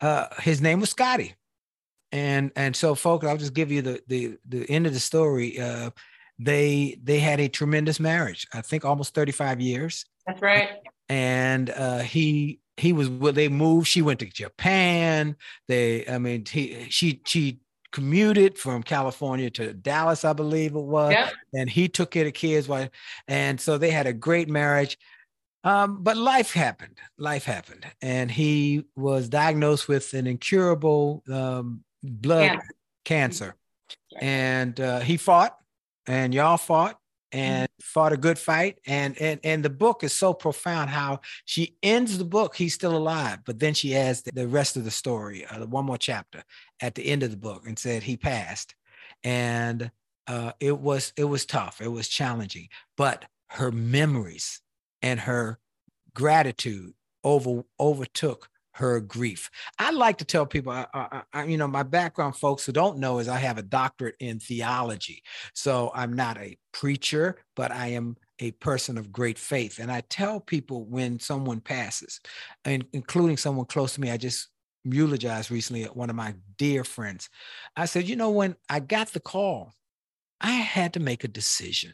uh, 0.01 0.27
his 0.41 0.61
name 0.61 0.81
was 0.81 0.91
Scotty, 0.91 1.35
and 2.13 2.51
and 2.57 2.75
so, 2.75 2.95
folks, 2.95 3.27
I'll 3.27 3.37
just 3.37 3.55
give 3.55 3.71
you 3.73 3.83
the 3.83 4.03
the 4.09 4.37
the 4.49 4.69
end 4.71 4.87
of 4.87 4.93
the 4.93 5.01
story. 5.01 5.61
Uh, 5.61 5.91
they 6.39 6.99
they 7.03 7.19
had 7.19 7.41
a 7.41 7.49
tremendous 7.49 8.01
marriage. 8.01 8.47
I 8.53 8.61
think 8.61 8.85
almost 8.85 9.15
thirty 9.15 9.33
five 9.33 9.61
years. 9.61 10.05
That's 10.27 10.43
right. 10.43 10.71
And 11.09 11.71
uh, 11.71 11.99
he 11.99 12.61
he 12.77 12.93
was 12.93 13.09
well, 13.09 13.33
they 13.33 13.49
moved. 13.49 13.89
She 13.89 14.03
went 14.03 14.21
to 14.21 14.27
Japan. 14.27 15.37
They, 15.69 16.07
I 16.07 16.19
mean, 16.19 16.45
he 16.47 16.87
she 16.91 17.21
she 17.27 17.61
commuted 17.93 18.59
from 18.59 18.83
California 18.83 19.49
to 19.49 19.73
Dallas, 19.73 20.25
I 20.25 20.33
believe 20.33 20.75
it 20.75 20.81
was. 20.81 21.13
Yep. 21.13 21.33
And 21.53 21.71
he 21.71 21.89
took 21.89 22.11
care 22.11 22.27
of 22.27 22.33
kids 22.33 22.67
while, 22.67 22.89
and 23.29 23.61
so 23.61 23.79
they 23.79 23.91
had 23.91 24.09
a 24.09 24.13
great 24.13 24.49
marriage. 24.49 24.99
Um, 25.65 26.03
but 26.03 26.19
life 26.19 26.53
happened. 26.53 26.99
Life 27.17 27.45
happened, 27.45 27.87
and 28.03 28.31
he 28.31 28.85
was 28.97 29.31
diagnosed 29.31 29.89
with 29.89 30.13
an 30.13 30.27
incurable 30.27 31.23
um, 31.33 31.83
blood 32.03 32.61
Cancer. 33.05 33.57
cancer, 33.57 33.57
and 34.21 34.79
uh, 34.79 35.01
he 35.01 35.17
fought, 35.17 35.57
and 36.07 36.35
y'all 36.35 36.59
fought, 36.59 36.99
and 37.33 37.67
fought 37.81 38.13
a 38.13 38.19
good 38.19 38.39
fight. 38.39 38.79
And 38.87 39.19
and 39.19 39.41
and 39.43 39.65
the 39.65 39.71
book 39.71 40.05
is 40.05 40.13
so 40.13 40.35
profound. 40.35 40.91
How 40.91 41.21
she 41.47 41.79
ends 41.83 42.19
the 42.19 42.27
book, 42.27 42.55
he's 42.55 42.75
still 42.75 42.95
alive, 42.95 43.39
but 43.47 43.59
then 43.59 43.73
she 43.73 43.97
adds 43.97 44.21
the, 44.21 44.33
the 44.33 44.49
rest 44.49 44.77
of 44.77 44.85
the 44.85 44.91
story, 44.91 45.47
uh, 45.47 45.65
one 45.65 45.87
more 45.87 45.99
chapter 45.99 46.45
at 46.81 46.95
the 46.95 47.07
end 47.07 47.23
of 47.23 47.31
the 47.31 47.39
book, 47.39 47.67
and 47.67 47.79
said 47.79 48.03
he 48.03 48.19
passed, 48.19 48.75
and 49.23 49.91
uh, 50.27 50.53
it 50.61 50.79
was 50.79 51.15
it 51.17 51.25
was 51.25 51.47
tough, 51.47 51.81
it 51.81 51.89
was 51.89 52.07
challenging, 52.09 52.69
but 52.99 53.25
her 53.49 53.73
memories 53.73 54.61
and 55.05 55.21
her 55.21 55.59
gratitude 56.15 56.95
over 57.23 57.63
overtook 57.79 58.49
her 58.73 58.99
grief. 59.01 59.51
I 59.79 59.93
like 59.93 60.19
to 60.19 60.25
tell 60.25 60.47
people, 60.47 60.73
I, 60.73 60.87
I, 60.93 61.23
I, 61.33 61.45
you 61.45 61.59
know, 61.59 61.69
my 61.69 61.85
background, 61.85 62.37
folks 62.37 62.65
who 62.67 62.73
don't 62.73 62.99
know, 62.99 63.19
is 63.19 63.29
I 63.29 63.37
have 63.37 63.59
a 63.59 63.63
doctorate 63.63 64.17
in 64.19 64.41
theology. 64.41 65.23
So 65.53 65.93
I'm 65.95 66.15
not 66.15 66.39
a 66.39 66.59
preacher, 66.73 67.37
but 67.55 67.71
I 67.71 67.89
am 67.89 68.17
a 68.41 68.51
person 68.53 68.99
of 68.99 69.13
great 69.13 69.39
faith. 69.39 69.79
And 69.79 69.93
I 69.93 70.01
tell 70.09 70.41
people 70.41 70.87
when 70.87 71.21
someone 71.21 71.61
passes, 71.61 72.19
and 72.65 72.85
including 72.93 73.37
someone 73.37 73.67
close 73.67 73.95
to 73.95 74.01
me, 74.01 74.11
I 74.11 74.17
just 74.17 74.49
eulogized 74.85 75.51
recently 75.51 75.85
at 75.85 75.97
one 75.97 76.11
of 76.11 76.17
my 76.17 76.35
dear 76.57 76.83
friends. 76.83 77.29
I 77.77 77.85
said, 77.85 78.09
you 78.09 78.17
know, 78.17 78.31
when 78.31 78.57
I 78.69 78.81
got 78.81 79.13
the 79.13 79.21
call, 79.21 79.75
I 80.41 80.51
had 80.51 80.95
to 80.95 81.01
make 81.01 81.25
a 81.25 81.29
decision. 81.29 81.93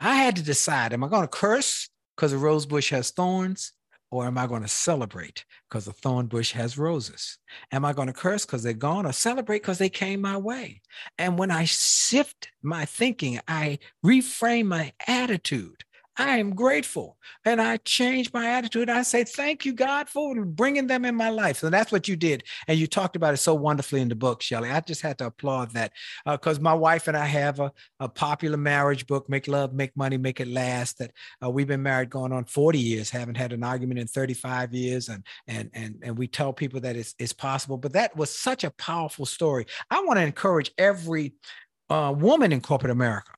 I 0.00 0.14
had 0.14 0.36
to 0.36 0.42
decide, 0.42 0.92
am 0.92 1.02
I 1.02 1.08
going 1.08 1.22
to 1.22 1.28
curse 1.28 1.88
because 2.16 2.32
a 2.32 2.38
rose 2.38 2.66
bush 2.66 2.90
has 2.90 3.10
thorns? 3.10 3.72
Or 4.10 4.26
am 4.26 4.38
I 4.38 4.46
going 4.46 4.62
to 4.62 4.68
celebrate 4.68 5.44
because 5.68 5.86
the 5.86 5.92
thorn 5.92 6.26
bush 6.26 6.52
has 6.52 6.78
roses? 6.78 7.38
Am 7.72 7.84
I 7.84 7.92
going 7.92 8.06
to 8.06 8.12
curse 8.12 8.46
because 8.46 8.62
they're 8.62 8.72
gone 8.72 9.06
or 9.06 9.12
celebrate 9.12 9.62
because 9.62 9.78
they 9.78 9.88
came 9.88 10.20
my 10.20 10.36
way? 10.36 10.82
And 11.18 11.36
when 11.36 11.50
I 11.50 11.64
shift 11.64 12.48
my 12.62 12.84
thinking, 12.84 13.40
I 13.48 13.80
reframe 14.06 14.66
my 14.66 14.92
attitude. 15.08 15.82
I 16.16 16.38
am 16.38 16.54
grateful 16.54 17.16
and 17.44 17.60
I 17.60 17.78
change 17.78 18.32
my 18.32 18.48
attitude. 18.48 18.88
I 18.88 19.02
say, 19.02 19.24
Thank 19.24 19.64
you, 19.64 19.72
God, 19.72 20.08
for 20.08 20.44
bringing 20.44 20.86
them 20.86 21.04
in 21.04 21.16
my 21.16 21.30
life. 21.30 21.58
So 21.58 21.70
that's 21.70 21.90
what 21.90 22.06
you 22.06 22.14
did. 22.14 22.44
And 22.68 22.78
you 22.78 22.86
talked 22.86 23.16
about 23.16 23.34
it 23.34 23.38
so 23.38 23.54
wonderfully 23.54 24.00
in 24.00 24.08
the 24.08 24.14
book, 24.14 24.40
Shellye. 24.40 24.72
I 24.72 24.80
just 24.80 25.02
had 25.02 25.18
to 25.18 25.26
applaud 25.26 25.72
that 25.72 25.92
because 26.24 26.58
uh, 26.58 26.62
my 26.62 26.74
wife 26.74 27.08
and 27.08 27.16
I 27.16 27.26
have 27.26 27.58
a, 27.58 27.72
a, 27.98 28.08
popular 28.08 28.56
marriage 28.56 29.06
book, 29.08 29.28
Make 29.28 29.48
Love, 29.48 29.74
Make 29.74 29.96
Money, 29.96 30.16
Make 30.16 30.40
It 30.40 30.48
Last, 30.48 30.98
that 30.98 31.10
uh, 31.44 31.50
we've 31.50 31.66
been 31.66 31.82
married 31.82 32.10
going 32.10 32.32
on 32.32 32.44
40 32.44 32.78
years, 32.78 33.10
haven't 33.10 33.36
had 33.36 33.52
an 33.52 33.64
argument 33.64 33.98
in 33.98 34.06
35 34.06 34.72
years. 34.72 35.08
And, 35.08 35.24
and, 35.48 35.70
and, 35.74 35.96
and 36.02 36.16
we 36.16 36.28
tell 36.28 36.52
people 36.52 36.80
that 36.80 36.94
it's, 36.94 37.14
it's 37.18 37.32
possible. 37.32 37.76
But 37.76 37.92
that 37.94 38.16
was 38.16 38.30
such 38.30 38.62
a 38.62 38.70
powerful 38.72 39.26
story. 39.26 39.66
I 39.90 40.02
want 40.04 40.18
to 40.18 40.24
encourage 40.24 40.70
every 40.78 41.34
uh, 41.90 42.14
woman 42.16 42.52
in 42.52 42.60
corporate 42.60 42.92
America 42.92 43.32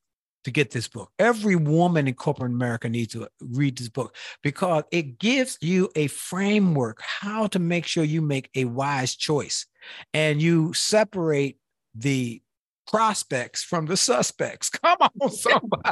to 0.47 0.53
get 0.53 0.71
this 0.71 0.87
book. 0.87 1.11
Every 1.19 1.57
woman 1.57 2.07
in 2.07 2.15
corporate 2.15 2.53
America 2.53 2.89
needs 2.89 3.13
to 3.15 3.27
read 3.41 3.77
this 3.77 3.89
book 3.89 4.15
because 4.45 4.85
it 4.93 5.19
gives 5.19 5.59
you 5.61 5.91
a 5.97 6.07
framework 6.07 7.03
how 7.03 7.49
to 7.49 7.59
make 7.59 7.85
sure 7.85 8.05
you 8.05 8.23
make 8.23 8.49
a 8.55 8.65
wise 8.65 9.17
choice 9.17 9.67
and 10.15 10.41
you 10.41 10.73
separate 10.73 11.59
the 11.97 12.41
prospects 12.87 13.65
from 13.65 13.87
the 13.87 13.97
suspects. 13.97 14.71
Come 14.71 14.99
on, 15.01 15.31
somebody. 15.31 15.91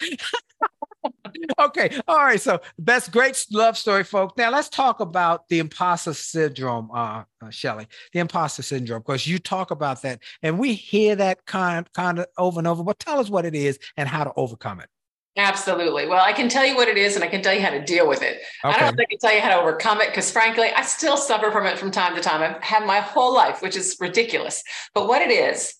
okay. 1.58 2.00
All 2.06 2.18
right. 2.18 2.40
So 2.40 2.60
that's 2.78 3.08
great 3.08 3.46
love 3.50 3.76
story, 3.76 4.04
folks. 4.04 4.34
Now 4.36 4.50
let's 4.50 4.68
talk 4.68 5.00
about 5.00 5.48
the 5.48 5.58
imposter 5.58 6.14
syndrome, 6.14 6.90
uh, 6.90 7.24
uh 7.42 7.46
Shellye. 7.46 7.86
The 8.12 8.20
imposter 8.20 8.62
syndrome, 8.62 9.00
because 9.00 9.26
you 9.26 9.38
talk 9.38 9.70
about 9.70 10.02
that, 10.02 10.22
and 10.42 10.58
we 10.58 10.74
hear 10.74 11.16
that 11.16 11.44
kind 11.46 11.90
kind 11.92 12.18
of 12.18 12.26
over 12.38 12.60
and 12.60 12.66
over. 12.66 12.82
But 12.84 12.98
tell 12.98 13.18
us 13.18 13.30
what 13.30 13.44
it 13.44 13.54
is 13.54 13.78
and 13.96 14.08
how 14.08 14.24
to 14.24 14.32
overcome 14.36 14.80
it. 14.80 14.88
Absolutely. 15.36 16.06
Well, 16.06 16.22
I 16.22 16.32
can 16.32 16.48
tell 16.48 16.66
you 16.66 16.74
what 16.74 16.88
it 16.88 16.98
is 16.98 17.14
and 17.14 17.24
I 17.24 17.28
can 17.28 17.40
tell 17.40 17.54
you 17.54 17.60
how 17.60 17.70
to 17.70 17.82
deal 17.82 18.08
with 18.08 18.20
it. 18.20 18.40
Okay. 18.64 18.74
I 18.76 18.80
don't 18.80 18.96
know 18.96 19.02
if 19.02 19.06
I 19.06 19.10
can 19.10 19.18
tell 19.18 19.32
you 19.32 19.40
how 19.40 19.50
to 19.50 19.60
overcome 19.60 20.00
it 20.00 20.08
because, 20.08 20.30
frankly, 20.30 20.68
I 20.74 20.82
still 20.82 21.16
suffer 21.16 21.52
from 21.52 21.66
it 21.66 21.78
from 21.78 21.90
time 21.90 22.16
to 22.16 22.20
time. 22.20 22.42
I've 22.42 22.62
had 22.62 22.84
my 22.84 22.98
whole 22.98 23.32
life, 23.32 23.62
which 23.62 23.76
is 23.76 23.96
ridiculous. 24.00 24.62
But 24.92 25.06
what 25.06 25.22
it 25.22 25.30
is, 25.30 25.74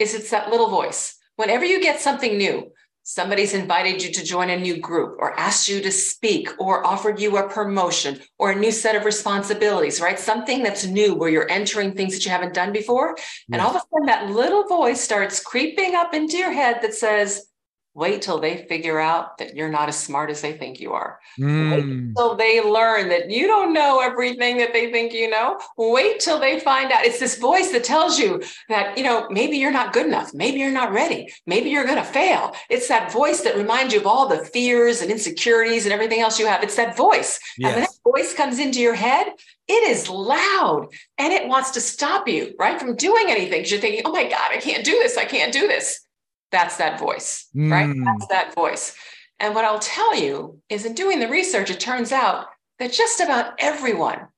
is 0.00 0.14
it's 0.14 0.30
that 0.30 0.50
little 0.50 0.68
voice. 0.68 1.16
Whenever 1.36 1.64
you 1.64 1.80
get 1.80 2.00
something 2.00 2.36
new, 2.36 2.72
somebody's 3.02 3.54
invited 3.54 4.02
you 4.02 4.12
to 4.12 4.24
join 4.24 4.50
a 4.50 4.56
new 4.56 4.78
group 4.78 5.16
or 5.18 5.38
asked 5.38 5.68
you 5.68 5.80
to 5.80 5.90
speak 5.90 6.48
or 6.58 6.86
offered 6.86 7.20
you 7.20 7.36
a 7.36 7.48
promotion 7.48 8.20
or 8.38 8.50
a 8.50 8.54
new 8.58 8.70
set 8.70 8.94
of 8.94 9.04
responsibilities, 9.04 10.00
right? 10.00 10.18
Something 10.18 10.62
that's 10.62 10.86
new 10.86 11.14
where 11.14 11.30
you're 11.30 11.50
entering 11.50 11.94
things 11.94 12.14
that 12.14 12.24
you 12.24 12.30
haven't 12.30 12.54
done 12.54 12.72
before. 12.72 13.14
Yes. 13.16 13.26
And 13.52 13.60
all 13.60 13.70
of 13.70 13.76
a 13.76 13.80
sudden, 13.80 14.06
that 14.06 14.30
little 14.30 14.66
voice 14.66 15.00
starts 15.00 15.40
creeping 15.40 15.94
up 15.94 16.14
into 16.14 16.36
your 16.36 16.52
head 16.52 16.80
that 16.82 16.94
says, 16.94 17.49
Wait 17.94 18.22
till 18.22 18.38
they 18.38 18.56
figure 18.68 19.00
out 19.00 19.38
that 19.38 19.56
you're 19.56 19.68
not 19.68 19.88
as 19.88 19.98
smart 19.98 20.30
as 20.30 20.40
they 20.40 20.52
think 20.52 20.78
you 20.78 20.92
are. 20.92 21.18
Mm. 21.38 21.70
Wait 21.70 22.14
till 22.16 22.36
they 22.36 22.62
learn 22.62 23.08
that 23.08 23.30
you 23.30 23.48
don't 23.48 23.72
know 23.72 23.98
everything 23.98 24.58
that 24.58 24.72
they 24.72 24.92
think 24.92 25.12
you 25.12 25.28
know. 25.28 25.58
Wait 25.76 26.20
till 26.20 26.38
they 26.38 26.60
find 26.60 26.92
out. 26.92 27.04
It's 27.04 27.18
this 27.18 27.38
voice 27.38 27.72
that 27.72 27.82
tells 27.82 28.16
you 28.16 28.40
that, 28.68 28.96
you 28.96 29.02
know, 29.02 29.26
maybe 29.30 29.56
you're 29.56 29.72
not 29.72 29.92
good 29.92 30.06
enough. 30.06 30.32
Maybe 30.32 30.60
you're 30.60 30.70
not 30.70 30.92
ready. 30.92 31.32
Maybe 31.46 31.70
you're 31.70 31.84
going 31.84 31.96
to 31.96 32.04
fail. 32.04 32.54
It's 32.68 32.86
that 32.86 33.10
voice 33.12 33.40
that 33.40 33.56
reminds 33.56 33.92
you 33.92 33.98
of 33.98 34.06
all 34.06 34.28
the 34.28 34.44
fears 34.44 35.02
and 35.02 35.10
insecurities 35.10 35.84
and 35.84 35.92
everything 35.92 36.20
else 36.20 36.38
you 36.38 36.46
have. 36.46 36.62
It's 36.62 36.76
that 36.76 36.96
voice. 36.96 37.40
Yes. 37.58 37.66
And 37.66 37.74
when 37.74 37.82
that 37.82 37.98
voice 38.04 38.34
comes 38.34 38.60
into 38.60 38.80
your 38.80 38.94
head, 38.94 39.26
it 39.66 39.90
is 39.90 40.08
loud 40.08 40.86
and 41.18 41.32
it 41.32 41.48
wants 41.48 41.72
to 41.72 41.80
stop 41.80 42.28
you, 42.28 42.54
right, 42.56 42.78
from 42.78 42.94
doing 42.94 43.24
anything. 43.28 43.58
Because 43.58 43.72
you're 43.72 43.80
thinking, 43.80 44.02
oh 44.04 44.12
my 44.12 44.24
God, 44.24 44.52
I 44.52 44.58
can't 44.58 44.84
do 44.84 44.92
this. 44.92 45.16
I 45.16 45.24
can't 45.24 45.52
do 45.52 45.66
this. 45.66 46.00
That's 46.52 46.76
that 46.78 46.98
voice, 46.98 47.46
mm. 47.54 47.70
right? 47.70 47.94
That's 48.04 48.26
that 48.28 48.54
voice. 48.54 48.96
And 49.38 49.54
what 49.54 49.64
I'll 49.64 49.78
tell 49.78 50.14
you 50.14 50.60
is 50.68 50.84
in 50.84 50.94
doing 50.94 51.20
the 51.20 51.28
research, 51.28 51.70
it 51.70 51.80
turns 51.80 52.12
out 52.12 52.46
that 52.78 52.92
just 52.92 53.20
about 53.20 53.54
everyone 53.58 54.28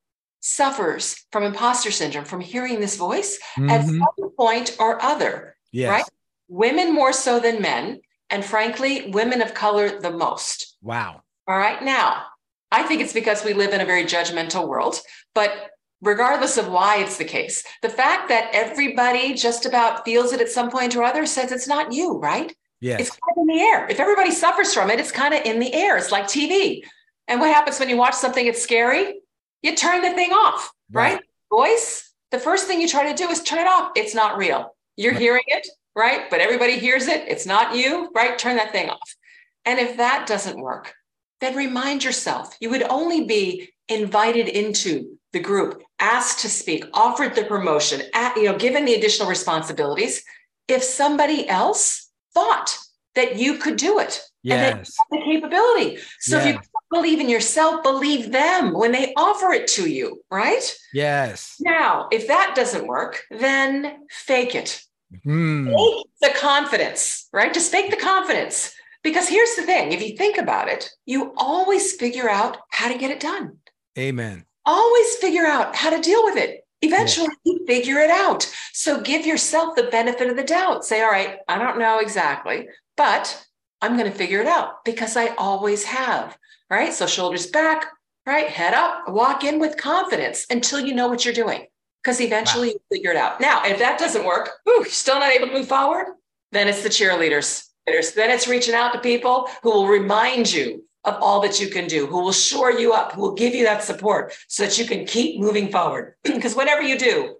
suffers 0.40 1.24
from 1.30 1.44
imposter 1.44 1.90
syndrome 1.90 2.24
from 2.24 2.40
hearing 2.40 2.80
this 2.80 2.96
voice 2.96 3.38
mm-hmm. 3.56 3.70
at 3.70 3.86
some 3.86 4.30
point 4.36 4.76
or 4.78 5.02
other, 5.02 5.56
yes. 5.70 5.90
right? 5.90 6.04
Women 6.48 6.92
more 6.92 7.12
so 7.12 7.40
than 7.40 7.62
men. 7.62 8.00
And 8.30 8.44
frankly, 8.44 9.10
women 9.10 9.42
of 9.42 9.54
color 9.54 10.00
the 10.00 10.10
most. 10.10 10.76
Wow. 10.82 11.22
All 11.46 11.58
right. 11.58 11.82
Now, 11.82 12.24
I 12.70 12.82
think 12.82 13.02
it's 13.02 13.12
because 13.12 13.44
we 13.44 13.52
live 13.52 13.74
in 13.74 13.80
a 13.80 13.84
very 13.84 14.04
judgmental 14.04 14.66
world, 14.66 14.98
but 15.34 15.71
regardless 16.02 16.58
of 16.58 16.68
why 16.68 16.98
it's 16.98 17.16
the 17.16 17.24
case. 17.24 17.64
The 17.80 17.88
fact 17.88 18.28
that 18.28 18.50
everybody 18.52 19.34
just 19.34 19.64
about 19.64 20.04
feels 20.04 20.32
it 20.32 20.40
at 20.40 20.50
some 20.50 20.70
point 20.70 20.96
or 20.96 21.04
other 21.04 21.24
says 21.24 21.52
it's 21.52 21.68
not 21.68 21.92
you, 21.92 22.18
right? 22.18 22.54
Yes. 22.80 23.00
It's 23.00 23.10
kind 23.10 23.20
of 23.36 23.42
in 23.42 23.46
the 23.46 23.62
air. 23.62 23.86
If 23.88 24.00
everybody 24.00 24.32
suffers 24.32 24.74
from 24.74 24.90
it, 24.90 24.98
it's 24.98 25.12
kind 25.12 25.32
of 25.32 25.42
in 25.44 25.60
the 25.60 25.72
air. 25.72 25.96
It's 25.96 26.10
like 26.10 26.24
TV. 26.24 26.82
And 27.28 27.40
what 27.40 27.54
happens 27.54 27.78
when 27.78 27.88
you 27.88 27.96
watch 27.96 28.14
something 28.14 28.44
that's 28.44 28.60
scary? 28.60 29.20
You 29.62 29.76
turn 29.76 30.02
the 30.02 30.12
thing 30.12 30.32
off, 30.32 30.72
right? 30.90 31.14
right? 31.14 31.22
Voice, 31.48 32.12
the 32.32 32.40
first 32.40 32.66
thing 32.66 32.80
you 32.80 32.88
try 32.88 33.10
to 33.10 33.14
do 33.14 33.30
is 33.30 33.40
turn 33.42 33.60
it 33.60 33.68
off. 33.68 33.92
It's 33.94 34.14
not 34.14 34.36
real. 34.36 34.74
You're 34.96 35.12
right. 35.12 35.20
hearing 35.20 35.44
it, 35.46 35.68
right? 35.94 36.28
But 36.28 36.40
everybody 36.40 36.78
hears 36.78 37.06
it. 37.06 37.28
It's 37.28 37.46
not 37.46 37.76
you, 37.76 38.10
right? 38.14 38.36
Turn 38.36 38.56
that 38.56 38.72
thing 38.72 38.90
off. 38.90 39.16
And 39.64 39.78
if 39.78 39.96
that 39.98 40.26
doesn't 40.26 40.60
work, 40.60 40.94
then 41.40 41.54
remind 41.54 42.02
yourself 42.02 42.56
you 42.60 42.70
would 42.70 42.82
only 42.82 43.24
be 43.24 43.70
invited 43.88 44.48
into 44.48 45.18
the 45.32 45.40
group, 45.40 45.82
asked 45.98 46.40
to 46.40 46.48
speak, 46.48 46.84
offered 46.92 47.34
the 47.34 47.44
promotion, 47.44 48.02
at, 48.14 48.36
you 48.36 48.44
know, 48.44 48.58
given 48.58 48.84
the 48.84 48.94
additional 48.94 49.28
responsibilities, 49.28 50.22
if 50.68 50.82
somebody 50.82 51.48
else 51.48 52.10
thought 52.34 52.76
that 53.14 53.36
you 53.36 53.58
could 53.58 53.76
do 53.76 53.98
it 53.98 54.20
yes. 54.42 54.54
and 54.54 54.62
that 54.62 54.88
you 54.88 54.94
have 54.98 55.10
the 55.10 55.32
capability. 55.32 55.98
So 56.20 56.36
yes. 56.36 56.46
if 56.46 56.54
you 56.54 56.60
believe 56.90 57.20
in 57.20 57.28
yourself, 57.28 57.82
believe 57.82 58.32
them 58.32 58.72
when 58.72 58.92
they 58.92 59.12
offer 59.16 59.52
it 59.52 59.66
to 59.68 59.88
you, 59.88 60.22
right? 60.30 60.74
Yes. 60.92 61.56
Now, 61.60 62.08
if 62.10 62.28
that 62.28 62.54
doesn't 62.54 62.86
work, 62.86 63.22
then 63.30 64.06
fake 64.10 64.54
it. 64.54 64.82
Mm. 65.26 65.66
Fake 65.66 66.06
the 66.20 66.38
confidence, 66.38 67.28
right? 67.32 67.52
Just 67.52 67.70
fake 67.70 67.90
the 67.90 67.96
confidence. 67.96 68.72
Because 69.02 69.28
here's 69.28 69.56
the 69.56 69.62
thing 69.62 69.92
if 69.92 70.00
you 70.00 70.16
think 70.16 70.38
about 70.38 70.68
it, 70.68 70.88
you 71.06 71.34
always 71.36 71.94
figure 71.94 72.30
out 72.30 72.58
how 72.70 72.90
to 72.90 72.98
get 72.98 73.10
it 73.10 73.20
done. 73.20 73.58
Amen. 73.98 74.44
Always 74.64 75.16
figure 75.16 75.46
out 75.46 75.74
how 75.74 75.90
to 75.90 76.00
deal 76.00 76.24
with 76.24 76.36
it. 76.36 76.66
Eventually, 76.82 77.28
yeah. 77.44 77.52
you 77.52 77.66
figure 77.66 77.98
it 77.98 78.10
out. 78.10 78.52
So 78.72 79.00
give 79.00 79.24
yourself 79.24 79.76
the 79.76 79.84
benefit 79.84 80.28
of 80.28 80.36
the 80.36 80.42
doubt. 80.42 80.84
Say, 80.84 81.02
all 81.02 81.10
right, 81.10 81.38
I 81.48 81.58
don't 81.58 81.78
know 81.78 82.00
exactly, 82.00 82.68
but 82.96 83.46
I'm 83.80 83.96
going 83.96 84.10
to 84.10 84.16
figure 84.16 84.40
it 84.40 84.48
out 84.48 84.84
because 84.84 85.16
I 85.16 85.28
always 85.36 85.84
have. 85.84 86.36
Right. 86.68 86.92
So 86.92 87.06
shoulders 87.06 87.46
back, 87.46 87.86
right? 88.26 88.48
Head 88.48 88.74
up, 88.74 89.08
walk 89.08 89.44
in 89.44 89.60
with 89.60 89.76
confidence 89.76 90.46
until 90.50 90.80
you 90.80 90.94
know 90.94 91.06
what 91.06 91.24
you're 91.24 91.34
doing 91.34 91.66
because 92.02 92.20
eventually 92.20 92.68
wow. 92.68 92.72
you 92.72 92.96
figure 92.96 93.10
it 93.10 93.16
out. 93.16 93.40
Now, 93.40 93.62
if 93.64 93.78
that 93.78 93.98
doesn't 93.98 94.24
work, 94.24 94.50
ooh, 94.68 94.76
you're 94.78 94.86
still 94.86 95.20
not 95.20 95.32
able 95.32 95.48
to 95.48 95.52
move 95.52 95.68
forward, 95.68 96.06
then 96.50 96.68
it's 96.68 96.82
the 96.82 96.88
cheerleaders. 96.88 97.68
Then 97.86 98.30
it's 98.30 98.48
reaching 98.48 98.74
out 98.74 98.92
to 98.92 99.00
people 99.00 99.48
who 99.62 99.70
will 99.70 99.88
remind 99.88 100.52
you 100.52 100.84
of 101.04 101.16
all 101.20 101.40
that 101.40 101.60
you 101.60 101.68
can 101.68 101.86
do, 101.86 102.06
who 102.06 102.22
will 102.22 102.32
shore 102.32 102.72
you 102.72 102.92
up, 102.92 103.12
who 103.12 103.22
will 103.22 103.34
give 103.34 103.54
you 103.54 103.64
that 103.64 103.82
support 103.82 104.32
so 104.48 104.64
that 104.64 104.78
you 104.78 104.84
can 104.84 105.04
keep 105.04 105.40
moving 105.40 105.70
forward. 105.70 106.14
because 106.22 106.54
whatever 106.54 106.82
you 106.82 106.98
do, 106.98 107.36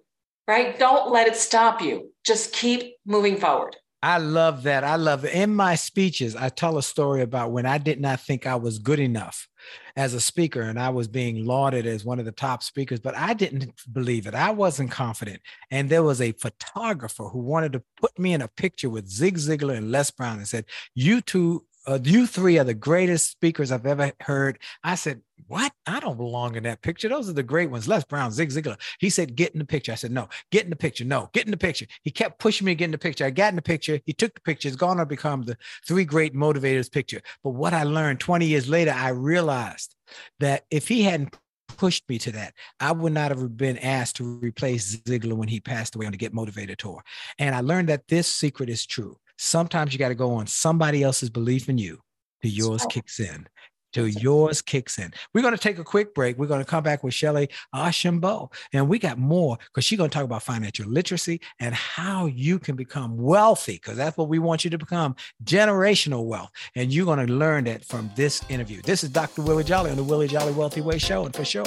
right, 0.47 0.77
don't 0.77 1.11
let 1.11 1.27
it 1.27 1.35
stop 1.35 1.81
you. 1.81 2.11
Just 2.25 2.53
keep 2.53 2.95
moving 3.05 3.37
forward. 3.37 3.75
I 4.03 4.17
love 4.17 4.63
that. 4.63 4.83
I 4.83 4.97
love 4.97 5.23
it. 5.23 5.33
In 5.33 5.55
my 5.55 5.75
speeches, 5.75 6.35
I 6.35 6.49
tell 6.49 6.77
a 6.77 6.83
story 6.83 7.21
about 7.21 7.51
when 7.51 7.65
I 7.65 7.77
did 7.77 8.01
not 8.01 8.19
think 8.19 8.45
I 8.45 8.55
was 8.55 8.77
good 8.77 8.99
enough 8.99 9.47
as 9.95 10.13
a 10.13 10.19
speaker 10.19 10.61
and 10.63 10.77
I 10.77 10.89
was 10.89 11.07
being 11.07 11.45
lauded 11.45 11.85
as 11.85 12.03
one 12.03 12.19
of 12.19 12.25
the 12.25 12.33
top 12.33 12.63
speakers, 12.63 12.99
but 12.99 13.15
I 13.15 13.33
didn't 13.33 13.71
believe 13.93 14.27
it. 14.27 14.35
I 14.35 14.51
wasn't 14.51 14.91
confident. 14.91 15.41
And 15.71 15.89
there 15.89 16.03
was 16.03 16.19
a 16.19 16.33
photographer 16.33 17.29
who 17.29 17.39
wanted 17.39 17.71
to 17.73 17.83
put 17.95 18.19
me 18.19 18.33
in 18.33 18.41
a 18.41 18.49
picture 18.49 18.89
with 18.89 19.07
Zig 19.07 19.37
Ziglar 19.37 19.77
and 19.77 19.89
Les 19.89 20.11
Brown 20.11 20.39
and 20.39 20.47
said, 20.49 20.65
You 20.93 21.21
two 21.21 21.65
uh, 21.85 21.99
you 22.03 22.25
three 22.27 22.57
are 22.57 22.63
the 22.63 22.73
greatest 22.73 23.31
speakers 23.31 23.71
I've 23.71 23.85
ever 23.85 24.11
heard. 24.21 24.59
I 24.83 24.95
said, 24.95 25.21
What? 25.47 25.71
I 25.85 25.99
don't 25.99 26.17
belong 26.17 26.55
in 26.55 26.63
that 26.63 26.81
picture. 26.81 27.09
Those 27.09 27.29
are 27.29 27.33
the 27.33 27.43
great 27.43 27.69
ones. 27.69 27.87
Les 27.87 28.03
Brown, 28.05 28.31
Zig 28.31 28.49
Ziglar. 28.49 28.79
He 28.99 29.09
said, 29.09 29.35
Get 29.35 29.53
in 29.53 29.59
the 29.59 29.65
picture. 29.65 29.91
I 29.91 29.95
said, 29.95 30.11
No, 30.11 30.29
get 30.51 30.63
in 30.63 30.69
the 30.69 30.75
picture. 30.75 31.03
No, 31.03 31.29
get 31.33 31.45
in 31.45 31.51
the 31.51 31.57
picture. 31.57 31.85
He 32.03 32.11
kept 32.11 32.39
pushing 32.39 32.65
me 32.65 32.71
to 32.71 32.75
get 32.75 32.85
in 32.85 32.91
the 32.91 32.97
picture. 32.97 33.25
I 33.25 33.31
got 33.31 33.49
in 33.49 33.55
the 33.55 33.61
picture. 33.61 33.99
He 34.05 34.13
took 34.13 34.33
the 34.33 34.41
picture. 34.41 34.67
It's 34.67 34.77
gone 34.77 34.97
to 34.97 35.05
become 35.05 35.43
the 35.43 35.57
three 35.87 36.05
great 36.05 36.33
motivators 36.33 36.91
picture. 36.91 37.21
But 37.43 37.51
what 37.51 37.73
I 37.73 37.83
learned 37.83 38.19
20 38.19 38.45
years 38.45 38.69
later, 38.69 38.91
I 38.91 39.09
realized 39.09 39.95
that 40.39 40.63
if 40.71 40.87
he 40.87 41.03
hadn't 41.03 41.35
pushed 41.77 42.07
me 42.07 42.19
to 42.19 42.31
that. 42.31 42.53
I 42.79 42.91
would 42.91 43.13
not 43.13 43.31
have 43.31 43.57
been 43.57 43.77
asked 43.79 44.17
to 44.17 44.39
replace 44.39 44.97
Ziglar 44.97 45.33
when 45.33 45.47
he 45.47 45.59
passed 45.59 45.95
away 45.95 46.05
on 46.05 46.11
the 46.11 46.17
Get 46.17 46.33
Motivated 46.33 46.77
tour. 46.77 47.03
And 47.39 47.55
I 47.55 47.61
learned 47.61 47.89
that 47.89 48.07
this 48.07 48.27
secret 48.27 48.69
is 48.69 48.85
true. 48.85 49.17
Sometimes 49.37 49.93
you 49.93 49.99
got 49.99 50.09
to 50.09 50.15
go 50.15 50.33
on 50.33 50.47
somebody 50.47 51.03
else's 51.03 51.29
belief 51.29 51.69
in 51.69 51.77
you 51.77 51.99
till 52.41 52.51
yours 52.51 52.85
kicks 52.89 53.19
in. 53.19 53.47
Till 53.91 54.07
yours 54.07 54.63
kicks 54.63 54.97
in. 54.97 55.13
We're 55.33 55.43
going 55.43 55.53
to 55.53 55.61
take 55.61 55.77
a 55.77 55.83
quick 55.83 56.15
break. 56.15 56.39
We're 56.39 56.47
going 56.47 56.61
to 56.61 56.65
come 56.65 56.83
back 56.83 57.03
with 57.03 57.13
Shellye 57.13 57.49
Archambeau, 57.75 58.51
and 58.73 58.89
we 58.89 58.97
got 58.97 59.19
more 59.19 59.55
because 59.67 59.85
she's 59.85 59.99
going 59.99 60.09
to 60.09 60.13
talk 60.13 60.23
about 60.23 60.41
financial 60.41 60.89
literacy 60.89 61.41
and 61.59 61.75
how 61.75 62.25
you 62.25 62.57
can 62.57 62.75
become 62.75 63.15
wealthy 63.17 63.73
because 63.73 63.95
that's 63.95 64.17
what 64.17 64.29
we 64.29 64.39
want 64.39 64.63
you 64.63 64.71
to 64.71 64.79
become 64.79 65.15
generational 65.43 66.25
wealth. 66.25 66.49
And 66.75 66.91
you're 66.91 67.05
going 67.05 67.25
to 67.25 67.31
learn 67.31 67.65
that 67.65 67.85
from 67.85 68.09
this 68.15 68.41
interview. 68.49 68.81
This 68.81 69.03
is 69.03 69.11
Dr. 69.11 69.43
Willie 69.43 69.63
Jolley 69.63 69.91
on 69.91 69.97
the 69.97 70.03
Willie 70.03 70.27
Jolley 70.27 70.53
Wealthy 70.53 70.81
Way 70.81 70.97
Show. 70.97 71.25
And 71.25 71.35
for 71.35 71.45
sure, 71.45 71.65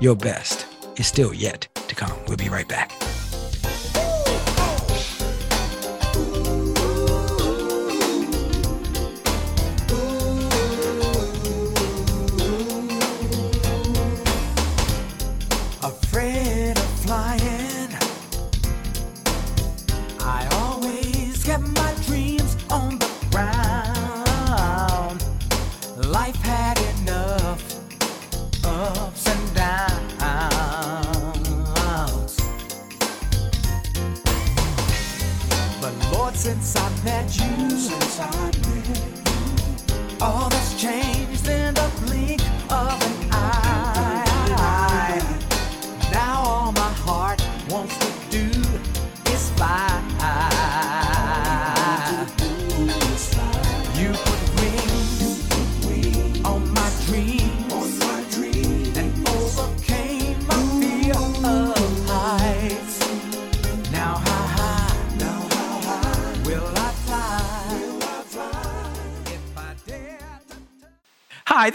your 0.00 0.16
best 0.16 0.66
is 0.96 1.06
still 1.06 1.32
yet 1.32 1.68
to 1.86 1.94
come. 1.94 2.18
We'll 2.26 2.36
be 2.36 2.48
right 2.48 2.68
back. 2.68 2.90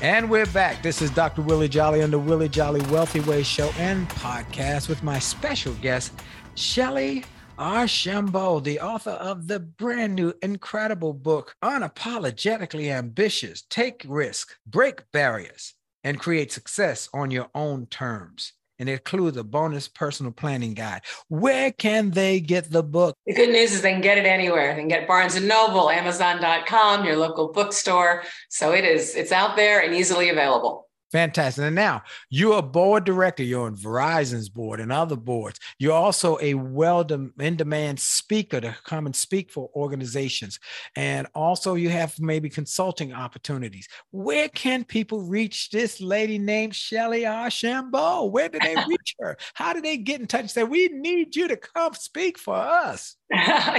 And 0.00 0.30
we're 0.30 0.46
back. 0.46 0.80
This 0.80 1.02
is 1.02 1.10
Dr. 1.10 1.42
Willie 1.42 1.68
Jolley 1.68 2.02
on 2.04 2.12
the 2.12 2.20
Willie 2.20 2.48
Jolley 2.48 2.80
Wealthy 2.82 3.18
Way 3.18 3.42
Show 3.42 3.72
and 3.78 4.08
podcast 4.10 4.88
with 4.88 5.02
my 5.02 5.18
special 5.18 5.74
guest, 5.74 6.12
Shellye 6.54 7.24
Archambeau, 7.58 8.62
the 8.62 8.78
author 8.78 9.10
of 9.10 9.48
the 9.48 9.58
brand 9.58 10.14
new, 10.14 10.32
incredible 10.40 11.12
book, 11.12 11.56
Unapologetically 11.64 12.92
Ambitious 12.92 13.62
Take 13.62 14.04
Risk, 14.06 14.56
Break 14.64 15.02
Barriers, 15.10 15.74
and 16.04 16.20
Create 16.20 16.52
Success 16.52 17.08
on 17.12 17.32
Your 17.32 17.48
Own 17.52 17.86
Terms 17.86 18.52
and 18.78 18.88
it 18.88 18.92
includes 18.92 19.36
a 19.36 19.44
bonus 19.44 19.88
personal 19.88 20.32
planning 20.32 20.74
guide. 20.74 21.02
Where 21.28 21.72
can 21.72 22.10
they 22.10 22.40
get 22.40 22.70
the 22.70 22.82
book? 22.82 23.16
The 23.26 23.34
good 23.34 23.50
news 23.50 23.72
is 23.72 23.82
they 23.82 23.92
can 23.92 24.00
get 24.00 24.18
it 24.18 24.26
anywhere. 24.26 24.74
They 24.74 24.80
can 24.80 24.88
get 24.88 25.06
Barnes 25.06 25.34
and 25.34 25.48
Noble, 25.48 25.90
Amazon.com, 25.90 27.04
your 27.04 27.16
local 27.16 27.52
bookstore. 27.52 28.24
So 28.48 28.72
it 28.72 28.84
is, 28.84 29.14
it's 29.14 29.32
out 29.32 29.56
there 29.56 29.80
and 29.80 29.94
easily 29.94 30.28
available. 30.28 30.87
Fantastic. 31.12 31.64
And 31.64 31.74
now 31.74 32.02
you're 32.28 32.58
a 32.58 32.62
board 32.62 33.04
director. 33.04 33.42
You're 33.42 33.66
on 33.66 33.76
Verizon's 33.76 34.48
board 34.50 34.78
and 34.78 34.92
other 34.92 35.16
boards. 35.16 35.58
You're 35.78 35.94
also 35.94 36.38
a 36.40 36.54
well 36.54 37.00
in 37.40 37.56
demand 37.56 37.98
speaker 37.98 38.60
to 38.60 38.76
come 38.84 39.06
and 39.06 39.16
speak 39.16 39.50
for 39.50 39.70
organizations. 39.74 40.58
And 40.96 41.26
also, 41.34 41.74
you 41.74 41.88
have 41.88 42.14
maybe 42.20 42.50
consulting 42.50 43.14
opportunities. 43.14 43.88
Where 44.10 44.48
can 44.50 44.84
people 44.84 45.22
reach 45.22 45.70
this 45.70 46.00
lady 46.00 46.38
named 46.38 46.74
Shellye 46.74 47.24
Archambeau? 47.24 48.30
Where 48.30 48.50
do 48.50 48.58
they 48.58 48.76
reach 48.88 49.16
her? 49.20 49.36
How 49.54 49.72
do 49.72 49.80
they 49.80 49.96
get 49.96 50.20
in 50.20 50.26
touch 50.26 50.50
say, 50.50 50.64
We 50.64 50.88
need 50.88 51.36
you 51.36 51.48
to 51.48 51.56
come 51.56 51.94
speak 51.94 52.38
for 52.38 52.54
us? 52.54 53.16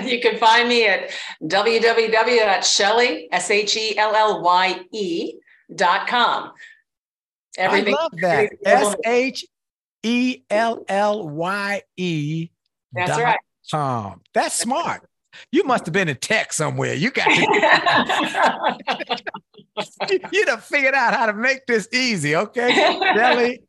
you 0.03 0.19
can 0.19 0.37
find 0.37 0.67
me 0.67 0.87
at 0.87 1.11
www.shellye, 1.43 3.27
S 3.31 3.51
H 3.51 3.77
E 3.77 3.97
L 3.97 4.15
L 4.15 4.41
Y 4.41 4.81
E, 4.91 5.33
dot 5.75 6.07
com. 6.07 6.51
Everything. 7.59 7.95
I 7.95 8.01
love 8.01 8.11
that. 8.21 8.51
S 8.65 8.95
H 9.05 9.45
E 10.03 10.41
L 10.49 10.83
L 10.87 11.27
Y 11.29 11.81
E. 11.97 12.49
That's 12.93 13.19
right. 13.19 13.37
Com. 13.69 14.21
That's 14.33 14.55
smart. 14.55 15.01
You 15.51 15.63
must 15.63 15.85
have 15.85 15.93
been 15.93 16.09
in 16.09 16.15
tech 16.17 16.51
somewhere. 16.53 16.95
You 16.95 17.11
got 17.11 17.25
to. 17.25 17.35
You'd 20.31 20.49
have 20.49 20.63
figured 20.63 20.95
out 20.95 21.13
how 21.13 21.27
to 21.27 21.33
make 21.33 21.67
this 21.67 21.87
easy, 21.93 22.35
okay? 22.35 22.71
Shellye, 22.71 23.59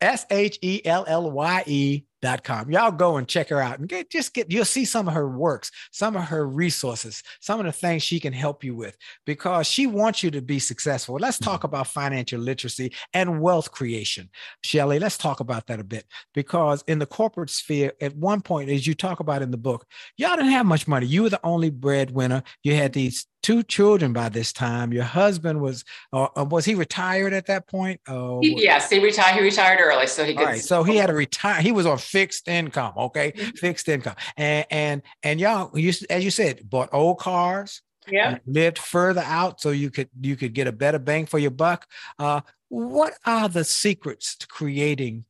S 0.00 0.24
H 0.30 0.58
E 0.62 0.80
L 0.84 1.04
L 1.08 1.30
Y 1.30 1.64
E 1.66 2.04
com. 2.44 2.70
Y'all 2.70 2.90
go 2.90 3.16
and 3.16 3.28
check 3.28 3.48
her 3.48 3.60
out 3.60 3.78
and 3.78 3.88
get 3.88 4.10
just 4.10 4.34
get 4.34 4.50
you'll 4.50 4.64
see 4.64 4.84
some 4.84 5.08
of 5.08 5.14
her 5.14 5.28
works, 5.28 5.70
some 5.92 6.16
of 6.16 6.22
her 6.24 6.46
resources, 6.46 7.22
some 7.40 7.60
of 7.60 7.66
the 7.66 7.72
things 7.72 8.02
she 8.02 8.20
can 8.20 8.32
help 8.32 8.64
you 8.64 8.74
with 8.74 8.96
because 9.26 9.66
she 9.66 9.86
wants 9.86 10.22
you 10.22 10.30
to 10.30 10.40
be 10.40 10.58
successful. 10.58 11.16
Let's 11.20 11.38
talk 11.38 11.64
about 11.64 11.86
financial 11.86 12.40
literacy 12.40 12.92
and 13.14 13.40
wealth 13.40 13.70
creation. 13.70 14.30
Shellye, 14.64 15.00
let's 15.00 15.18
talk 15.18 15.40
about 15.40 15.66
that 15.66 15.80
a 15.80 15.84
bit 15.84 16.04
because 16.34 16.82
in 16.86 16.98
the 16.98 17.06
corporate 17.06 17.50
sphere, 17.50 17.92
at 18.00 18.16
one 18.16 18.40
point, 18.40 18.70
as 18.70 18.86
you 18.86 18.94
talk 18.94 19.20
about 19.20 19.42
in 19.42 19.50
the 19.50 19.56
book, 19.56 19.86
y'all 20.16 20.36
didn't 20.36 20.52
have 20.52 20.66
much 20.66 20.88
money. 20.88 21.06
You 21.06 21.24
were 21.24 21.30
the 21.30 21.40
only 21.44 21.70
breadwinner. 21.70 22.42
You 22.62 22.74
had 22.74 22.92
these 22.92 23.26
two 23.48 23.62
children 23.62 24.12
by 24.12 24.28
this 24.28 24.52
time. 24.52 24.92
Your 24.92 25.04
husband 25.04 25.62
was, 25.62 25.82
uh, 26.12 26.28
was 26.50 26.66
he 26.66 26.74
retired 26.74 27.32
at 27.32 27.46
that 27.46 27.66
point? 27.66 27.98
Uh, 28.06 28.40
yes, 28.42 28.90
he 28.90 28.98
retired. 28.98 29.36
He 29.36 29.40
retired 29.40 29.80
early, 29.80 30.06
so 30.06 30.22
he 30.22 30.34
could. 30.34 30.44
Right, 30.44 30.60
so 30.60 30.82
he 30.82 30.96
had 30.96 31.06
to 31.06 31.14
retire. 31.14 31.62
He 31.62 31.72
was 31.72 31.86
on 31.86 31.96
fixed 31.96 32.46
income. 32.46 32.92
Okay, 32.98 33.32
mm-hmm. 33.32 33.50
fixed 33.52 33.88
income, 33.88 34.16
and 34.36 34.66
and 34.70 35.02
and 35.22 35.40
y'all, 35.40 35.70
you, 35.78 35.94
as 36.10 36.22
you 36.22 36.30
said, 36.30 36.68
bought 36.68 36.90
old 36.92 37.20
cars. 37.20 37.80
Yeah, 38.06 38.36
lived 38.46 38.78
further 38.78 39.22
out 39.24 39.62
so 39.62 39.70
you 39.70 39.90
could 39.90 40.10
you 40.20 40.36
could 40.36 40.52
get 40.52 40.66
a 40.66 40.72
better 40.72 40.98
bang 40.98 41.24
for 41.24 41.38
your 41.38 41.50
buck. 41.50 41.86
Uh, 42.18 42.42
what 42.68 43.14
are 43.24 43.48
the 43.48 43.64
secrets 43.64 44.36
to 44.36 44.46
creating 44.46 45.24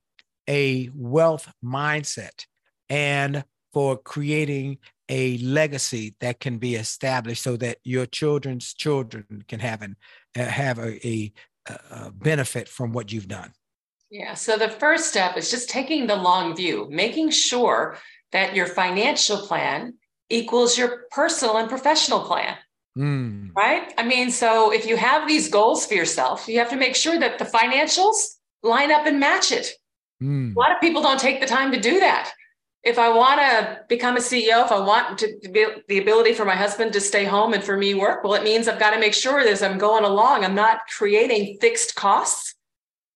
a 0.49 0.91
wealth 0.93 1.53
mindset 1.64 2.47
and 2.89 3.45
for 3.73 3.97
creating 3.97 4.79
a 5.09 5.39
legacy 5.39 6.15
that 6.21 6.41
can 6.41 6.59
be 6.59 6.75
established 6.75 7.43
so 7.43 7.57
that 7.57 7.79
your 7.85 8.07
children's 8.07 8.75
children 8.75 9.45
can 9.49 9.61
have 9.61 9.83
an 9.83 9.97
uh, 10.37 10.45
have 10.45 10.79
a, 10.79 11.07
a, 11.07 11.33
a 11.91 12.11
benefit 12.13 12.69
from 12.69 12.93
what 12.93 13.13
you've 13.13 13.29
done. 13.29 13.53
Yeah 14.11 14.35
so 14.35 14.57
the 14.57 14.69
first 14.69 15.09
step 15.09 15.37
is 15.37 15.51
just 15.51 15.69
taking 15.69 16.07
the 16.07 16.17
long 16.17 16.57
view 16.57 16.89
making 16.91 17.31
sure 17.31 17.99
that 18.33 18.55
your 18.55 18.67
financial 18.67 19.39
plan 19.39 19.95
equals 20.31 20.77
your 20.77 21.05
personal 21.11 21.57
and 21.57 21.69
professional 21.69 22.21
plan. 22.21 22.57
Mm. 22.97 23.51
right? 23.55 23.93
I 23.97 24.05
mean 24.05 24.31
so 24.31 24.73
if 24.73 24.87
you 24.87 24.97
have 24.97 25.29
these 25.29 25.49
goals 25.49 25.87
for 25.87 25.95
yourself 25.95 26.49
you 26.49 26.59
have 26.59 26.71
to 26.71 26.77
make 26.77 26.97
sure 26.97 27.19
that 27.19 27.39
the 27.39 27.45
financials 27.45 28.37
line 28.63 28.91
up 28.91 29.07
and 29.07 29.21
match 29.21 29.53
it. 29.53 29.73
Mm. 30.23 30.55
a 30.55 30.59
lot 30.59 30.73
of 30.73 30.81
people 30.81 31.01
don't 31.01 31.21
take 31.21 31.41
the 31.41 31.47
time 31.47 31.71
to 31.73 31.81
do 31.81 32.01
that 32.01 32.33
if 32.85 32.99
I 32.99 33.11
want 33.11 33.41
to 33.41 33.81
become 33.89 34.16
a 34.16 34.20
CEO, 34.20 34.64
if 34.64 34.72
I 34.72 34.79
want 34.79 35.18
to, 35.18 35.39
be 35.53 35.66
the 35.89 35.99
ability 35.99 36.35
for 36.35 36.45
my 36.45 36.55
husband 36.55 36.93
to 36.93 37.01
stay 37.01 37.24
home 37.24 37.53
and 37.53 37.62
for 37.62 37.76
me 37.76 37.95
work, 37.95 38.22
well, 38.22 38.35
it 38.35 38.45
means 38.45 38.68
I've 38.68 38.79
got 38.79 38.93
to 38.93 39.01
make 39.01 39.14
sure 39.14 39.43
that 39.43 39.51
as 39.51 39.62
I'm 39.62 39.79
going 39.79 40.05
along, 40.05 40.45
I'm 40.45 40.55
not 40.55 40.81
creating 40.97 41.59
fixed 41.61 41.95
costs 41.97 42.55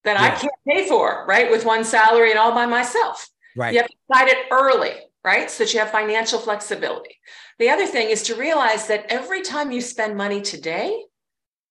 that 0.04 0.18
yeah. 0.18 0.26
I 0.26 0.30
can't 0.30 0.52
pay 0.68 0.88
for, 0.88 1.24
right? 1.28 1.50
With 1.50 1.64
one 1.64 1.84
salary 1.84 2.30
and 2.30 2.38
all 2.38 2.52
by 2.52 2.66
myself. 2.66 3.28
Right. 3.56 3.72
You 3.72 3.80
have 3.80 3.88
to 3.88 3.96
decide 4.08 4.28
it 4.28 4.46
early, 4.50 4.94
right? 5.24 5.50
So 5.50 5.64
that 5.64 5.72
you 5.72 5.78
have 5.78 5.90
financial 5.90 6.40
flexibility. 6.40 7.16
The 7.58 7.70
other 7.70 7.86
thing 7.86 8.10
is 8.10 8.24
to 8.24 8.34
realize 8.34 8.88
that 8.88 9.06
every 9.08 9.42
time 9.42 9.70
you 9.70 9.80
spend 9.80 10.16
money 10.16 10.40
today, 10.40 11.04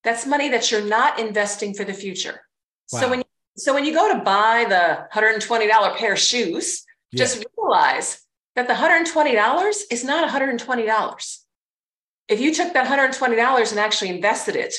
that's 0.03 0.25
money 0.25 0.49
that 0.49 0.71
you're 0.71 0.85
not 0.85 1.19
investing 1.19 1.73
for 1.73 1.83
the 1.83 1.93
future. 1.93 2.41
Wow. 2.93 2.99
So 3.01 3.09
when 3.09 3.19
you, 3.19 3.25
so 3.57 3.73
when 3.73 3.83
you 3.83 3.93
go 3.93 4.17
to 4.17 4.23
buy 4.23 4.65
the 4.69 5.07
$120 5.13 5.97
pair 5.97 6.13
of 6.13 6.19
shoes, 6.19 6.85
just 7.17 7.45
realize 7.57 8.21
that 8.55 8.67
the 8.67 8.73
$120 8.73 9.81
is 9.91 10.03
not 10.03 10.29
$120. 10.29 11.37
If 12.27 12.39
you 12.39 12.53
took 12.53 12.73
that 12.73 12.87
$120 12.87 13.71
and 13.71 13.79
actually 13.79 14.09
invested 14.09 14.55
it, 14.55 14.75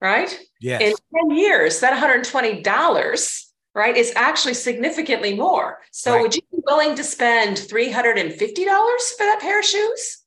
right? 0.00 0.38
Yes. 0.60 0.82
In 0.82 1.28
10 1.28 1.36
years, 1.36 1.80
that 1.80 1.92
$120, 1.92 3.44
right, 3.74 3.96
is 3.96 4.12
actually 4.16 4.54
significantly 4.54 5.34
more. 5.34 5.78
So 5.92 6.14
right. 6.14 6.22
would 6.22 6.34
you 6.34 6.42
be 6.50 6.62
willing 6.66 6.96
to 6.96 7.04
spend 7.04 7.56
$350 7.56 8.36
for 8.36 9.24
that 9.24 9.38
pair 9.40 9.60
of 9.60 9.64
shoes? 9.64 10.18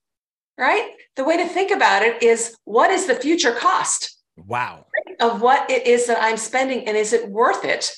Right? 0.58 0.92
The 1.16 1.24
way 1.24 1.38
to 1.38 1.48
think 1.48 1.72
about 1.72 2.04
it 2.04 2.22
is 2.22 2.56
what 2.64 2.92
is 2.92 3.08
the 3.08 3.16
future 3.16 3.54
cost? 3.54 4.18
Wow. 4.38 4.86
Of 5.20 5.42
what 5.42 5.70
it 5.70 5.88
is 5.88 6.08
that 6.08 6.22
I'm 6.22 6.38
spending 6.38 6.88
and 6.88 6.96
is 6.96 7.12
it 7.12 7.28
worth 7.28 7.66
it 7.66 7.92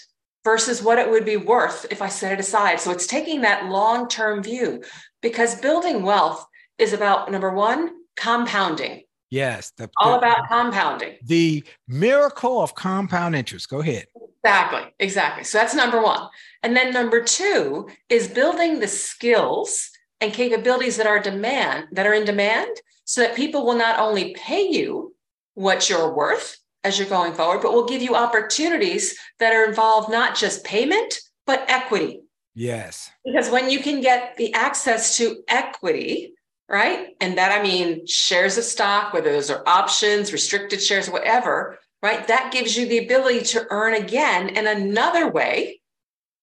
versus 0.45 0.81
what 0.81 0.99
it 0.99 1.09
would 1.09 1.25
be 1.25 1.35
worth 1.35 1.85
if 1.89 2.01
I 2.01 2.07
set 2.07 2.31
it 2.31 2.39
aside. 2.39 2.79
So 2.79 2.91
it's 2.91 3.07
taking 3.07 3.41
that 3.41 3.65
long 3.65 4.07
term 4.07 4.41
view 4.41 4.83
because 5.21 5.59
building 5.59 6.03
wealth 6.03 6.45
is 6.77 6.93
about 6.93 7.29
number 7.29 7.51
one, 7.51 7.89
compounding. 8.15 9.01
Yes. 9.29 9.73
The, 9.75 9.89
all 9.97 10.17
about 10.17 10.47
compounding. 10.47 11.17
The 11.23 11.63
miracle 11.87 12.61
of 12.61 12.75
compound 12.75 13.35
interest. 13.35 13.69
Go 13.69 13.81
ahead. 13.81 14.05
Exactly. 14.43 14.93
Exactly. 14.99 15.43
So 15.43 15.57
that's 15.57 15.73
number 15.73 16.01
one. 16.01 16.29
And 16.61 16.77
then 16.77 16.93
number 16.93 17.21
two 17.23 17.89
is 18.07 18.27
building 18.27 18.79
the 18.79 18.87
skills 18.87 19.89
and 20.21 20.31
capabilities 20.31 20.97
that 20.97 21.07
are 21.07 21.19
demand 21.19 21.87
that 21.91 22.05
are 22.05 22.13
in 22.13 22.25
demand 22.25 22.69
so 23.03 23.21
that 23.21 23.35
people 23.35 23.65
will 23.65 23.75
not 23.75 23.99
only 23.99 24.35
pay 24.35 24.69
you 24.69 25.15
what 25.55 25.89
you're 25.89 26.15
worth, 26.15 26.57
as 26.85 26.99
you're 26.99 27.09
going 27.09 27.33
forward, 27.33 27.61
but 27.61 27.73
will 27.73 27.87
give 27.87 28.01
you 28.01 28.15
opportunities 28.15 29.17
that 29.39 29.53
are 29.53 29.65
involved 29.65 30.09
not 30.09 30.35
just 30.35 30.63
payment, 30.63 31.19
but 31.47 31.65
equity. 31.67 32.21
Yes. 32.53 33.09
Because 33.25 33.49
when 33.49 33.69
you 33.69 33.79
can 33.79 33.99
get 34.01 34.37
the 34.37 34.53
access 34.53 35.17
to 35.17 35.43
equity, 35.47 36.33
right? 36.69 37.09
And 37.19 37.37
that 37.37 37.51
I 37.51 37.61
mean 37.61 38.05
shares 38.05 38.57
of 38.57 38.63
stock, 38.63 39.13
whether 39.13 39.31
those 39.31 39.49
are 39.49 39.63
options, 39.67 40.31
restricted 40.31 40.81
shares, 40.81 41.09
whatever, 41.09 41.79
right? 42.01 42.25
That 42.27 42.51
gives 42.53 42.77
you 42.77 42.87
the 42.87 42.99
ability 42.99 43.41
to 43.45 43.65
earn 43.71 43.95
again 43.95 44.49
in 44.49 44.67
another 44.67 45.29
way 45.29 45.81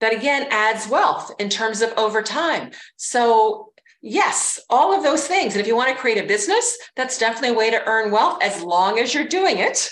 that 0.01 0.13
again 0.13 0.49
adds 0.51 0.89
wealth 0.89 1.33
in 1.39 1.49
terms 1.49 1.81
of 1.81 1.93
over 1.97 2.21
time. 2.21 2.73
So, 2.97 3.73
yes, 4.01 4.61
all 4.69 4.93
of 4.93 5.05
those 5.05 5.29
things. 5.29 5.55
And 5.55 5.61
if 5.61 5.69
you 5.69 5.77
want 5.77 5.91
to 5.91 6.01
create 6.01 6.23
a 6.23 6.27
business, 6.27 6.77
that's 6.97 7.19
definitely 7.19 7.51
a 7.51 7.59
way 7.59 7.71
to 7.71 7.87
earn 7.87 8.11
wealth 8.11 8.43
as 8.43 8.61
long 8.61 8.99
as 8.99 9.15
you're 9.15 9.29
doing 9.29 9.59
it 9.59 9.89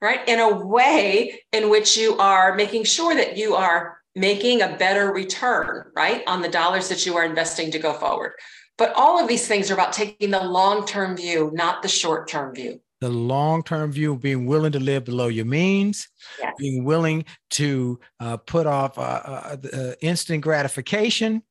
right? 0.00 0.26
In 0.28 0.38
a 0.40 0.54
way 0.54 1.40
in 1.52 1.70
which 1.70 1.96
you 1.96 2.16
are 2.18 2.54
making 2.54 2.84
sure 2.84 3.14
that 3.14 3.36
you 3.36 3.54
are 3.54 3.98
making 4.14 4.62
a 4.62 4.76
better 4.76 5.12
return, 5.12 5.84
right? 5.94 6.22
On 6.26 6.42
the 6.42 6.48
dollars 6.48 6.88
that 6.88 7.04
you 7.06 7.16
are 7.16 7.24
investing 7.24 7.70
to 7.72 7.78
go 7.78 7.92
forward. 7.92 8.32
But 8.78 8.92
all 8.94 9.18
of 9.18 9.28
these 9.28 9.46
things 9.48 9.70
are 9.70 9.74
about 9.74 9.92
taking 9.92 10.30
the 10.30 10.44
long 10.44 10.86
term 10.86 11.16
view, 11.16 11.50
not 11.54 11.82
the 11.82 11.88
short 11.88 12.28
term 12.28 12.54
view. 12.54 12.80
The 13.00 13.08
long 13.10 13.62
term 13.62 13.92
view, 13.92 14.14
of 14.14 14.20
being 14.20 14.46
willing 14.46 14.72
to 14.72 14.80
live 14.80 15.04
below 15.04 15.28
your 15.28 15.44
means, 15.44 16.08
Yes. 16.40 16.54
being 16.58 16.84
willing 16.84 17.24
to 17.50 18.00
uh, 18.20 18.38
put 18.38 18.66
off 18.66 18.98
uh, 18.98 19.02
uh, 19.02 19.56
uh, 19.72 19.92
instant 20.00 20.42
gratification, 20.42 21.42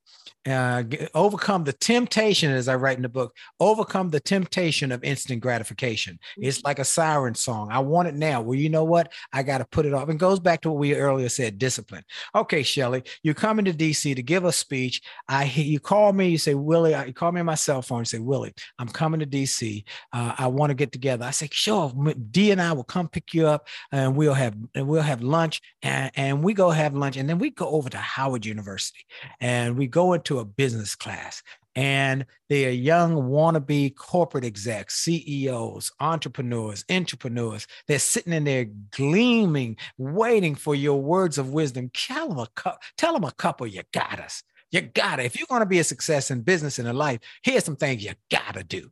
uh, 0.48 0.84
overcome 1.14 1.64
the 1.64 1.74
temptation, 1.74 2.52
as 2.52 2.68
I 2.68 2.76
write 2.76 2.98
in 2.98 3.04
the 3.04 3.10
book, 3.10 3.36
overcome 3.60 4.10
the 4.10 4.20
temptation 4.20 4.92
of 4.92 5.04
instant 5.04 5.42
gratification. 5.42 6.20
It's 6.38 6.64
like 6.64 6.80
a 6.80 6.86
siren 6.86 7.36
song. 7.36 7.70
I 7.72 7.80
want 7.80 8.08
it 8.08 8.16
now. 8.16 8.42
Well, 8.42 8.56
you 8.56 8.70
know 8.70 8.84
what? 8.84 9.12
I 9.34 9.44
got 9.44 9.60
to 9.60 9.66
put 9.66 9.86
it 9.86 9.94
off. 9.94 10.10
And 10.10 10.20
goes 10.20 10.40
back 10.40 10.62
to 10.62 10.70
what 10.70 10.80
we 10.80 10.96
earlier 10.96 11.30
said 11.30 11.58
discipline. 11.58 12.04
Okay, 12.36 12.62
Shellye, 12.62 13.08
you're 13.24 13.34
coming 13.34 13.66
to 13.66 13.74
DC 13.74 14.16
to 14.16 14.24
give 14.24 14.46
a 14.46 14.52
speech. 14.52 15.02
I 15.28 15.46
you 15.46 15.80
call 15.80 16.14
me, 16.14 16.30
you 16.30 16.38
say, 16.38 16.54
Willie, 16.54 16.96
you 17.06 17.14
call 17.14 17.32
me 17.32 17.40
on 17.40 17.46
my 17.46 17.56
cell 17.56 17.82
phone, 17.82 18.00
you 18.00 18.06
say, 18.06 18.20
Willie, 18.20 18.54
I'm 18.78 18.88
coming 18.88 19.20
to 19.20 19.26
DC. 19.26 19.84
Uh, 20.14 20.36
I 20.38 20.48
want 20.48 20.70
to 20.70 20.76
get 20.76 20.92
together. 20.92 21.26
I 21.26 21.32
say, 21.32 21.50
sure, 21.52 21.92
D 22.32 22.52
and 22.52 22.62
I 22.62 22.74
will 22.74 22.84
come 22.84 23.08
pick 23.08 23.34
you 23.34 23.48
up 23.48 23.68
and 23.92 24.16
we'll 24.16 24.34
have 24.34 24.56
and 24.76 24.88
we'll 24.88 25.02
have 25.02 25.22
lunch 25.22 25.62
and, 25.82 26.12
and 26.16 26.44
we 26.44 26.54
go 26.54 26.70
have 26.70 26.96
lunch 26.96 27.18
and 27.18 27.28
then 27.28 27.40
we 27.40 27.50
go 27.50 27.68
over 27.70 27.90
to 27.90 27.98
Howard 27.98 28.46
University 28.46 29.06
and 29.40 29.78
we 29.78 29.88
go 29.88 30.14
into 30.14 30.35
a 30.40 30.46
business 30.46 30.96
class 30.96 31.42
and 31.76 32.26
they 32.48 32.66
are 32.66 32.72
young 32.72 33.16
wannabe 33.16 33.96
corporate 33.96 34.46
execs, 34.46 34.96
CEOs, 34.96 35.92
entrepreneurs, 36.00 36.86
entrepreneurs. 36.90 37.68
They're 37.88 38.00
sitting 38.00 38.34
in 38.34 38.46
there 38.46 38.68
gleaming, 38.92 39.78
waiting 39.98 40.56
for 40.56 40.74
your 40.74 41.02
words 41.02 41.38
of 41.38 41.50
wisdom. 41.52 41.92
Tell 41.94 42.30
them 42.30 42.40
a, 42.40 42.48
cou- 42.56 42.78
tell 42.98 43.14
them 43.14 43.26
a 43.26 43.32
couple, 43.34 43.68
you 43.68 43.82
got 43.92 44.20
us. 44.20 44.42
You 44.72 44.82
got 44.82 45.20
it. 45.20 45.26
If 45.26 45.38
you're 45.38 45.48
going 45.48 45.62
to 45.62 45.66
be 45.66 45.80
a 45.80 45.84
success 45.84 46.32
in 46.32 46.42
business 46.42 46.80
and 46.80 46.88
in 46.88 46.96
life, 46.96 47.20
here's 47.44 47.66
some 47.66 47.76
things 47.76 48.04
you 48.04 48.14
got 48.32 48.54
to 48.56 48.64
do. 48.64 48.90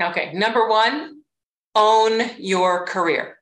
Okay. 0.00 0.32
Number 0.34 0.68
one, 0.68 1.22
own 1.74 2.20
your 2.38 2.84
career. 2.86 3.38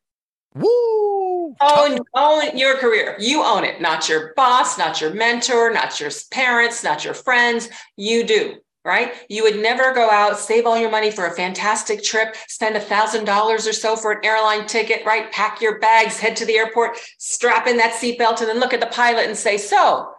Woo! 0.55 1.16
Own, 1.61 2.05
own 2.15 2.57
your 2.57 2.77
career. 2.79 3.17
You 3.19 3.43
own 3.43 3.65
it, 3.65 3.81
not 3.81 4.09
your 4.09 4.33
boss, 4.35 4.79
not 4.79 5.01
your 5.01 5.15
mentor, 5.15 5.71
not 5.71 5.99
your 6.01 6.11
parents, 6.31 6.83
not 6.85 7.05
your 7.05 7.15
friends. 7.15 7.69
You 7.97 8.25
do, 8.25 8.57
right? 8.85 9.15
You 9.29 9.43
would 9.45 9.59
never 9.59 9.93
go 9.95 10.11
out, 10.11 10.39
save 10.39 10.67
all 10.67 10.79
your 10.79 10.91
money 10.91 11.11
for 11.11 11.27
a 11.27 11.35
fantastic 11.35 12.03
trip, 12.03 12.37
spend 12.49 12.77
a 12.77 12.81
thousand 12.81 13.25
dollars 13.25 13.67
or 13.67 13.73
so 13.73 13.97
for 13.97 14.13
an 14.13 14.25
airline 14.25 14.67
ticket, 14.67 15.05
right? 15.07 15.31
Pack 15.33 15.61
your 15.61 15.79
bags, 15.79 16.19
head 16.19 16.37
to 16.37 16.45
the 16.45 16.55
airport, 16.57 16.99
strap 17.19 17.67
in 17.67 17.77
that 17.79 17.95
seatbelt, 17.95 18.41
and 18.41 18.49
then 18.49 18.61
look 18.61 18.75
at 18.75 18.81
the 18.81 18.87
pilot 18.87 19.27
and 19.27 19.37
say, 19.37 19.57
So, 19.57 20.11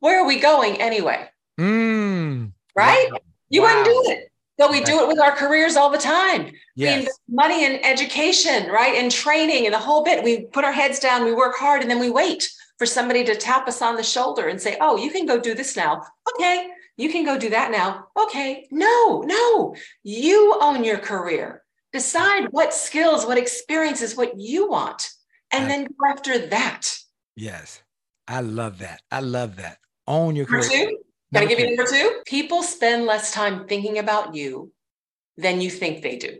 where 0.00 0.20
are 0.20 0.26
we 0.26 0.38
going 0.38 0.80
anyway? 0.80 1.28
Mm, 1.58 2.52
Right? 2.76 3.08
wow. 3.10 3.18
You 3.48 3.62
Wow. 3.62 3.68
wouldn't 3.68 3.86
do 3.86 4.10
it. 4.12 4.30
But 4.56 4.70
we 4.70 4.80
do 4.82 5.00
it 5.02 5.08
with 5.08 5.18
our 5.18 5.32
careers 5.32 5.76
all 5.76 5.90
the 5.90 5.98
time. 5.98 6.52
We 6.92 6.98
invest 7.00 7.20
money 7.28 7.64
in 7.64 7.84
education, 7.84 8.70
right? 8.70 8.94
And 8.94 9.10
training 9.10 9.66
and 9.66 9.74
the 9.74 9.78
whole 9.78 10.04
bit. 10.04 10.22
We 10.22 10.46
put 10.46 10.64
our 10.64 10.72
heads 10.72 11.00
down, 11.00 11.24
we 11.24 11.34
work 11.34 11.56
hard, 11.56 11.82
and 11.82 11.90
then 11.90 11.98
we 11.98 12.10
wait 12.10 12.48
for 12.78 12.86
somebody 12.86 13.24
to 13.24 13.34
tap 13.36 13.66
us 13.66 13.82
on 13.82 13.96
the 13.96 14.02
shoulder 14.02 14.48
and 14.48 14.60
say, 14.60 14.76
Oh, 14.80 14.96
you 14.96 15.10
can 15.10 15.26
go 15.26 15.40
do 15.40 15.54
this 15.54 15.76
now. 15.76 16.02
Okay. 16.34 16.68
You 16.96 17.10
can 17.10 17.24
go 17.24 17.36
do 17.36 17.50
that 17.50 17.72
now. 17.72 18.06
Okay. 18.16 18.68
No, 18.70 19.22
no. 19.22 19.74
You 20.04 20.56
own 20.60 20.84
your 20.84 20.98
career. 20.98 21.62
Decide 21.92 22.48
what 22.50 22.72
skills, 22.74 23.26
what 23.26 23.38
experiences, 23.38 24.16
what 24.16 24.38
you 24.38 24.68
want, 24.68 25.08
and 25.52 25.70
then 25.70 25.84
go 25.84 26.10
after 26.10 26.46
that. 26.48 26.96
Yes. 27.36 27.82
I 28.26 28.40
love 28.40 28.78
that. 28.78 29.02
I 29.10 29.20
love 29.20 29.56
that. 29.56 29.78
Own 30.06 30.34
your 30.36 30.46
career. 30.46 30.90
Can 31.32 31.42
I 31.42 31.46
give 31.46 31.58
you 31.58 31.74
number 31.74 31.90
two? 31.90 32.20
People 32.26 32.62
spend 32.62 33.06
less 33.06 33.32
time 33.32 33.66
thinking 33.66 33.98
about 33.98 34.34
you 34.34 34.72
than 35.36 35.60
you 35.60 35.70
think 35.70 36.02
they 36.02 36.16
do. 36.16 36.38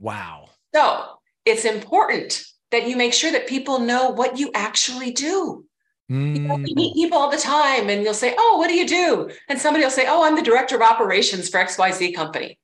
Wow. 0.00 0.48
So 0.74 1.04
it's 1.44 1.64
important 1.64 2.44
that 2.70 2.88
you 2.88 2.96
make 2.96 3.12
sure 3.12 3.30
that 3.30 3.46
people 3.46 3.78
know 3.78 4.10
what 4.10 4.38
you 4.38 4.50
actually 4.54 5.12
do. 5.12 5.64
You 6.08 6.40
know, 6.40 6.56
Mm, 6.56 6.68
you 6.68 6.74
meet 6.74 6.94
people 6.94 7.16
all 7.16 7.30
the 7.30 7.38
time 7.38 7.88
and 7.88 8.02
you'll 8.02 8.12
say, 8.12 8.34
Oh, 8.36 8.58
what 8.58 8.68
do 8.68 8.74
you 8.74 8.86
do? 8.86 9.30
And 9.48 9.58
somebody 9.58 9.84
will 9.84 9.90
say, 9.90 10.04
Oh, 10.06 10.24
I'm 10.24 10.36
the 10.36 10.42
director 10.42 10.76
of 10.76 10.82
operations 10.82 11.48
for 11.48 11.58
XYZ 11.58 12.14
company. 12.14 12.58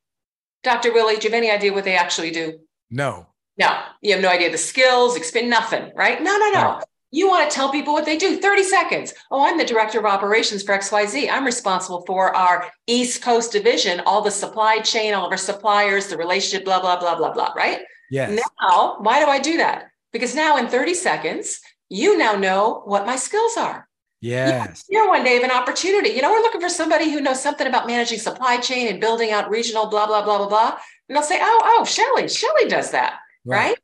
Dr. 0.64 0.92
Willie, 0.92 1.16
do 1.16 1.22
you 1.28 1.30
have 1.30 1.38
any 1.38 1.50
idea 1.50 1.72
what 1.72 1.84
they 1.84 1.96
actually 1.96 2.30
do? 2.30 2.58
no. 2.90 3.26
No, 3.60 3.76
you 4.02 4.12
have 4.12 4.22
no 4.22 4.28
idea 4.28 4.52
the 4.52 4.58
skills, 4.58 5.16
expend 5.16 5.50
nothing, 5.50 5.90
right? 5.96 6.22
No, 6.22 6.38
no, 6.38 6.50
no. 6.50 6.62
Right. 6.62 6.84
You 7.10 7.26
want 7.28 7.50
to 7.50 7.54
tell 7.54 7.72
people 7.72 7.94
what 7.94 8.04
they 8.04 8.18
do. 8.18 8.38
30 8.38 8.62
seconds. 8.64 9.14
Oh, 9.30 9.46
I'm 9.46 9.56
the 9.56 9.64
director 9.64 9.98
of 9.98 10.04
operations 10.04 10.62
for 10.62 10.76
XYZ. 10.76 11.30
I'm 11.30 11.44
responsible 11.44 12.04
for 12.06 12.36
our 12.36 12.70
East 12.86 13.22
Coast 13.22 13.50
division, 13.52 14.00
all 14.04 14.20
the 14.20 14.30
supply 14.30 14.80
chain, 14.80 15.14
all 15.14 15.26
of 15.26 15.32
our 15.32 15.38
suppliers, 15.38 16.08
the 16.08 16.18
relationship, 16.18 16.64
blah, 16.64 16.80
blah, 16.80 16.98
blah, 16.98 17.16
blah, 17.16 17.32
blah, 17.32 17.52
right? 17.56 17.80
Yes. 18.10 18.38
Now, 18.60 18.96
why 19.00 19.24
do 19.24 19.30
I 19.30 19.38
do 19.38 19.56
that? 19.56 19.90
Because 20.12 20.34
now 20.34 20.58
in 20.58 20.68
30 20.68 20.94
seconds, 20.94 21.60
you 21.88 22.18
now 22.18 22.34
know 22.34 22.82
what 22.84 23.06
my 23.06 23.16
skills 23.16 23.56
are. 23.56 23.88
Yes. 24.20 24.84
Here 24.88 25.06
one 25.06 25.24
day 25.24 25.36
of 25.36 25.44
an 25.44 25.50
opportunity. 25.50 26.10
You 26.10 26.22
know, 26.22 26.32
we're 26.32 26.40
looking 26.40 26.60
for 26.60 26.68
somebody 26.68 27.10
who 27.10 27.20
knows 27.20 27.40
something 27.40 27.66
about 27.66 27.86
managing 27.86 28.18
supply 28.18 28.58
chain 28.58 28.88
and 28.88 29.00
building 29.00 29.30
out 29.30 29.48
regional, 29.48 29.86
blah, 29.86 30.06
blah, 30.06 30.24
blah, 30.24 30.38
blah, 30.38 30.48
blah. 30.48 30.78
And 31.08 31.16
they'll 31.16 31.22
say, 31.22 31.38
oh, 31.40 31.60
oh, 31.64 31.84
Shellye, 31.84 32.24
Shellye 32.24 32.68
does 32.68 32.90
that, 32.90 33.14
right? 33.44 33.68
Right. 33.68 33.78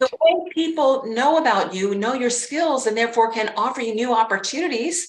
The 0.00 0.08
way 0.20 0.50
people 0.52 1.04
know 1.06 1.38
about 1.38 1.74
you, 1.74 1.94
know 1.94 2.14
your 2.14 2.30
skills, 2.30 2.86
and 2.86 2.96
therefore 2.96 3.32
can 3.32 3.52
offer 3.56 3.80
you 3.80 3.94
new 3.94 4.12
opportunities 4.14 5.08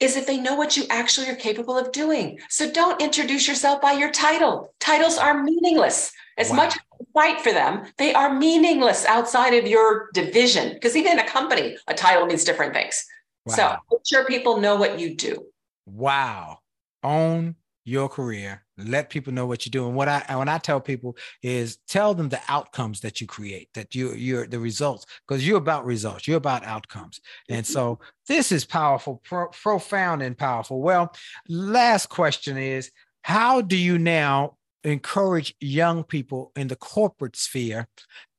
is 0.00 0.16
if 0.16 0.26
they 0.26 0.38
know 0.38 0.54
what 0.54 0.76
you 0.76 0.84
actually 0.90 1.28
are 1.30 1.36
capable 1.36 1.78
of 1.78 1.92
doing. 1.92 2.38
So 2.48 2.70
don't 2.70 3.00
introduce 3.00 3.48
yourself 3.48 3.80
by 3.80 3.92
your 3.92 4.10
title. 4.10 4.74
Titles 4.80 5.16
are 5.18 5.42
meaningless. 5.42 6.12
As 6.36 6.50
Wow. 6.50 6.56
much 6.56 6.76
as 6.76 6.82
you 6.98 7.06
fight 7.14 7.40
for 7.40 7.52
them, 7.52 7.86
they 7.96 8.12
are 8.12 8.34
meaningless 8.34 9.06
outside 9.06 9.54
of 9.54 9.66
your 9.66 10.10
division. 10.12 10.74
Because 10.74 10.96
even 10.96 11.12
in 11.12 11.20
a 11.20 11.26
company, 11.28 11.76
a 11.86 11.94
title 11.94 12.26
means 12.26 12.44
different 12.44 12.74
things. 12.74 13.04
So 13.48 13.76
make 13.90 14.00
sure 14.04 14.24
people 14.24 14.60
know 14.60 14.76
what 14.76 14.98
you 14.98 15.14
do. 15.14 15.46
Wow. 15.86 16.58
Own 17.02 17.56
your 17.84 18.08
career. 18.08 18.63
Let 18.76 19.10
people 19.10 19.32
know 19.32 19.46
what 19.46 19.64
you're 19.64 19.70
doing. 19.70 19.94
What 19.94 20.08
I 20.08 20.24
when 20.36 20.48
I 20.48 20.58
tell 20.58 20.80
people 20.80 21.16
is 21.42 21.78
tell 21.88 22.14
them 22.14 22.28
the 22.28 22.40
outcomes 22.48 23.00
that 23.00 23.20
you 23.20 23.26
create, 23.26 23.68
that 23.74 23.94
you 23.94 24.12
you're 24.14 24.46
the 24.46 24.58
results, 24.58 25.06
because 25.26 25.46
you're 25.46 25.58
about 25.58 25.84
results, 25.84 26.26
you're 26.26 26.36
about 26.36 26.64
outcomes. 26.64 27.20
And 27.48 27.64
so 27.64 28.00
this 28.28 28.50
is 28.50 28.64
powerful, 28.64 29.20
pro- 29.24 29.48
profound 29.48 30.22
and 30.22 30.36
powerful. 30.36 30.80
Well, 30.82 31.14
last 31.48 32.08
question 32.08 32.56
is 32.56 32.90
how 33.22 33.60
do 33.60 33.76
you 33.76 33.98
now 33.98 34.56
encourage 34.82 35.54
young 35.60 36.04
people 36.04 36.52
in 36.56 36.68
the 36.68 36.76
corporate 36.76 37.36
sphere 37.36 37.88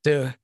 to 0.04 0.36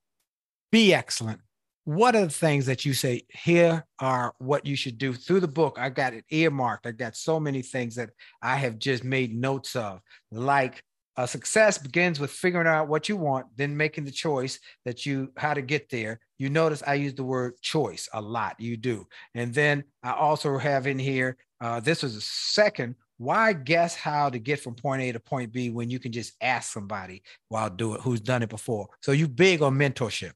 be 0.72 0.94
excellent 0.94 1.42
what 1.84 2.16
are 2.16 2.26
the 2.26 2.30
things 2.30 2.66
that 2.68 2.86
you 2.86 2.94
say 2.94 3.24
here 3.30 3.86
are 4.00 4.34
what 4.38 4.66
you 4.66 4.76
should 4.76 4.98
do? 4.98 5.14
Through 5.14 5.40
the 5.40 5.48
book 5.48 5.78
i 5.80 5.90
got 5.90 6.14
it 6.14 6.26
earmarked. 6.30 6.86
I 6.86 6.92
got 6.92 7.16
so 7.16 7.40
many 7.40 7.62
things 7.62 7.96
that 7.96 8.12
i 8.42 8.56
have 8.56 8.78
just 8.78 9.04
made 9.04 9.36
notes 9.36 9.76
of. 9.76 10.02
Like 10.32 10.84
a 11.18 11.28
success 11.28 11.78
begins 11.78 12.20
with 12.20 12.32
figuring 12.32 12.68
out 12.68 12.88
what 12.88 13.10
you 13.10 13.18
want 13.18 13.48
then 13.58 13.76
making 13.76 14.06
the 14.06 14.12
choice 14.12 14.60
that 14.86 15.06
you 15.06 15.32
how 15.38 15.54
to 15.54 15.62
get 15.62 15.90
there. 15.90 16.20
You 16.38 16.50
notice 16.50 16.84
i 16.86 16.94
use 16.94 17.16
the 17.16 17.24
word 17.24 17.60
choice 17.62 18.08
a 18.14 18.22
lot. 18.22 18.60
You 18.60 18.78
do. 18.78 19.08
And 19.34 19.54
then 19.54 19.84
i 20.04 20.12
also 20.12 20.58
have 20.58 20.88
in 20.88 21.00
here 21.00 21.38
uh, 21.62 21.80
this 21.80 22.04
was 22.04 22.16
a 22.16 22.22
second 22.22 22.96
why 23.18 23.54
guess 23.54 23.94
how 23.94 24.32
to 24.32 24.40
get 24.40 24.60
from 24.60 24.74
point 24.74 25.02
a 25.04 25.12
to 25.12 25.20
point 25.20 25.52
b 25.52 25.70
when 25.70 25.92
you 25.92 26.00
can 26.00 26.12
just 26.12 26.34
ask 26.42 26.74
somebody 26.74 27.22
while 27.50 27.70
do 27.70 27.94
it 27.94 28.02
who's 28.02 28.20
done 28.20 28.42
it 28.42 28.50
before? 28.50 28.88
So 29.02 29.12
you 29.12 29.28
big 29.28 29.62
on 29.62 29.78
mentorship 29.78 30.32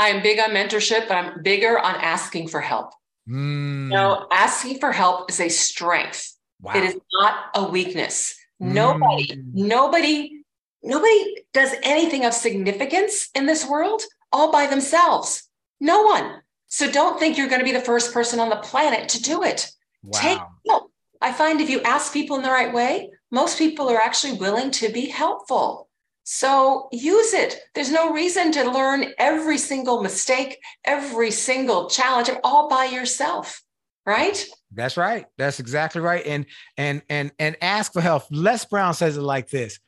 I'm 0.00 0.22
big 0.22 0.38
on 0.40 0.50
mentorship, 0.50 1.06
but 1.08 1.16
I'm 1.16 1.42
bigger 1.42 1.78
on 1.78 1.94
asking 1.96 2.48
for 2.48 2.60
help. 2.60 2.92
Mm, 3.28 3.84
You 3.84 3.96
know, 3.96 4.26
asking 4.32 4.78
for 4.80 4.92
help 4.92 5.30
is 5.30 5.40
a 5.40 5.48
strength. 5.50 6.34
wow. 6.62 6.72
It 6.76 6.84
is 6.84 6.96
not 7.20 7.34
a 7.54 7.64
weakness. 7.68 8.34
Nobody, 8.58 9.26
Mm. 9.28 9.44
nobody, 9.54 10.42
nobody 10.82 11.36
does 11.52 11.72
anything 11.82 12.24
of 12.24 12.32
significance 12.34 13.28
in 13.34 13.44
this 13.46 13.64
world 13.66 14.02
all 14.32 14.50
by 14.52 14.66
themselves. 14.66 15.44
No 15.80 16.02
one. 16.02 16.42
So 16.66 16.90
don't 16.90 17.18
think 17.18 17.36
you're 17.36 17.48
going 17.48 17.60
to 17.60 17.64
be 17.72 17.72
the 17.72 17.80
first 17.92 18.12
person 18.14 18.40
on 18.40 18.48
the 18.48 18.56
planet 18.70 19.08
to 19.10 19.22
do 19.22 19.42
it. 19.42 19.70
Take 20.12 20.38
wow. 20.38 20.48
help. 20.68 20.92
I 21.20 21.32
find 21.32 21.60
if 21.60 21.68
you 21.68 21.80
ask 21.82 22.12
people 22.12 22.36
in 22.36 22.42
the 22.42 22.50
right 22.50 22.72
way, 22.72 23.10
most 23.30 23.58
people 23.58 23.90
are 23.90 24.00
actually 24.00 24.34
willing 24.38 24.70
to 24.80 24.88
be 24.90 25.06
helpful. 25.06 25.89
So 26.32 26.86
use 26.92 27.34
it. 27.34 27.58
There's 27.74 27.90
no 27.90 28.12
reason 28.12 28.52
to 28.52 28.70
learn 28.70 29.06
every 29.18 29.58
single 29.58 30.00
mistake, 30.00 30.58
every 30.84 31.32
single 31.32 31.90
challenge 31.90 32.30
all 32.44 32.68
by 32.68 32.84
yourself, 32.84 33.60
right? 34.06 34.46
That's 34.70 34.96
right. 34.96 35.26
That's 35.38 35.58
exactly 35.58 36.00
right. 36.00 36.24
And 36.24 36.46
and 36.76 37.02
and 37.10 37.32
and 37.40 37.56
ask 37.60 37.92
for 37.92 38.00
help. 38.00 38.22
Les 38.30 38.64
Brown 38.64 38.94
says 38.94 39.16
it 39.16 39.22
like 39.22 39.50
this: 39.50 39.80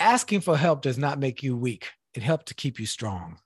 asking 0.00 0.40
for 0.40 0.56
help 0.56 0.82
does 0.82 0.98
not 0.98 1.20
make 1.20 1.44
you 1.44 1.56
weak. 1.56 1.92
It 2.14 2.24
helps 2.24 2.46
to 2.46 2.54
keep 2.54 2.80
you 2.80 2.86
strong. 2.86 3.38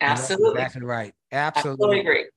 Absolutely. 0.00 0.60
Exactly 0.60 0.82
right. 0.82 1.14
Absolutely. 1.30 1.84
Absolutely 1.84 2.00
agree. 2.00 2.30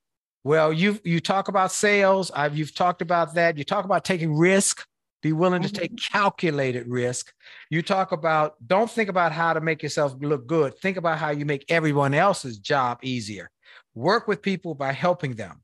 Well, 0.43 0.71
you 0.71 0.99
you 1.03 1.19
talk 1.19 1.47
about 1.47 1.71
sales. 1.71 2.29
I've 2.29 2.55
you've 2.55 2.75
talked 2.75 3.01
about 3.01 3.33
that. 3.33 3.57
You 3.57 3.63
talk 3.63 3.85
about 3.85 4.05
taking 4.05 4.37
risk. 4.37 4.85
Be 5.21 5.33
willing 5.33 5.61
to 5.61 5.69
Mhm. 5.69 5.73
take 5.73 5.97
calculated 6.11 6.87
risk. 6.87 7.31
You 7.69 7.81
talk 7.81 8.11
about 8.11 8.55
don't 8.65 8.89
think 8.89 9.09
about 9.09 9.31
how 9.31 9.53
to 9.53 9.61
make 9.61 9.83
yourself 9.83 10.15
look 10.19 10.47
good. 10.47 10.77
Think 10.79 10.97
about 10.97 11.19
how 11.19 11.29
you 11.29 11.45
make 11.45 11.65
everyone 11.69 12.13
else's 12.13 12.57
job 12.57 12.99
easier. 13.03 13.49
Work 13.93 14.27
with 14.27 14.41
people 14.41 14.73
by 14.73 14.93
helping 14.93 15.35
them. 15.35 15.61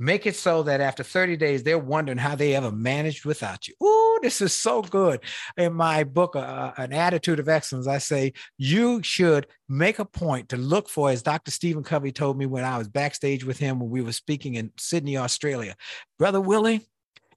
Make 0.00 0.26
it 0.26 0.36
so 0.36 0.62
that 0.62 0.80
after 0.80 1.02
30 1.02 1.36
days, 1.36 1.64
they're 1.64 1.76
wondering 1.76 2.18
how 2.18 2.36
they 2.36 2.54
ever 2.54 2.70
managed 2.70 3.24
without 3.24 3.66
you. 3.66 3.74
Ooh, 3.82 4.20
this 4.22 4.40
is 4.40 4.52
so 4.52 4.80
good. 4.80 5.20
In 5.56 5.72
my 5.72 6.04
book, 6.04 6.36
uh, 6.36 6.72
An 6.76 6.92
Attitude 6.92 7.40
of 7.40 7.48
Excellence, 7.48 7.88
I 7.88 7.98
say 7.98 8.32
you 8.58 9.02
should 9.02 9.48
make 9.68 9.98
a 9.98 10.04
point 10.04 10.50
to 10.50 10.56
look 10.56 10.88
for, 10.88 11.10
as 11.10 11.22
Dr. 11.22 11.50
Stephen 11.50 11.82
Covey 11.82 12.12
told 12.12 12.38
me 12.38 12.46
when 12.46 12.62
I 12.62 12.78
was 12.78 12.88
backstage 12.88 13.44
with 13.44 13.58
him 13.58 13.80
when 13.80 13.90
we 13.90 14.00
were 14.02 14.12
speaking 14.12 14.54
in 14.54 14.70
Sydney, 14.78 15.16
Australia. 15.16 15.74
Brother 16.16 16.40
Willie, 16.40 16.86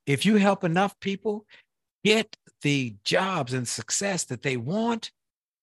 if 0.06 0.26
you 0.26 0.36
help 0.38 0.64
enough 0.64 1.00
people 1.00 1.46
get 2.04 2.36
the 2.62 2.96
jobs 3.04 3.54
and 3.54 3.68
success 3.68 4.26
that 4.26 4.42
they 4.42 4.58
want, 4.58 5.12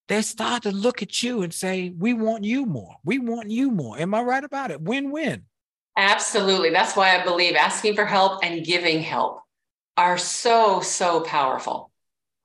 they 0.09 0.23
start 0.23 0.63
to 0.63 0.71
look 0.71 1.03
at 1.03 1.23
you 1.23 1.43
and 1.43 1.53
say, 1.53 1.91
We 1.91 2.15
want 2.15 2.45
you 2.45 2.67
more. 2.67 2.97
We 3.05 3.19
want 3.19 3.51
you 3.51 3.71
more. 3.71 3.99
Am 3.99 4.15
I 4.15 4.23
right 4.23 4.45
about 4.45 4.71
it? 4.71 4.81
Win 4.81 5.11
win. 5.11 5.45
Absolutely. 5.97 6.71
That's 6.71 6.97
why 6.97 7.19
I 7.19 7.25
believe 7.25 7.57
asking 7.57 7.95
for 7.95 8.07
help 8.07 8.45
and 8.45 8.65
giving 8.65 9.03
help 9.03 9.41
are 9.97 10.17
so, 10.17 10.81
so 10.81 11.21
powerful. 11.21 11.91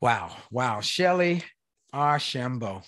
Wow. 0.01 0.35
Wow. 0.51 0.79
Shellye 0.79 1.43
Archambeau. 1.93 2.83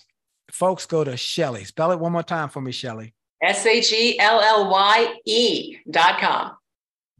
Folks, 0.50 0.86
go 0.86 1.04
to 1.04 1.12
Shellye. 1.12 1.66
Spell 1.66 1.92
it 1.92 2.00
one 2.00 2.12
more 2.12 2.22
time 2.22 2.48
for 2.48 2.60
me, 2.60 2.72
Shellye. 2.72 3.12
S 3.42 3.64
H 3.64 3.92
E 3.92 4.18
L 4.18 4.40
L 4.40 4.70
Y 4.70 5.14
E 5.24 5.76
dot 5.90 6.18
com. 6.20 6.52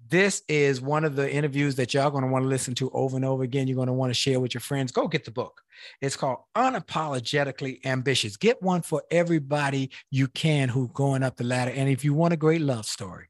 This 0.08 0.42
is 0.48 0.80
one 0.80 1.04
of 1.04 1.16
the 1.16 1.32
interviews 1.32 1.74
that 1.76 1.92
y'all 1.92 2.10
going 2.10 2.22
to 2.22 2.30
want 2.30 2.44
to 2.44 2.48
listen 2.48 2.74
to 2.76 2.90
over 2.90 3.16
and 3.16 3.24
over 3.24 3.42
again. 3.42 3.66
You're 3.66 3.76
going 3.76 3.88
to 3.88 3.92
want 3.92 4.10
to 4.10 4.14
share 4.14 4.38
with 4.38 4.54
your 4.54 4.60
friends. 4.60 4.92
Go 4.92 5.08
get 5.08 5.24
the 5.24 5.30
book. 5.30 5.62
It's 6.00 6.16
called 6.16 6.38
Unapologetically 6.56 7.84
Ambitious. 7.84 8.36
Get 8.36 8.62
one 8.62 8.82
for 8.82 9.02
everybody 9.10 9.90
you 10.10 10.28
can 10.28 10.68
who 10.68 10.88
going 10.88 11.22
up 11.22 11.36
the 11.36 11.44
ladder. 11.44 11.72
And 11.72 11.88
if 11.88 12.04
you 12.04 12.14
want 12.14 12.34
a 12.34 12.36
great 12.36 12.60
love 12.60 12.86
story, 12.86 13.26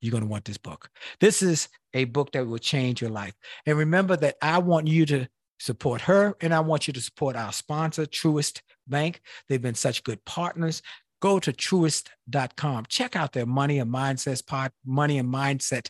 you're 0.00 0.10
going 0.12 0.22
to 0.22 0.28
want 0.28 0.44
this 0.44 0.58
book. 0.58 0.90
This 1.20 1.42
is 1.42 1.68
a 1.94 2.04
book 2.04 2.32
that 2.32 2.46
will 2.46 2.58
change 2.58 3.00
your 3.00 3.10
life. 3.10 3.34
And 3.66 3.78
remember 3.78 4.16
that 4.16 4.36
I 4.42 4.58
want 4.58 4.88
you 4.88 5.06
to 5.06 5.28
support 5.60 6.00
her 6.02 6.36
and 6.40 6.54
I 6.54 6.60
want 6.60 6.86
you 6.86 6.92
to 6.94 7.00
support 7.00 7.36
our 7.36 7.52
sponsor, 7.52 8.06
Truist 8.06 8.62
Bank. 8.86 9.20
They've 9.48 9.62
been 9.62 9.74
such 9.74 10.04
good 10.04 10.24
partners. 10.24 10.82
Go 11.20 11.38
to 11.40 11.52
truist.com. 11.52 12.86
Check 12.88 13.16
out 13.16 13.32
their 13.32 13.46
money 13.46 13.78
and 13.78 13.92
mindsets 13.92 14.46
pod, 14.46 14.72
money 14.84 15.18
and 15.18 15.32
mindset 15.32 15.88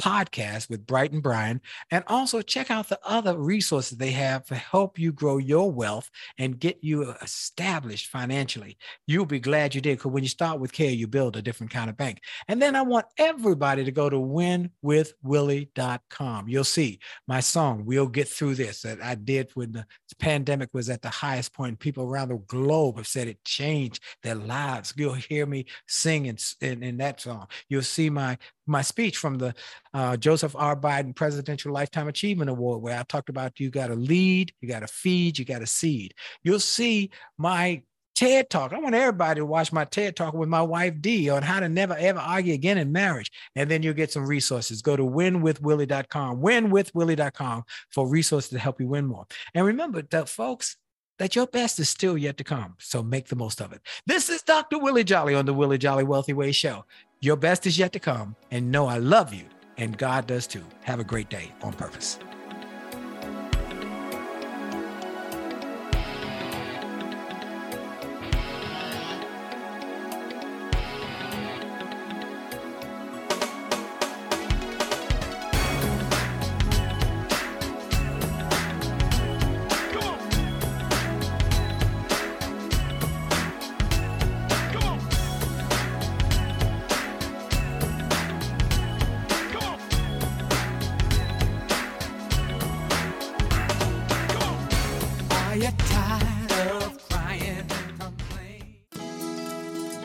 podcast 0.00 0.70
with 0.70 0.86
Bright 0.86 1.12
and 1.12 1.22
Brian. 1.22 1.60
And 1.90 2.04
also 2.06 2.42
check 2.42 2.70
out 2.70 2.88
the 2.88 3.00
other 3.04 3.36
resources 3.38 3.98
they 3.98 4.12
have 4.12 4.46
to 4.46 4.54
help 4.54 4.98
you 4.98 5.12
grow 5.12 5.36
your 5.36 5.70
wealth 5.70 6.08
and 6.38 6.58
get 6.58 6.78
you 6.82 7.02
uh, 7.04 7.16
established 7.22 8.06
financially. 8.08 8.78
You'll 9.06 9.26
be 9.26 9.40
glad 9.40 9.74
you 9.74 9.82
did 9.82 9.98
because 9.98 10.12
when 10.12 10.22
you 10.22 10.30
start 10.30 10.58
with 10.58 10.72
care, 10.72 10.90
you 10.90 11.06
build 11.06 11.36
a 11.36 11.42
different 11.42 11.72
kind 11.72 11.90
of 11.90 11.96
bank. 11.96 12.20
And 12.48 12.60
then 12.62 12.74
I 12.74 12.82
want 12.82 13.06
everybody 13.18 13.84
to 13.84 13.92
go 13.92 14.08
to 14.08 14.16
winwithwillie.com. 14.16 16.48
You'll 16.48 16.64
see 16.64 16.98
my 17.28 17.40
song, 17.40 17.84
We'll 17.84 18.06
Get 18.06 18.28
Through 18.28 18.54
This, 18.54 18.80
that 18.82 19.02
I 19.02 19.14
did 19.14 19.50
when 19.54 19.72
the 19.72 19.84
pandemic 20.18 20.70
was 20.72 20.88
at 20.88 21.02
the 21.02 21.10
highest 21.10 21.52
point. 21.52 21.78
People 21.78 22.04
around 22.04 22.28
the 22.28 22.38
globe 22.38 22.96
have 22.96 23.06
said 23.06 23.28
it 23.28 23.44
changed 23.44 24.02
their 24.22 24.34
lives. 24.34 24.94
You'll 24.96 25.12
hear 25.14 25.44
me 25.46 25.66
sing 25.86 26.26
in, 26.26 26.38
in, 26.60 26.82
in 26.82 26.96
that 26.98 27.20
song. 27.20 27.48
You'll 27.68 27.82
see 27.82 28.08
my 28.08 28.38
my 28.70 28.82
speech 28.82 29.18
from 29.18 29.36
the 29.36 29.54
uh, 29.92 30.16
Joseph 30.16 30.54
R. 30.56 30.76
Biden 30.76 31.14
Presidential 31.14 31.72
Lifetime 31.72 32.08
Achievement 32.08 32.50
Award, 32.50 32.82
where 32.82 32.98
I 32.98 33.02
talked 33.02 33.28
about 33.28 33.60
you 33.60 33.70
got 33.70 33.88
to 33.88 33.94
lead, 33.94 34.52
you 34.60 34.68
got 34.68 34.80
to 34.80 34.86
feed, 34.86 35.38
you 35.38 35.44
got 35.44 35.58
to 35.58 35.66
seed. 35.66 36.14
You'll 36.42 36.60
see 36.60 37.10
my 37.36 37.82
TED 38.20 38.50
Talk. 38.50 38.74
I 38.74 38.78
want 38.78 38.94
everybody 38.94 39.40
to 39.40 39.46
watch 39.46 39.72
my 39.72 39.86
TED 39.86 40.14
Talk 40.14 40.34
with 40.34 40.48
my 40.48 40.60
wife 40.60 41.00
Dee 41.00 41.30
on 41.30 41.42
how 41.42 41.58
to 41.58 41.68
never 41.68 41.96
ever 41.96 42.18
argue 42.18 42.52
again 42.52 42.76
in 42.76 42.92
marriage. 42.92 43.30
And 43.56 43.70
then 43.70 43.82
you'll 43.82 43.94
get 43.94 44.12
some 44.12 44.26
resources. 44.26 44.82
Go 44.82 44.94
to 44.94 45.02
winwithwillie.com, 45.02 46.40
winwithwillie.com 46.40 47.62
for 47.90 48.06
resources 48.06 48.50
to 48.50 48.58
help 48.58 48.80
you 48.80 48.88
win 48.88 49.06
more. 49.06 49.26
And 49.54 49.64
remember 49.64 50.02
that, 50.02 50.28
folks, 50.28 50.76
that 51.20 51.36
your 51.36 51.46
best 51.46 51.78
is 51.78 51.88
still 51.90 52.16
yet 52.16 52.38
to 52.38 52.44
come. 52.44 52.74
So 52.78 53.02
make 53.02 53.28
the 53.28 53.36
most 53.36 53.60
of 53.60 53.72
it. 53.72 53.82
This 54.06 54.30
is 54.30 54.40
Dr. 54.40 54.78
Willie 54.78 55.04
Jolley 55.04 55.34
on 55.34 55.44
the 55.44 55.52
Willie 55.52 55.76
Jolley 55.76 56.02
Wealthy 56.02 56.32
Way 56.32 56.50
Show. 56.50 56.86
Your 57.20 57.36
best 57.36 57.66
is 57.66 57.78
yet 57.78 57.92
to 57.92 58.00
come. 58.00 58.34
And 58.50 58.72
know 58.72 58.86
I 58.86 58.96
love 58.96 59.34
you, 59.34 59.44
and 59.76 59.98
God 59.98 60.26
does 60.26 60.46
too. 60.46 60.64
Have 60.82 60.98
a 60.98 61.04
great 61.04 61.28
day 61.28 61.52
on 61.62 61.74
purpose. 61.74 62.18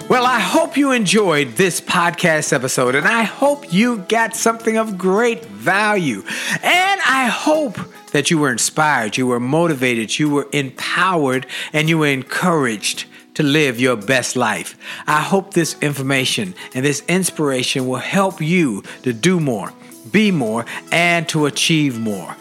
Well, 0.08 0.26
I 0.26 0.40
hope 0.40 0.78
you 0.78 0.92
enjoyed 0.92 1.54
this 1.54 1.82
podcast 1.82 2.54
episode 2.54 2.94
and 2.94 3.08
I 3.08 3.24
hope 3.24 3.74
you 3.74 3.98
got 3.98 4.36
something 4.36 4.78
of 4.78 5.00
great 5.00 5.44
value. 5.46 6.24
And 6.62 7.02
I 7.02 7.26
hope 7.26 7.80
that 8.12 8.30
you 8.30 8.38
were 8.38 8.52
inspired, 8.52 9.18
you 9.18 9.26
were 9.26 9.40
motivated, 9.40 10.20
you 10.20 10.30
were 10.30 10.48
empowered, 10.54 11.48
and 11.74 11.90
you 11.90 11.98
were 11.98 12.08
encouraged 12.08 13.06
to 13.34 13.44
live 13.44 13.80
your 13.80 13.96
best 13.96 14.36
life. 14.36 14.78
I 15.08 15.22
hope 15.22 15.54
this 15.54 15.76
information 15.82 16.54
and 16.74 16.86
this 16.86 17.04
inspiration 17.08 17.88
will 17.88 17.98
help 17.98 18.40
you 18.40 18.84
to 19.04 19.12
do 19.12 19.40
more, 19.40 19.74
be 20.12 20.32
more, 20.32 20.66
and 20.92 21.28
to 21.30 21.46
achieve 21.48 22.00
more. 22.00 22.36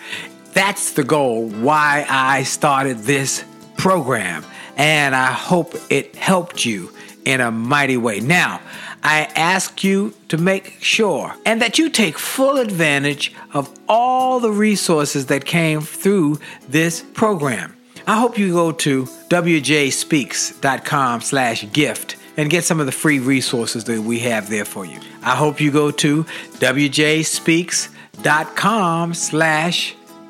That's 0.54 0.92
the 0.92 1.04
goal 1.04 1.48
why 1.48 2.06
I 2.08 2.44
started 2.44 3.00
this 3.00 3.44
program. 3.76 4.44
And 4.76 5.14
I 5.14 5.32
hope 5.32 5.74
it 5.90 6.16
helped 6.16 6.64
you 6.64 6.90
in 7.24 7.40
a 7.40 7.50
mighty 7.50 7.96
way. 7.96 8.20
Now, 8.20 8.60
I 9.02 9.22
ask 9.34 9.82
you 9.84 10.14
to 10.28 10.38
make 10.38 10.76
sure 10.80 11.34
and 11.44 11.60
that 11.60 11.78
you 11.78 11.90
take 11.90 12.18
full 12.18 12.58
advantage 12.58 13.34
of 13.52 13.68
all 13.88 14.40
the 14.40 14.50
resources 14.50 15.26
that 15.26 15.44
came 15.44 15.82
through 15.82 16.38
this 16.68 17.02
program. 17.02 17.76
I 18.06 18.18
hope 18.18 18.38
you 18.38 18.52
go 18.52 18.72
to 18.72 19.04
wjspeaks.com 19.04 21.20
slash 21.20 21.72
gift 21.72 22.16
and 22.36 22.50
get 22.50 22.64
some 22.64 22.80
of 22.80 22.86
the 22.86 22.92
free 22.92 23.18
resources 23.18 23.84
that 23.84 24.00
we 24.00 24.18
have 24.20 24.50
there 24.50 24.64
for 24.64 24.84
you. 24.84 24.98
I 25.22 25.36
hope 25.36 25.60
you 25.60 25.70
go 25.70 25.90
to 25.90 26.24
wjspeaks.com 26.24 29.14
slash 29.14 29.94